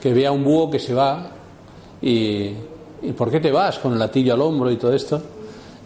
que 0.05 0.13
ve 0.13 0.27
a 0.27 0.33
un 0.33 0.45
búho 0.45 0.69
que 0.71 0.79
se 0.79 0.93
va 0.93 1.31
y, 2.03 2.51
¿por 3.17 3.31
qué 3.31 3.41
te 3.41 3.51
vas 3.51 3.79
con 3.79 3.95
el 3.95 3.99
latillo 3.99 4.35
al 4.35 4.43
hombro 4.43 4.71
y 4.71 4.77
todo 4.77 4.93
esto? 4.93 5.19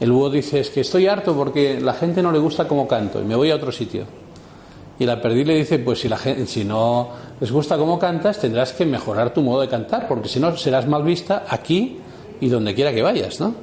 El 0.01 0.11
búho 0.11 0.29
dice, 0.29 0.59
es 0.59 0.71
que 0.71 0.81
estoy 0.81 1.07
harto 1.07 1.37
porque 1.37 1.81
la 1.81 1.95
gente 1.95 2.21
no 2.21 2.33
le 2.33 2.41
gusta 2.41 2.67
cómo 2.67 2.89
canto 2.89 3.21
y 3.21 3.25
me 3.25 3.37
voy 3.37 3.53
a 3.53 3.55
otro 3.55 3.71
sitio. 3.71 4.07
Y 4.99 5.07
la 5.07 5.23
perdiz 5.23 5.47
le 5.47 5.55
dice, 5.55 5.79
pues 5.79 6.01
si, 6.01 6.09
la 6.09 6.19
gente, 6.19 6.49
si 6.49 6.65
no 6.65 7.11
les 7.39 7.53
gusta 7.53 7.79
cómo 7.79 7.97
cantas, 7.97 8.41
tendrás 8.41 8.73
que 8.73 8.85
mejorar 8.85 9.33
tu 9.33 9.41
modo 9.41 9.61
de 9.61 9.69
cantar, 9.69 10.09
porque 10.09 10.29
si 10.29 10.41
no 10.41 10.57
serás 10.57 10.89
mal 10.89 11.05
vista 11.05 11.45
aquí 11.49 11.99
y 12.41 12.49
donde 12.49 12.75
quiera 12.75 12.93
que 12.93 13.03
vayas, 13.03 13.39
¿no? 13.39 13.55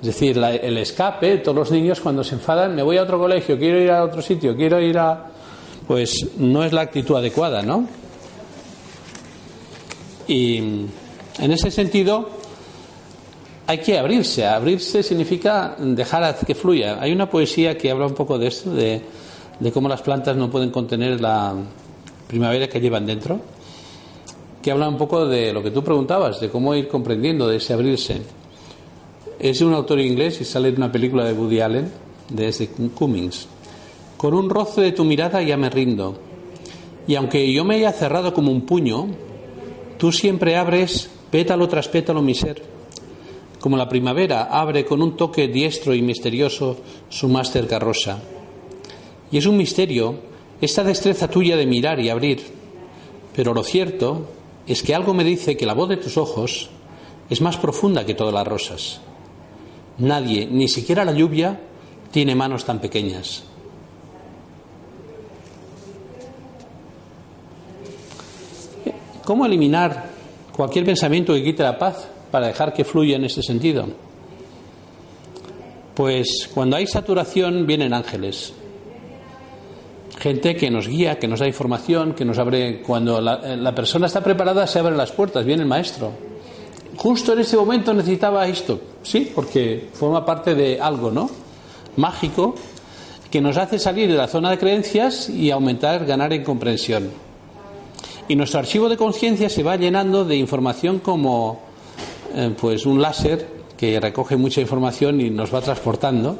Es 0.00 0.06
decir, 0.06 0.38
el 0.38 0.78
escape, 0.78 1.38
todos 1.38 1.58
los 1.58 1.70
niños 1.72 2.00
cuando 2.00 2.22
se 2.22 2.36
enfadan, 2.36 2.76
me 2.76 2.84
voy 2.84 2.98
a 2.98 3.02
otro 3.02 3.18
colegio, 3.18 3.58
quiero 3.58 3.80
ir 3.80 3.90
a 3.90 4.04
otro 4.04 4.22
sitio, 4.22 4.54
quiero 4.54 4.80
ir 4.80 4.96
a... 4.96 5.26
Pues 5.88 6.38
no 6.38 6.62
es 6.62 6.72
la 6.72 6.82
actitud 6.82 7.16
adecuada, 7.16 7.62
¿no? 7.62 7.98
Y 10.30 10.56
en 10.56 11.52
ese 11.52 11.70
sentido 11.70 12.30
hay 13.66 13.78
que 13.78 13.98
abrirse. 13.98 14.46
Abrirse 14.46 15.02
significa 15.02 15.76
dejar 15.78 16.38
que 16.46 16.54
fluya. 16.54 16.98
Hay 17.00 17.12
una 17.12 17.28
poesía 17.28 17.76
que 17.76 17.90
habla 17.90 18.06
un 18.06 18.14
poco 18.14 18.38
de 18.38 18.46
esto, 18.46 18.72
de 18.72 19.02
de 19.60 19.70
cómo 19.70 19.88
las 19.88 20.02
plantas 20.02 20.36
no 20.36 20.50
pueden 20.50 20.70
contener 20.70 21.20
la 21.20 21.54
primavera 22.26 22.68
que 22.68 22.80
llevan 22.80 23.06
dentro, 23.06 23.38
que 24.62 24.70
habla 24.70 24.88
un 24.88 24.96
poco 24.96 25.26
de 25.26 25.52
lo 25.52 25.62
que 25.62 25.70
tú 25.70 25.84
preguntabas, 25.84 26.40
de 26.40 26.48
cómo 26.48 26.74
ir 26.74 26.88
comprendiendo, 26.88 27.46
de 27.46 27.58
ese 27.58 27.74
abrirse. 27.74 28.22
Es 29.38 29.58
de 29.58 29.64
un 29.66 29.74
autor 29.74 30.00
inglés 30.00 30.40
y 30.40 30.44
sale 30.44 30.70
en 30.70 30.76
una 30.76 30.90
película 30.90 31.24
de 31.24 31.34
Woody 31.34 31.60
Allen, 31.60 31.90
de 32.30 32.68
Cummings. 32.94 33.46
Con 34.16 34.34
un 34.34 34.50
roce 34.50 34.80
de 34.80 34.92
tu 34.92 35.04
mirada 35.04 35.42
ya 35.42 35.56
me 35.56 35.70
rindo. 35.70 36.16
Y 37.06 37.14
aunque 37.14 37.50
yo 37.52 37.64
me 37.64 37.76
haya 37.76 37.92
cerrado 37.92 38.34
como 38.34 38.50
un 38.50 38.62
puño, 38.62 39.08
tú 40.00 40.10
siempre 40.12 40.56
abres 40.56 41.10
pétalo 41.30 41.68
tras 41.68 41.86
pétalo 41.88 42.22
mi 42.22 42.34
ser. 42.34 42.62
Como 43.60 43.76
la 43.76 43.86
primavera 43.86 44.44
abre 44.44 44.86
con 44.86 45.02
un 45.02 45.14
toque 45.14 45.46
diestro 45.46 45.94
y 45.94 46.00
misterioso 46.00 46.78
su 47.10 47.28
más 47.28 47.50
cerca 47.50 47.78
rosa. 47.78 48.18
Y 49.30 49.36
es 49.36 49.44
un 49.44 49.58
misterio 49.58 50.14
esta 50.62 50.82
destreza 50.84 51.28
tuya 51.28 51.54
de 51.54 51.66
mirar 51.66 52.00
y 52.00 52.08
abrir. 52.08 52.40
Pero 53.36 53.52
lo 53.52 53.62
cierto 53.62 54.26
es 54.66 54.82
que 54.82 54.94
algo 54.94 55.12
me 55.12 55.22
dice 55.22 55.58
que 55.58 55.66
la 55.66 55.74
voz 55.74 55.90
de 55.90 55.98
tus 55.98 56.16
ojos 56.16 56.70
es 57.28 57.42
más 57.42 57.58
profunda 57.58 58.06
que 58.06 58.14
todas 58.14 58.32
las 58.32 58.48
rosas. 58.48 59.02
Nadie, 59.98 60.46
ni 60.46 60.68
siquiera 60.68 61.04
la 61.04 61.12
lluvia, 61.12 61.60
tiene 62.10 62.34
manos 62.34 62.64
tan 62.64 62.80
pequeñas. 62.80 63.49
¿Cómo 69.30 69.46
eliminar 69.46 70.06
cualquier 70.56 70.84
pensamiento 70.84 71.32
que 71.32 71.44
quite 71.44 71.62
la 71.62 71.78
paz 71.78 72.08
para 72.32 72.48
dejar 72.48 72.72
que 72.72 72.84
fluya 72.84 73.14
en 73.14 73.24
ese 73.24 73.44
sentido? 73.44 73.86
Pues 75.94 76.50
cuando 76.52 76.74
hay 76.74 76.88
saturación 76.88 77.64
vienen 77.64 77.94
ángeles. 77.94 78.52
Gente 80.18 80.56
que 80.56 80.68
nos 80.68 80.88
guía, 80.88 81.20
que 81.20 81.28
nos 81.28 81.38
da 81.38 81.46
información, 81.46 82.14
que 82.14 82.24
nos 82.24 82.40
abre. 82.40 82.82
Cuando 82.82 83.20
la, 83.20 83.54
la 83.54 83.72
persona 83.72 84.08
está 84.08 84.20
preparada, 84.20 84.66
se 84.66 84.80
abren 84.80 84.96
las 84.96 85.12
puertas, 85.12 85.44
viene 85.44 85.62
el 85.62 85.68
maestro. 85.68 86.10
Justo 86.96 87.32
en 87.32 87.38
ese 87.38 87.56
momento 87.56 87.94
necesitaba 87.94 88.48
esto, 88.48 88.80
sí, 89.04 89.30
porque 89.32 89.90
forma 89.92 90.26
parte 90.26 90.56
de 90.56 90.80
algo, 90.80 91.12
¿no? 91.12 91.30
Mágico, 91.98 92.56
que 93.30 93.40
nos 93.40 93.56
hace 93.58 93.78
salir 93.78 94.10
de 94.10 94.16
la 94.16 94.26
zona 94.26 94.50
de 94.50 94.58
creencias 94.58 95.28
y 95.28 95.52
aumentar, 95.52 96.04
ganar 96.04 96.32
en 96.32 96.42
comprensión. 96.42 97.29
Y 98.30 98.36
nuestro 98.36 98.60
archivo 98.60 98.88
de 98.88 98.96
conciencia 98.96 99.48
se 99.48 99.64
va 99.64 99.74
llenando 99.74 100.24
de 100.24 100.36
información 100.36 101.00
como 101.00 101.62
eh, 102.32 102.54
pues 102.60 102.86
un 102.86 103.02
láser 103.02 103.44
que 103.76 103.98
recoge 103.98 104.36
mucha 104.36 104.60
información 104.60 105.20
y 105.20 105.30
nos 105.30 105.52
va 105.52 105.60
transportando 105.60 106.38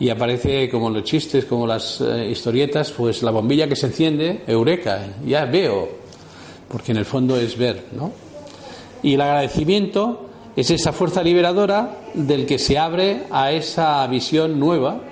y 0.00 0.08
aparece 0.08 0.68
como 0.68 0.90
los 0.90 1.04
chistes, 1.04 1.44
como 1.44 1.64
las 1.64 2.00
eh, 2.00 2.28
historietas, 2.28 2.90
pues 2.90 3.22
la 3.22 3.30
bombilla 3.30 3.68
que 3.68 3.76
se 3.76 3.86
enciende, 3.86 4.42
eureka, 4.48 5.00
ya 5.24 5.44
veo, 5.44 5.88
porque 6.68 6.90
en 6.90 6.98
el 6.98 7.04
fondo 7.04 7.36
es 7.36 7.56
ver, 7.56 7.84
¿no? 7.92 8.10
Y 9.00 9.14
el 9.14 9.20
agradecimiento 9.20 10.28
es 10.56 10.72
esa 10.72 10.92
fuerza 10.92 11.22
liberadora 11.22 12.00
del 12.14 12.46
que 12.46 12.58
se 12.58 12.78
abre 12.78 13.26
a 13.30 13.52
esa 13.52 14.04
visión 14.08 14.58
nueva 14.58 15.02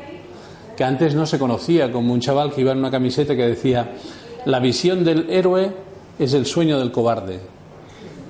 que 0.77 0.83
antes 0.83 1.15
no 1.15 1.25
se 1.25 1.39
conocía, 1.39 1.93
como 1.93 2.13
un 2.13 2.19
chaval 2.19 2.53
que 2.53 2.63
iba 2.63 2.73
en 2.73 2.79
una 2.79 2.91
camiseta 2.91 3.37
que 3.37 3.47
decía, 3.47 3.93
la 4.45 4.61
visión 4.61 5.05
del 5.05 5.31
héroe 5.31 5.73
es 6.19 6.33
el 6.35 6.47
sueño 6.47 6.79
del 6.79 6.93
cobarde. 6.93 7.41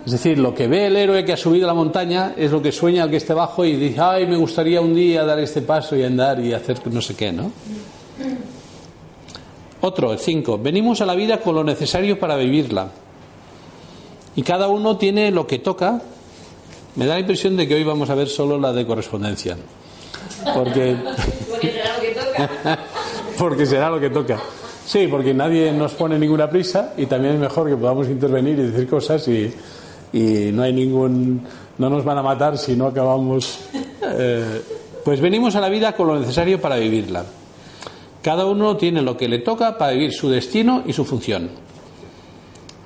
Es 0.07 0.13
decir, 0.13 0.39
lo 0.39 0.55
que 0.55 0.69
ve 0.69 0.87
el 0.87 0.97
héroe 0.97 1.25
que 1.25 1.33
ha 1.33 1.37
subido 1.37 1.67
la 1.67 1.73
montaña 1.73 2.35
es 2.37 2.51
lo 2.51 2.61
que 2.61 2.73
sueña 2.73 3.05
el 3.05 3.11
que 3.11 3.17
esté 3.17 3.33
abajo 3.33 3.65
y 3.65 3.77
dice, 3.77 4.01
ay, 4.01 4.27
me 4.27 4.37
gustaría 4.37 4.81
un 4.81 4.95
día 4.95 5.25
dar 5.25 5.39
este 5.39 5.63
paso 5.63 5.97
y 5.97 6.03
andar 6.03 6.41
y 6.41 6.53
hacer 6.53 6.79
no 6.93 7.01
sé 7.01 7.15
qué, 7.17 7.33
¿no? 7.33 7.51
Otro, 9.81 10.13
el 10.13 10.19
cinco. 10.19 10.59
Venimos 10.59 11.01
a 11.01 11.07
la 11.07 11.15
vida 11.15 11.41
con 11.41 11.55
lo 11.55 11.65
necesario 11.65 12.19
para 12.19 12.37
vivirla. 12.37 12.89
Y 14.37 14.43
cada 14.43 14.69
uno 14.69 14.99
tiene 14.99 15.31
lo 15.31 15.47
que 15.47 15.59
toca. 15.59 16.03
Me 16.97 17.07
da 17.07 17.15
la 17.15 17.21
impresión 17.21 17.57
de 17.57 17.67
que 17.67 17.75
hoy 17.75 17.85
vamos 17.85 18.11
a 18.11 18.15
ver 18.15 18.29
solo 18.29 18.59
la 18.59 18.73
de 18.73 18.87
correspondencia. 18.87 19.57
Porque. 20.55 20.97
porque 23.39 23.67
será 23.67 23.91
lo 23.91 24.01
que 24.01 24.11
toca. 24.11 24.39
Sí, 24.87 25.07
porque 25.09 25.33
nadie 25.33 25.73
nos 25.73 25.93
pone 25.95 26.19
ninguna 26.19 26.49
prisa 26.49 26.93
y 26.97 27.07
también 27.07 27.35
es 27.35 27.41
mejor 27.41 27.69
que 27.69 27.77
podamos 27.77 28.09
intervenir 28.09 28.59
y 28.59 28.63
decir 28.65 28.89
cosas 28.89 29.27
y, 29.29 29.53
y 30.13 30.53
no 30.53 30.63
hay 30.63 30.73
ningún. 30.73 31.43
No 31.79 31.91
nos 31.91 32.05
van 32.05 32.19
a 32.19 32.23
matar 32.23 32.59
si 32.59 32.77
no 32.77 32.87
acabamos. 32.87 33.61
Eh, 34.07 34.63
pues 35.05 35.21
venimos 35.21 35.57
a 35.57 35.61
la 35.61 35.69
vida 35.69 35.93
con 35.95 36.07
lo 36.07 36.21
necesario 36.21 36.61
para 36.61 36.77
vivirla. 36.77 37.25
Cada 38.23 38.47
uno 38.47 38.77
tiene 38.77 39.03
lo 39.03 39.17
que 39.17 39.29
le 39.29 39.41
toca 39.41 39.77
para 39.77 39.93
vivir 39.93 40.13
su 40.13 40.29
destino 40.29 40.83
y 40.87 40.93
su 40.93 41.05
función. 41.05 41.51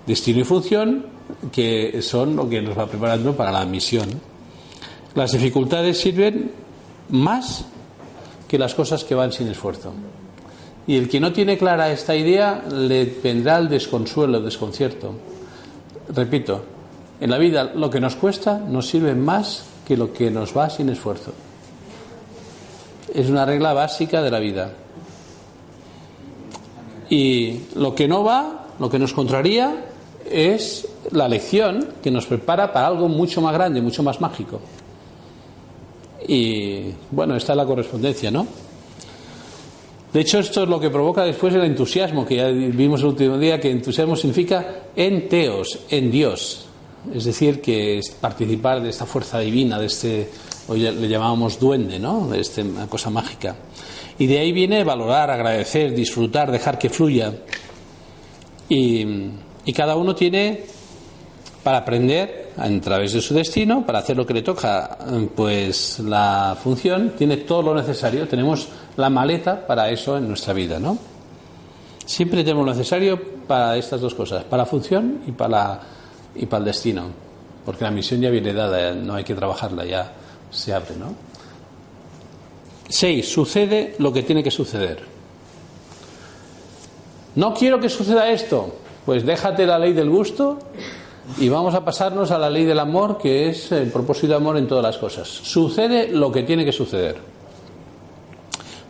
Destino 0.07 0.40
y 0.40 0.44
función 0.44 1.07
que 1.53 2.01
son 2.03 2.34
lo 2.34 2.49
que 2.49 2.62
nos 2.62 2.78
va 2.78 2.86
preparando 2.86 3.36
para 3.36 3.53
la 3.53 3.64
misión. 3.64 4.09
Las 5.14 5.32
dificultades 5.32 6.01
sirven 6.01 6.51
más 7.11 7.64
que 8.49 8.59
las 8.59 8.74
cosas 8.74 9.05
que 9.05 9.14
van 9.14 9.32
sin 9.32 9.49
esfuerzo. 9.49 9.92
Y 10.89 10.97
el 10.97 11.07
que 11.07 11.20
no 11.20 11.34
tiene 11.34 11.59
clara 11.59 11.93
esta 11.93 12.16
idea 12.16 12.64
le 12.66 13.05
vendrá 13.22 13.59
el 13.59 13.68
desconsuelo, 13.68 14.39
el 14.39 14.45
desconcierto. 14.47 15.12
Repito, 16.09 16.62
en 17.20 17.30
la 17.30 17.36
vida 17.36 17.64
lo 17.64 17.91
que 17.91 18.01
nos 18.01 18.16
cuesta 18.16 18.59
nos 18.59 18.89
sirve 18.89 19.14
más 19.14 19.64
que 19.86 19.99
lo 19.99 20.14
que 20.14 20.30
nos 20.30 20.57
va 20.57 20.70
sin 20.70 20.89
esfuerzo. 20.89 21.32
Es 23.14 23.28
una 23.28 23.45
regla 23.45 23.74
básica 23.74 24.22
de 24.22 24.30
la 24.30 24.39
vida. 24.39 24.72
Y 27.11 27.61
lo 27.74 27.95
que 27.95 28.09
no 28.09 28.24
va, 28.24 28.68
lo 28.78 28.89
que 28.89 28.99
nos 28.99 29.12
contraría, 29.12 29.84
es 30.30 30.89
la 31.11 31.28
lección 31.28 31.86
que 32.03 32.11
nos 32.11 32.24
prepara 32.24 32.72
para 32.72 32.86
algo 32.86 33.09
mucho 33.09 33.43
más 33.43 33.53
grande, 33.53 33.82
mucho 33.82 34.03
más 34.03 34.22
mágico. 34.22 34.59
Y 36.26 36.93
bueno, 37.11 37.36
esta 37.36 37.53
es 37.53 37.57
la 37.59 37.66
correspondencia, 37.66 38.30
¿no? 38.30 38.47
De 40.12 40.20
hecho, 40.20 40.38
esto 40.38 40.62
es 40.62 40.68
lo 40.68 40.80
que 40.80 40.88
provoca 40.88 41.24
después 41.24 41.54
el 41.54 41.64
entusiasmo, 41.64 42.24
que 42.24 42.36
ya 42.36 42.48
vimos 42.48 43.00
el 43.00 43.09
último 43.09 43.36
día, 43.36 43.61
que 43.61 43.70
entusiasmo 43.70 44.16
significa 44.16 44.84
en 44.96 45.28
teos, 45.28 45.80
en 45.90 46.11
Dios. 46.11 46.66
Es 47.14 47.24
decir, 47.24 47.61
que 47.61 47.98
es 47.98 48.11
participar 48.11 48.82
de 48.82 48.88
esta 48.88 49.06
fuerza 49.06 49.38
divina, 49.38 49.78
de 49.78 49.86
este, 49.86 50.28
hoy 50.68 50.80
le 50.80 51.09
llamábamos 51.09 51.61
duende, 51.61 51.98
¿no? 51.98 52.28
De 52.28 52.40
esta 52.40 52.62
cosa 52.88 53.11
mágica. 53.11 53.54
Y 54.18 54.26
de 54.26 54.38
ahí 54.38 54.52
viene 54.52 54.82
valorar, 54.82 55.30
agradecer, 55.30 55.94
disfrutar, 55.94 56.50
dejar 56.50 56.78
que 56.78 56.88
fluya. 56.88 57.32
Y, 58.68 59.06
y 59.64 59.72
cada 59.72 59.94
uno 59.96 60.14
tiene 60.14 60.64
para 61.62 61.78
aprender 61.78 62.47
a 62.59 62.80
través 62.80 63.12
de 63.12 63.20
su 63.20 63.34
destino, 63.34 63.86
para 63.86 64.00
hacer 64.00 64.16
lo 64.16 64.26
que 64.26 64.34
le 64.34 64.42
toca, 64.42 64.98
pues 65.34 66.00
la 66.00 66.56
función 66.61 67.12
tiene 67.16 67.38
todo 67.38 67.62
lo 67.62 67.74
necesario. 67.74 68.26
Tenemos 68.26 68.68
la 68.96 69.09
maleta 69.09 69.66
para 69.66 69.88
eso 69.90 70.16
en 70.16 70.26
nuestra 70.26 70.52
vida, 70.52 70.78
¿no? 70.78 70.98
Siempre 72.04 72.42
tenemos 72.42 72.66
lo 72.66 72.72
necesario 72.72 73.20
para 73.46 73.76
estas 73.76 74.00
dos 74.00 74.14
cosas, 74.14 74.44
para 74.44 74.62
la 74.62 74.66
función 74.66 75.20
y 75.26 75.32
para, 75.32 75.80
y 76.34 76.46
para 76.46 76.59
el 76.61 76.64
destino, 76.64 77.04
porque 77.64 77.84
la 77.84 77.90
misión 77.90 78.20
ya 78.20 78.30
viene 78.30 78.52
dada, 78.52 78.92
no 78.92 79.14
hay 79.14 79.24
que 79.24 79.34
trabajarla, 79.34 79.84
ya 79.84 80.12
se 80.50 80.74
abre, 80.74 80.96
¿no? 80.96 81.14
Seis, 82.88 83.30
sucede 83.30 83.94
lo 83.98 84.12
que 84.12 84.22
tiene 84.22 84.42
que 84.42 84.50
suceder. 84.50 85.00
No 87.36 87.54
quiero 87.54 87.78
que 87.78 87.88
suceda 87.88 88.30
esto, 88.30 88.74
pues 89.04 89.24
déjate 89.24 89.64
la 89.66 89.78
ley 89.78 89.92
del 89.92 90.11
gusto 90.11 90.59
y 91.37 91.49
vamos 91.49 91.74
a 91.74 91.85
pasarnos 91.85 92.31
a 92.31 92.39
la 92.39 92.49
ley 92.49 92.64
del 92.64 92.79
amor, 92.79 93.18
que 93.18 93.49
es 93.49 93.70
el 93.72 93.91
propósito 93.91 94.29
de 94.29 94.37
amor 94.37 94.57
en 94.57 94.66
todas 94.66 94.83
las 94.83 94.97
cosas. 94.97 95.29
Sucede 95.29 96.09
lo 96.09 96.33
que 96.33 96.43
tiene 96.43 96.64
que 96.64 96.72
suceder. 96.72 97.16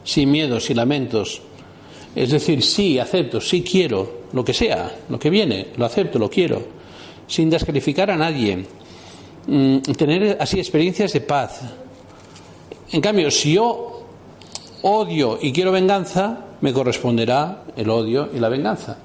Sin 0.04 0.30
miedos, 0.30 0.64
sin 0.64 0.76
lamentos. 0.76 1.42
Es 2.14 2.30
decir, 2.30 2.62
sí, 2.62 2.98
acepto, 2.98 3.40
sí 3.40 3.62
quiero, 3.62 4.20
lo 4.32 4.44
que 4.44 4.54
sea, 4.54 4.96
lo 5.08 5.18
que 5.18 5.30
viene, 5.30 5.68
lo 5.76 5.84
acepto, 5.84 6.18
lo 6.18 6.30
quiero. 6.30 6.62
Sin 7.26 7.50
descalificar 7.50 8.10
a 8.10 8.16
nadie. 8.16 8.64
Mm, 9.46 9.78
tener 9.96 10.38
así 10.40 10.58
experiencias 10.58 11.12
de 11.12 11.20
paz. 11.20 11.60
En 12.92 13.00
cambio, 13.00 13.30
si 13.30 13.54
yo 13.54 14.04
odio 14.82 15.38
y 15.42 15.52
quiero 15.52 15.72
venganza, 15.72 16.46
me 16.60 16.72
corresponderá 16.72 17.64
el 17.76 17.90
odio 17.90 18.30
y 18.34 18.38
la 18.38 18.48
venganza. 18.48 18.96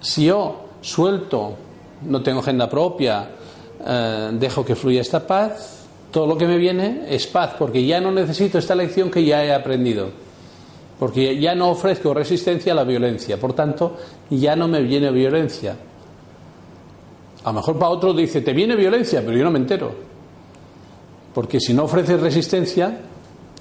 Si 0.00 0.26
yo 0.26 0.64
suelto 0.80 1.56
no 2.06 2.22
tengo 2.22 2.40
agenda 2.40 2.68
propia, 2.68 3.30
eh, 3.84 4.30
dejo 4.32 4.64
que 4.64 4.74
fluya 4.74 5.00
esta 5.00 5.26
paz, 5.26 5.86
todo 6.10 6.26
lo 6.26 6.36
que 6.36 6.46
me 6.46 6.56
viene 6.56 7.04
es 7.08 7.26
paz, 7.26 7.54
porque 7.58 7.84
ya 7.84 8.00
no 8.00 8.10
necesito 8.10 8.58
esta 8.58 8.74
lección 8.74 9.10
que 9.10 9.24
ya 9.24 9.44
he 9.44 9.54
aprendido, 9.54 10.10
porque 10.98 11.38
ya 11.38 11.54
no 11.54 11.70
ofrezco 11.70 12.12
resistencia 12.12 12.72
a 12.72 12.76
la 12.76 12.84
violencia, 12.84 13.38
por 13.38 13.52
tanto, 13.52 13.96
ya 14.30 14.56
no 14.56 14.68
me 14.68 14.82
viene 14.82 15.10
violencia. 15.10 15.76
A 17.42 17.48
lo 17.48 17.54
mejor 17.54 17.78
para 17.78 17.90
otro 17.90 18.12
dice, 18.12 18.42
te 18.42 18.52
viene 18.52 18.76
violencia, 18.76 19.22
pero 19.24 19.36
yo 19.36 19.44
no 19.44 19.50
me 19.50 19.58
entero, 19.58 19.94
porque 21.34 21.60
si 21.60 21.72
no 21.72 21.84
ofreces 21.84 22.20
resistencia, 22.20 22.98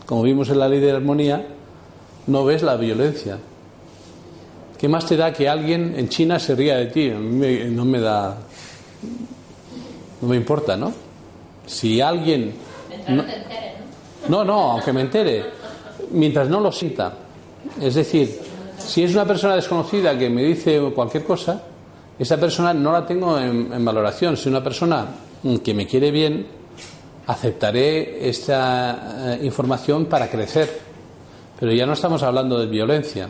como 0.06 0.24
vimos 0.24 0.50
en 0.50 0.60
la 0.60 0.68
ley 0.68 0.80
de 0.80 0.92
la 0.92 0.98
armonía, 0.98 1.46
no 2.28 2.46
ves 2.46 2.64
la 2.64 2.76
violencia. 2.76 3.38
¿Qué 4.80 4.88
más 4.88 5.06
te 5.06 5.18
da 5.18 5.34
que 5.34 5.50
alguien 5.50 5.94
en 5.98 6.08
China 6.08 6.40
se 6.40 6.56
ría 6.56 6.78
de 6.78 6.86
ti? 6.86 7.10
A 7.10 7.20
mí 7.20 7.46
no 7.70 7.84
me 7.84 8.00
da. 8.00 8.38
No 10.22 10.28
me 10.30 10.38
importa, 10.38 10.78
¿no? 10.78 10.94
Si 11.66 12.00
alguien. 12.00 12.54
No, 13.10 13.26
no, 14.30 14.46
no, 14.46 14.72
aunque 14.72 14.94
me 14.94 15.02
entere. 15.02 15.44
Mientras 16.12 16.48
no 16.48 16.62
lo 16.62 16.72
sienta. 16.72 17.12
Es 17.82 17.96
decir, 17.96 18.40
si 18.78 19.04
es 19.04 19.14
una 19.14 19.26
persona 19.26 19.58
desconocida 19.58 20.18
que 20.18 20.30
me 20.30 20.44
dice 20.44 20.80
cualquier 20.96 21.26
cosa, 21.26 21.62
esa 22.18 22.38
persona 22.38 22.74
no 22.74 22.94
la 22.94 23.06
tengo 23.06 23.38
en, 23.38 23.74
en 23.74 23.84
valoración. 23.84 24.38
Si 24.38 24.48
una 24.48 24.64
persona 24.64 25.08
que 25.62 25.74
me 25.74 25.86
quiere 25.88 26.10
bien, 26.10 26.48
aceptaré 27.28 28.30
esta 28.30 29.34
eh, 29.36 29.40
información 29.44 30.06
para 30.06 30.30
crecer. 30.30 30.80
Pero 31.60 31.74
ya 31.74 31.86
no 31.86 31.92
estamos 31.92 32.24
hablando 32.24 32.58
de 32.58 32.68
violencia 32.68 33.28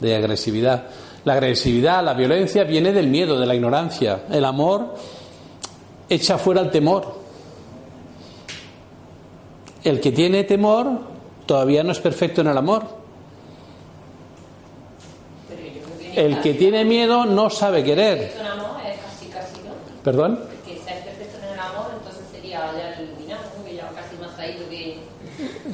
de 0.00 0.16
agresividad. 0.16 0.84
La 1.24 1.34
agresividad, 1.34 2.04
la 2.04 2.14
violencia 2.14 2.64
viene 2.64 2.92
del 2.92 3.08
miedo, 3.08 3.38
de 3.38 3.46
la 3.46 3.54
ignorancia. 3.54 4.22
El 4.30 4.44
amor 4.44 4.94
echa 6.08 6.38
fuera 6.38 6.60
el 6.60 6.70
temor. 6.70 7.18
El 9.84 10.00
que 10.00 10.12
tiene 10.12 10.44
temor 10.44 11.00
todavía 11.46 11.82
no 11.82 11.92
es 11.92 11.98
perfecto 12.00 12.40
en 12.40 12.48
el 12.48 12.58
amor. 12.58 12.84
El 16.14 16.40
que 16.40 16.54
tiene 16.54 16.84
miedo 16.84 17.24
no 17.26 17.48
sabe 17.50 17.84
querer. 17.84 18.32
¿Perdón? 20.02 20.40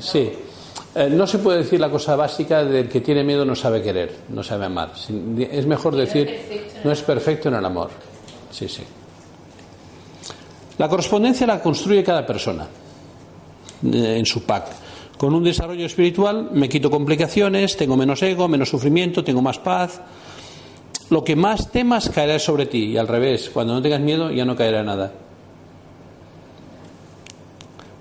Sí. 0.01 0.33
Eh, 0.95 1.11
no 1.11 1.27
se 1.27 1.39
puede 1.39 1.59
decir 1.59 1.81
la 1.81 1.91
cosa 1.91 2.15
básica 2.15 2.65
del 2.65 2.89
que 2.89 3.01
tiene 3.01 3.25
miedo 3.25 3.45
no 3.45 3.57
sabe 3.57 3.83
querer, 3.83 4.15
no 4.29 4.43
sabe 4.43 4.67
amar. 4.67 4.93
Es 5.51 5.67
mejor 5.67 5.97
decir 5.97 6.73
no 6.85 6.93
es 6.93 7.03
perfecto 7.03 7.49
en 7.49 7.55
el 7.55 7.65
amor. 7.65 7.91
Sí, 8.51 8.69
sí. 8.69 8.83
La 10.79 10.89
correspondencia 10.89 11.47
la 11.47 11.61
construye 11.61 12.05
cada 12.05 12.25
persona 12.25 12.67
eh, 13.93 14.17
en 14.19 14.27
su 14.27 14.45
pack. 14.45 14.67
Con 15.19 15.35
un 15.35 15.43
desarrollo 15.43 15.87
espiritual 15.87 16.51
me 16.53 16.69
quito 16.69 16.91
complicaciones, 16.91 17.77
tengo 17.77 17.97
menos 17.97 18.23
ego, 18.23 18.47
menos 18.49 18.69
sufrimiento, 18.69 19.25
tengo 19.25 19.43
más 19.43 19.59
paz. 19.59 20.01
Lo 21.11 21.25
que 21.25 21.37
más 21.37 21.71
temas 21.71 22.09
caerá 22.09 22.39
sobre 22.39 22.67
ti 22.67 22.87
y 22.87 22.97
al 22.97 23.09
revés, 23.09 23.51
cuando 23.51 23.75
no 23.75 23.83
tengas 23.83 24.01
miedo 24.01 24.31
ya 24.31 24.45
no 24.45 24.57
caerá 24.57 24.83
nada. 24.83 25.13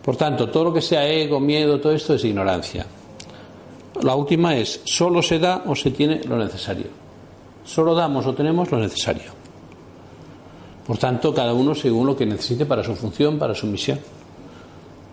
Por 0.03 0.17
tanto, 0.17 0.49
todo 0.49 0.65
lo 0.65 0.73
que 0.73 0.81
sea 0.81 1.07
ego, 1.07 1.39
miedo, 1.39 1.79
todo 1.79 1.93
esto 1.93 2.13
es 2.13 2.25
ignorancia. 2.25 2.85
La 4.01 4.15
última 4.15 4.55
es, 4.55 4.81
solo 4.83 5.21
se 5.21 5.39
da 5.39 5.63
o 5.65 5.75
se 5.75 5.91
tiene 5.91 6.21
lo 6.25 6.37
necesario. 6.37 6.87
Solo 7.63 7.95
damos 7.95 8.25
o 8.25 8.33
tenemos 8.33 8.69
lo 8.69 8.79
necesario. 8.79 9.31
Por 10.85 10.97
tanto, 10.97 11.33
cada 11.33 11.53
uno 11.53 11.73
según 11.73 12.07
lo 12.07 12.17
que 12.17 12.25
necesite 12.25 12.65
para 12.65 12.83
su 12.83 12.95
función, 12.95 13.39
para 13.39 13.55
su 13.55 13.65
misión. 13.67 13.99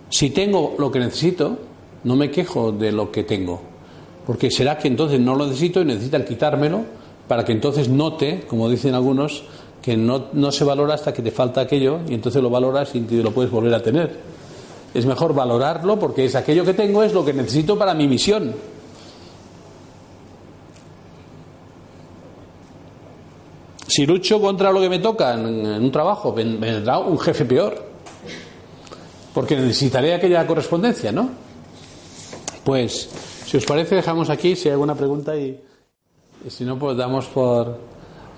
Si 0.09 0.30
tengo 0.30 0.74
lo 0.76 0.91
que 0.91 0.99
necesito, 0.99 1.57
no 2.03 2.16
me 2.16 2.30
quejo 2.30 2.72
de 2.72 2.91
lo 2.91 3.12
que 3.12 3.22
tengo, 3.22 3.61
porque 4.26 4.51
será 4.51 4.76
que 4.76 4.88
entonces 4.88 5.20
no 5.20 5.36
lo 5.36 5.47
necesito 5.47 5.82
y 5.82 5.84
necesitan 5.84 6.24
quitármelo 6.24 6.80
para 7.28 7.45
que 7.45 7.53
entonces 7.53 7.88
note, 7.88 8.45
como 8.49 8.68
dicen 8.68 8.95
algunos, 8.95 9.45
que 9.80 9.97
no, 9.97 10.26
no 10.32 10.51
se 10.51 10.64
valora 10.64 10.95
hasta 10.95 11.12
que 11.12 11.22
te 11.22 11.30
falta 11.30 11.61
aquello 11.61 12.01
y 12.09 12.14
entonces 12.14 12.43
lo 12.43 12.51
valoras 12.51 12.93
y 12.95 13.01
lo 13.01 13.30
puedes 13.30 13.53
volver 13.53 13.72
a 13.74 13.82
tener. 13.82 14.39
Es 14.93 15.07
mejor 15.07 15.34
valorarlo 15.34 15.99
porque 15.99 16.24
es 16.24 16.34
aquello 16.34 16.64
que 16.64 16.74
tengo, 16.74 17.03
es 17.03 17.12
lo 17.12 17.24
que 17.24 17.32
necesito 17.32 17.78
para 17.78 17.95
mi 17.95 18.09
misión. 18.09 18.55
Si 23.86 24.07
lucho 24.07 24.41
contra 24.41 24.72
lo 24.72 24.80
que 24.80 24.88
me 24.88 24.99
toca 24.99 25.34
en, 25.34 25.66
un 25.66 25.93
trabajo, 25.93 26.32
vendrá 26.32 26.99
un 26.99 27.18
jefe 27.18 27.45
peor. 27.45 27.91
Porque 29.34 29.57
necesitaré 29.57 30.14
aquella 30.14 30.45
correspondencia, 30.47 31.12
¿no? 31.12 31.30
Pues, 32.64 33.09
si 33.47 33.57
os 33.57 33.64
parece, 33.64 33.97
dejamos 33.97 34.28
aquí 34.28 34.57
si 34.57 34.68
hay 34.68 34.72
alguna 34.72 34.95
pregunta 34.95 35.36
y, 35.36 35.61
si 36.49 36.64
no, 36.64 36.78
pues 36.78 36.97
damos 36.97 37.26
por 37.26 37.78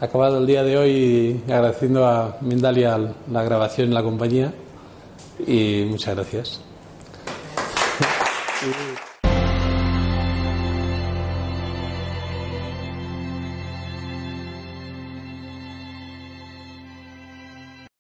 acabado 0.00 0.38
el 0.38 0.46
día 0.46 0.62
de 0.64 0.76
hoy 0.76 1.42
agradeciendo 1.46 2.06
a 2.06 2.36
Mindalia 2.40 3.14
la 3.30 3.42
grabación 3.42 3.88
en 3.88 3.94
la 3.94 4.02
compañía 4.02 4.52
y 5.38 5.86
muchas 5.88 6.14
gracias. 6.14 6.60